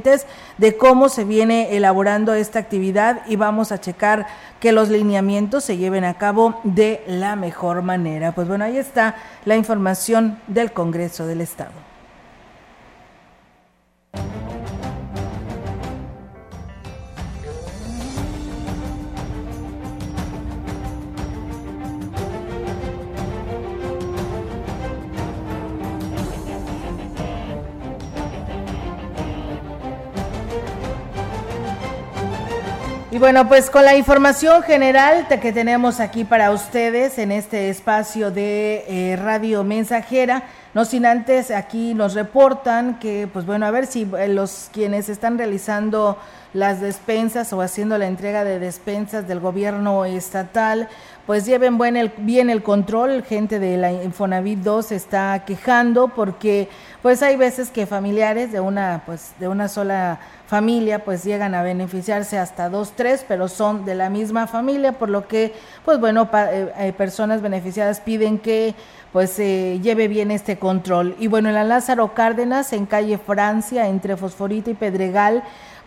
de 0.57 0.77
cómo 0.77 1.09
se 1.09 1.25
viene 1.25 1.75
elaborando 1.75 2.33
esta 2.33 2.59
actividad 2.59 3.21
y 3.27 3.35
vamos 3.35 3.71
a 3.71 3.79
checar 3.79 4.27
que 4.59 4.71
los 4.71 4.89
lineamientos 4.89 5.63
se 5.63 5.77
lleven 5.77 6.05
a 6.05 6.13
cabo 6.13 6.59
de 6.63 7.03
la 7.07 7.35
mejor 7.35 7.81
manera. 7.81 8.31
Pues 8.31 8.47
bueno, 8.47 8.63
ahí 8.63 8.77
está 8.77 9.15
la 9.45 9.55
información 9.55 10.39
del 10.47 10.71
Congreso 10.71 11.25
del 11.25 11.41
Estado. 11.41 11.71
Bueno, 33.21 33.47
pues 33.47 33.69
con 33.69 33.85
la 33.85 33.95
información 33.95 34.63
general 34.63 35.27
que 35.27 35.53
tenemos 35.53 35.99
aquí 35.99 36.23
para 36.23 36.49
ustedes 36.49 37.19
en 37.19 37.31
este 37.31 37.69
espacio 37.69 38.31
de 38.31 38.83
eh, 38.87 39.15
Radio 39.15 39.63
Mensajera, 39.63 40.45
no 40.73 40.85
sin 40.85 41.05
antes 41.05 41.51
aquí 41.51 41.93
nos 41.93 42.15
reportan 42.15 42.97
que, 42.97 43.29
pues 43.31 43.45
bueno, 43.45 43.67
a 43.67 43.71
ver 43.71 43.85
si 43.85 44.09
eh, 44.17 44.27
los 44.27 44.71
quienes 44.73 45.07
están 45.07 45.37
realizando 45.37 46.17
las 46.55 46.81
despensas 46.81 47.53
o 47.53 47.61
haciendo 47.61 47.99
la 47.99 48.07
entrega 48.07 48.43
de 48.43 48.57
despensas 48.57 49.27
del 49.27 49.39
gobierno 49.39 50.03
estatal, 50.05 50.89
pues 51.27 51.45
lleven 51.45 51.77
buen 51.77 51.97
el, 51.97 52.11
bien 52.17 52.49
el 52.49 52.63
control. 52.63 53.23
Gente 53.23 53.59
de 53.59 53.77
la 53.77 53.91
Infonavit 53.91 54.59
2 54.59 54.91
está 54.91 55.43
quejando 55.45 56.07
porque 56.07 56.69
pues 57.03 57.21
hay 57.21 57.35
veces 57.35 57.69
que 57.69 57.85
familiares 57.85 58.51
de 58.51 58.59
una 58.59 59.03
pues 59.05 59.33
de 59.39 59.47
una 59.47 59.67
sola 59.67 60.19
familia 60.51 61.05
pues 61.05 61.23
llegan 61.23 61.55
a 61.55 61.63
beneficiarse 61.63 62.37
hasta 62.37 62.67
dos, 62.67 62.91
tres, 62.93 63.23
pero 63.25 63.47
son 63.47 63.85
de 63.85 63.95
la 63.95 64.09
misma 64.09 64.47
familia, 64.47 64.91
por 64.91 65.07
lo 65.07 65.25
que 65.25 65.53
pues 65.85 65.97
bueno, 65.97 66.29
eh, 66.33 66.73
eh, 66.77 66.91
personas 66.91 67.41
beneficiadas 67.41 68.01
piden 68.01 68.37
que 68.37 68.75
pues 69.13 69.29
se 69.29 69.79
lleve 69.81 70.09
bien 70.09 70.29
este 70.29 70.59
control. 70.59 71.15
Y 71.19 71.27
bueno, 71.27 71.47
en 71.47 71.55
la 71.55 71.63
Lázaro 71.63 72.13
Cárdenas, 72.13 72.73
en 72.73 72.85
calle 72.85 73.17
Francia, 73.17 73.87
entre 73.87 74.17
Fosforito 74.17 74.69
y 74.69 74.73
Pedregal, 74.73 75.41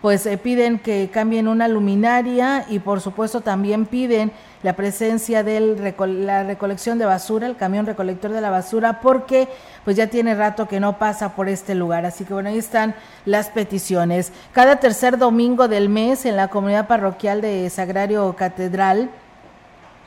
pues 0.04 0.26
eh, 0.26 0.36
piden 0.36 0.80
que 0.80 1.08
cambien 1.10 1.48
una 1.48 1.66
luminaria 1.66 2.66
y 2.68 2.78
por 2.78 3.00
supuesto 3.00 3.40
también 3.40 3.86
piden 3.86 4.32
la 4.62 4.76
presencia 4.76 5.42
de 5.42 5.60
la 5.98 6.42
recolección 6.42 6.98
de 6.98 7.06
basura, 7.06 7.46
el 7.46 7.56
camión 7.56 7.86
recolector 7.86 8.30
de 8.30 8.42
la 8.42 8.50
basura, 8.50 9.00
porque 9.00 9.48
pues 9.82 9.96
ya 9.96 10.08
tiene 10.08 10.34
rato 10.34 10.68
que 10.68 10.78
no 10.78 10.98
pasa 10.98 11.34
por 11.34 11.48
este 11.48 11.74
lugar. 11.74 12.04
Así 12.04 12.26
que 12.26 12.34
bueno, 12.34 12.50
ahí 12.50 12.58
están 12.58 12.94
las 13.24 13.48
peticiones. 13.48 14.30
Cada 14.52 14.76
tercer 14.76 15.16
domingo 15.16 15.68
del 15.68 15.88
mes 15.88 16.26
en 16.26 16.36
la 16.36 16.48
comunidad 16.48 16.86
parroquial 16.86 17.40
de 17.40 17.70
Sagrario 17.70 18.36
Catedral, 18.36 19.08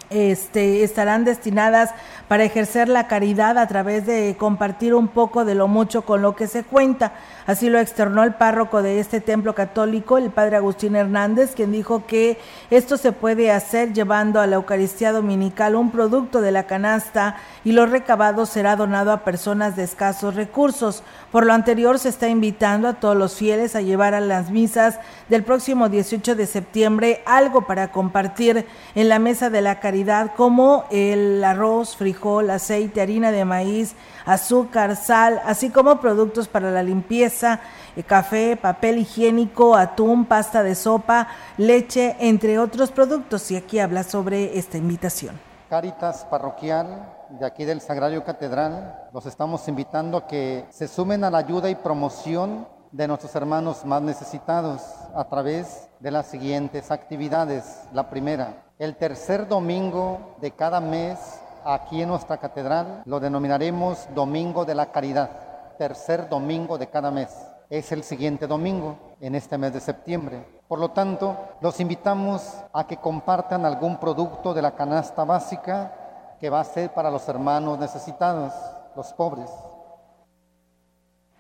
este, 0.10 0.84
estarán 0.84 1.26
destinadas 1.26 1.92
para 2.28 2.44
ejercer 2.44 2.90
la 2.90 3.08
caridad 3.08 3.58
a 3.58 3.68
través 3.68 4.06
de 4.06 4.36
compartir 4.38 4.94
un 4.94 5.08
poco 5.08 5.46
de 5.46 5.56
lo 5.56 5.68
mucho 5.68 6.04
con 6.04 6.22
lo 6.22 6.36
que 6.36 6.48
se 6.48 6.64
cuenta. 6.64 7.14
Así 7.46 7.70
lo 7.70 7.80
externó 7.80 8.24
el 8.24 8.34
párroco 8.34 8.82
de 8.82 9.00
este 9.00 9.22
templo 9.22 9.56
católico, 9.56 10.18
el 10.18 10.30
padre 10.30 10.58
Agustín 10.58 10.96
Hernández, 10.96 11.54
quien 11.56 11.72
dijo 11.72 12.06
que 12.06 12.38
esto 12.70 12.98
se 12.98 13.14
puede 13.14 13.52
hacer 13.52 13.94
llevando 13.94 14.42
a 14.42 14.48
la 14.48 14.58
Eucaristía 14.58 15.12
Dominical 15.12 15.76
un 15.76 15.92
producto 15.92 16.42
de 16.42 16.52
la 16.52 16.64
canasta 16.64 17.38
y 17.64 17.72
lo 17.72 17.86
recabado 17.86 18.46
será 18.46 18.76
donado 18.76 19.12
a 19.12 19.24
personas 19.24 19.76
de 19.76 19.84
escasos 19.84 20.36
recursos. 20.36 21.04
Por 21.32 21.46
lo 21.46 21.52
anterior, 21.52 22.00
se 22.00 22.08
está 22.08 22.30
invitando 22.30 22.88
a 22.88 22.94
todos 22.94 23.18
los 23.18 23.36
fieles 23.36 23.76
a 23.76 23.82
llevar 23.82 24.14
a 24.14 24.22
las 24.22 24.50
misas 24.50 24.98
del 25.28 25.44
próximo 25.44 25.90
18 25.90 26.36
de 26.36 26.48
septiembre 26.48 27.22
algo 27.26 27.68
para 27.68 27.92
compartir 27.92 28.66
en 28.96 29.10
la 29.10 29.20
mesa 29.20 29.50
de 29.50 29.62
la 29.62 29.82
caridad, 29.82 30.32
como 30.38 30.86
el 30.90 31.44
arroz, 31.44 31.98
frijol, 31.98 32.50
aceite, 32.50 33.02
harina 33.02 33.32
de 33.32 33.44
maíz, 33.44 33.96
azúcar, 34.26 34.96
sal, 34.96 35.42
así 35.44 35.70
como 35.70 36.00
productos 36.00 36.48
para 36.48 36.72
la 36.72 36.82
limpieza, 36.82 37.60
eh, 37.98 38.04
café, 38.04 38.56
papel 38.56 39.00
higiénico, 39.00 39.76
atún, 39.76 40.26
pasta 40.26 40.64
de 40.64 40.76
sopa, 40.76 41.28
leche, 41.58 42.16
entre 42.20 42.58
otros 42.58 42.92
productos. 42.92 43.52
Y 43.52 43.58
aquí 43.58 43.80
habla 43.80 44.04
sobre 44.04 44.58
esta 44.58 44.78
invitación. 44.78 45.38
Caritas 45.70 46.26
Parroquial 46.30 47.17
de 47.30 47.46
aquí 47.46 47.66
del 47.66 47.82
Sagrario 47.82 48.24
Catedral, 48.24 49.10
los 49.14 49.26
estamos 49.26 49.68
invitando 49.68 50.18
a 50.18 50.28
que 50.28 50.66
se 50.70 50.88
sumen 50.88 51.24
a 51.24 51.32
la 51.32 51.40
ayuda 51.40 51.70
y 51.70 51.76
promoción 51.76 52.68
de 52.92 53.08
nuestros 53.08 53.36
hermanos 53.36 53.86
más 53.86 54.02
necesitados 54.02 54.82
a 55.14 55.26
través 55.26 55.90
de 56.00 56.12
las 56.12 56.28
siguientes 56.28 56.90
actividades. 56.90 57.84
La 57.94 58.10
primera, 58.10 58.64
el 58.80 58.96
tercer 58.96 59.48
domingo 59.48 60.36
de 60.40 60.52
cada 60.52 60.80
mes 60.80 61.20
aquí 61.66 62.02
en 62.02 62.10
nuestra 62.10 62.38
catedral 62.38 63.04
lo 63.06 63.20
denominaremos 63.20 64.08
Domingo 64.16 64.64
de 64.64 64.76
la 64.76 64.92
Caridad, 64.92 65.30
tercer 65.78 66.30
domingo 66.30 66.78
de 66.78 66.88
cada 66.88 67.12
mes. 67.12 67.30
Es 67.70 67.92
el 67.92 68.04
siguiente 68.04 68.48
domingo 68.48 68.98
en 69.20 69.36
este 69.36 69.58
mes 69.58 69.74
de 69.74 69.82
septiembre. 69.82 70.46
Por 70.70 70.80
lo 70.80 70.92
tanto, 70.92 71.36
los 71.60 71.80
invitamos 71.82 72.54
a 72.72 72.88
que 72.88 72.98
compartan 72.98 73.66
algún 73.66 73.98
producto 73.98 74.54
de 74.54 74.62
la 74.62 74.76
canasta 74.76 75.26
básica 75.26 76.07
que 76.40 76.50
va 76.50 76.60
a 76.60 76.64
ser 76.64 76.94
para 76.94 77.12
los 77.12 77.28
hermanos 77.28 77.80
necesitados, 77.80 78.54
los 78.96 79.14
pobres. 79.14 79.50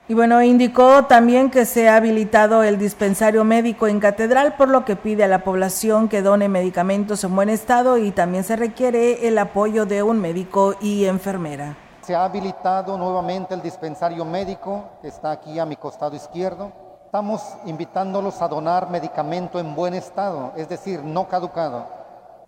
Y 0.09 0.13
bueno, 0.13 0.41
indicó 0.41 1.03
también 1.03 1.51
que 1.51 1.65
se 1.65 1.89
ha 1.89 1.97
habilitado 1.97 2.63
el 2.63 2.77
dispensario 2.77 3.43
médico 3.43 3.87
en 3.87 3.99
Catedral, 3.99 4.55
por 4.55 4.69
lo 4.69 4.85
que 4.85 4.95
pide 4.95 5.25
a 5.25 5.27
la 5.27 5.43
población 5.43 6.07
que 6.07 6.21
done 6.21 6.47
medicamentos 6.47 7.25
en 7.25 7.35
buen 7.35 7.49
estado 7.49 7.97
y 7.97 8.11
también 8.11 8.45
se 8.45 8.55
requiere 8.55 9.27
el 9.27 9.37
apoyo 9.37 9.85
de 9.85 10.03
un 10.03 10.21
médico 10.21 10.75
y 10.79 11.03
enfermera. 11.05 11.75
Se 12.03 12.15
ha 12.15 12.23
habilitado 12.23 12.97
nuevamente 12.97 13.53
el 13.53 13.61
dispensario 13.61 14.23
médico 14.23 14.85
que 15.01 15.09
está 15.09 15.31
aquí 15.31 15.59
a 15.59 15.65
mi 15.65 15.75
costado 15.75 16.15
izquierdo. 16.15 16.71
Estamos 17.03 17.41
invitándolos 17.65 18.41
a 18.41 18.47
donar 18.47 18.89
medicamento 18.89 19.59
en 19.59 19.75
buen 19.75 19.93
estado, 19.93 20.53
es 20.55 20.69
decir, 20.69 21.03
no 21.03 21.27
caducado. 21.27 21.85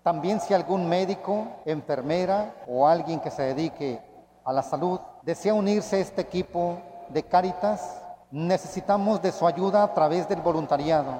También 0.03 0.39
si 0.39 0.53
algún 0.53 0.87
médico, 0.87 1.47
enfermera 1.65 2.53
o 2.67 2.87
alguien 2.87 3.19
que 3.19 3.31
se 3.31 3.43
dedique 3.43 4.01
a 4.43 4.53
la 4.53 4.63
salud 4.63 4.99
desea 5.23 5.53
unirse 5.53 5.97
a 5.97 5.99
este 5.99 6.21
equipo 6.21 6.79
de 7.09 7.23
Cáritas, 7.23 8.01
necesitamos 8.31 9.21
de 9.21 9.31
su 9.31 9.45
ayuda 9.45 9.83
a 9.83 9.93
través 9.93 10.27
del 10.29 10.41
voluntariado. 10.41 11.13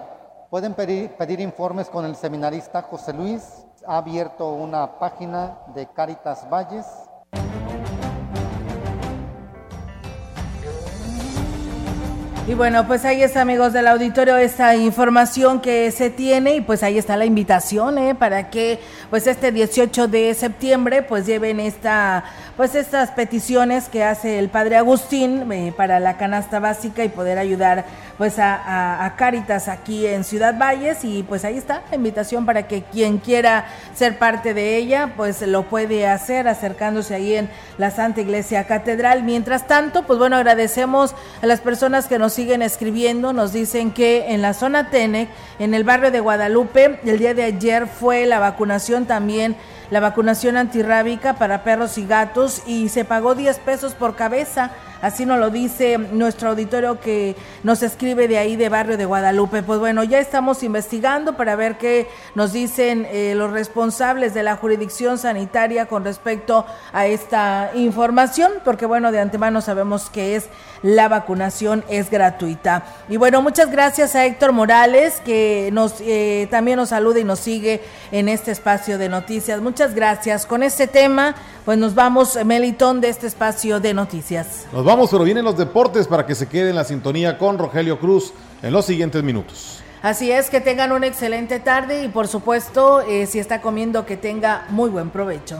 Pueden 0.50 0.74
pedir, 0.74 1.16
pedir 1.16 1.40
informes 1.40 1.90
con 1.90 2.06
el 2.06 2.16
seminarista 2.16 2.82
José 2.82 3.14
Luis. 3.14 3.66
Ha 3.86 3.98
abierto 3.98 4.52
una 4.54 4.98
página 4.98 5.60
de 5.76 5.88
Cáritas 5.88 6.50
Valles 6.50 6.86
Y 12.48 12.56
bueno, 12.56 12.88
pues 12.88 13.06
ahí 13.06 13.22
está, 13.22 13.42
amigos 13.42 13.74
del 13.74 13.86
auditorio, 13.88 14.36
esta 14.38 14.76
información 14.76 15.62
que 15.62 15.92
se 15.92 16.10
tiene 16.10 16.56
y 16.56 16.62
pues 16.62 16.82
ahí 16.82 16.98
está 16.98 17.16
la 17.16 17.26
invitación, 17.26 18.00
¿eh? 18.00 18.16
Para 18.16 18.50
que 18.50 18.80
pues 19.10 19.28
este 19.28 19.52
18 19.52 20.08
de 20.08 20.34
septiembre 20.34 21.02
pues 21.02 21.26
lleven 21.26 21.60
esta, 21.60 22.24
pues 22.56 22.76
estas 22.76 23.12
peticiones 23.12 23.90
que 23.90 24.04
hace 24.04 24.40
el 24.40 24.50
padre 24.50 24.78
Agustín 24.78 25.52
eh, 25.52 25.74
para 25.76 26.00
la 26.00 26.18
canasta 26.18 26.60
básica 26.60 27.04
y 27.04 27.10
poder 27.10 27.38
ayudar 27.40 27.86
pues 28.18 28.38
a, 28.38 29.06
a, 29.06 29.16
Caritas 29.16 29.68
aquí 29.68 30.06
en 30.06 30.24
Ciudad 30.24 30.58
Valles 30.58 31.04
y 31.04 31.24
pues 31.24 31.44
ahí 31.46 31.58
está 31.58 31.82
la 31.90 31.96
invitación 31.96 32.46
para 32.46 32.68
que 32.68 32.84
quien 32.84 33.18
quiera 33.18 33.66
ser 33.96 34.18
parte 34.18 34.54
de 34.54 34.78
ella 34.78 35.14
pues 35.16 35.42
lo 35.42 35.64
puede 35.64 36.06
hacer 36.06 36.48
acercándose 36.48 37.16
ahí 37.16 37.36
en 37.36 37.50
la 37.78 37.92
Santa 37.92 38.22
Iglesia 38.22 38.66
Catedral. 38.66 39.24
Mientras 39.24 39.68
tanto, 39.68 40.04
pues 40.04 40.20
bueno, 40.20 40.36
agradecemos 40.36 41.16
a 41.42 41.46
las 41.46 41.62
personas 41.62 42.08
que 42.08 42.20
nos 42.20 42.34
siguen 42.34 42.62
escribiendo, 42.62 43.34
nos 43.34 43.54
dicen 43.54 43.92
que 43.92 44.34
en 44.34 44.42
la 44.42 44.54
zona 44.54 44.90
Tenec, 44.90 45.30
en 45.60 45.74
el 45.74 45.84
barrio 45.84 46.12
de 46.12 46.20
Guadalupe, 46.20 47.00
el 47.06 47.20
día 47.20 47.34
de 47.34 47.44
ayer 47.44 47.88
fue 47.88 48.26
la 48.26 48.40
vacunación 48.40 48.99
también 49.08 49.56
la 49.92 50.00
vacunación 50.00 50.58
antirrábica 50.58 51.36
para 51.36 51.64
perros 51.64 51.98
y 51.98 52.06
gatos 52.06 52.62
y 52.66 52.90
se 52.90 53.06
pagó 53.06 53.36
10 53.36 53.60
pesos 53.60 53.94
por 53.94 54.16
cabeza. 54.16 54.72
Así 55.02 55.26
nos 55.26 55.40
lo 55.40 55.50
dice 55.50 55.98
nuestro 55.98 56.50
auditorio 56.50 57.00
que 57.00 57.38
nos 57.64 57.84
escribe 57.84 58.28
de 58.28 58.38
ahí 58.38 58.58
de 58.58 58.68
Barrio 58.68 58.98
de 58.98 59.06
Guadalupe. 59.06 59.64
Pues 59.64 59.80
bueno, 59.80 60.04
ya 60.04 60.20
estamos 60.20 60.62
investigando 60.62 61.38
para 61.38 61.56
ver 61.56 61.78
qué 61.78 62.10
nos 62.36 62.52
dicen 62.52 63.08
eh, 63.10 63.34
los 63.36 63.52
responsables 63.52 64.34
de 64.34 64.44
la 64.44 64.58
jurisdicción 64.58 65.18
sanitaria 65.18 65.86
con 65.86 66.04
respecto 66.04 66.66
a 66.92 67.08
esta 67.08 67.72
información, 67.76 68.52
porque 68.66 68.86
bueno, 68.86 69.14
de 69.14 69.22
antemano 69.22 69.62
sabemos 69.62 70.10
que 70.10 70.36
es 70.36 70.50
la 70.82 71.08
vacunación 71.08 71.84
es 71.90 72.10
gratuita. 72.10 72.84
Y 73.08 73.18
bueno, 73.18 73.42
muchas 73.42 73.72
gracias 73.72 74.16
a 74.16 74.26
Héctor 74.26 74.52
Morales 74.52 75.22
que 75.24 75.70
nos 75.72 75.96
eh, 76.02 76.48
también 76.52 76.78
nos 76.78 76.90
saluda 76.90 77.20
y 77.20 77.24
nos 77.24 77.40
sigue 77.40 77.82
en 78.12 78.28
este 78.28 78.52
espacio 78.52 78.98
de 78.98 79.08
noticias. 79.08 79.62
Muchas 79.80 79.96
gracias. 79.96 80.46
Con 80.46 80.62
este 80.62 80.88
tema, 80.88 81.36
pues 81.64 81.78
nos 81.78 81.96
vamos, 81.96 82.38
Melitón, 82.44 83.00
de 83.00 83.08
este 83.08 83.28
espacio 83.28 83.80
de 83.80 83.94
noticias. 83.94 84.66
Nos 84.74 84.84
vamos, 84.84 85.10
pero 85.10 85.24
vienen 85.24 85.46
los 85.46 85.58
deportes 85.58 86.06
para 86.06 86.26
que 86.26 86.36
se 86.36 86.50
quede 86.50 86.72
en 86.72 86.76
la 86.76 86.84
sintonía 86.84 87.38
con 87.38 87.58
Rogelio 87.58 87.98
Cruz 87.98 88.34
en 88.62 88.74
los 88.74 88.84
siguientes 88.84 89.24
minutos. 89.24 89.80
Así 90.02 90.34
es, 90.34 90.50
que 90.50 90.60
tengan 90.60 90.92
una 90.92 91.08
excelente 91.08 91.62
tarde 91.62 92.04
y 92.04 92.10
por 92.10 92.28
supuesto, 92.28 93.00
eh, 93.00 93.26
si 93.26 93.40
está 93.40 93.62
comiendo, 93.62 94.06
que 94.06 94.18
tenga 94.18 94.66
muy 94.68 94.90
buen 94.90 95.12
provecho. 95.12 95.60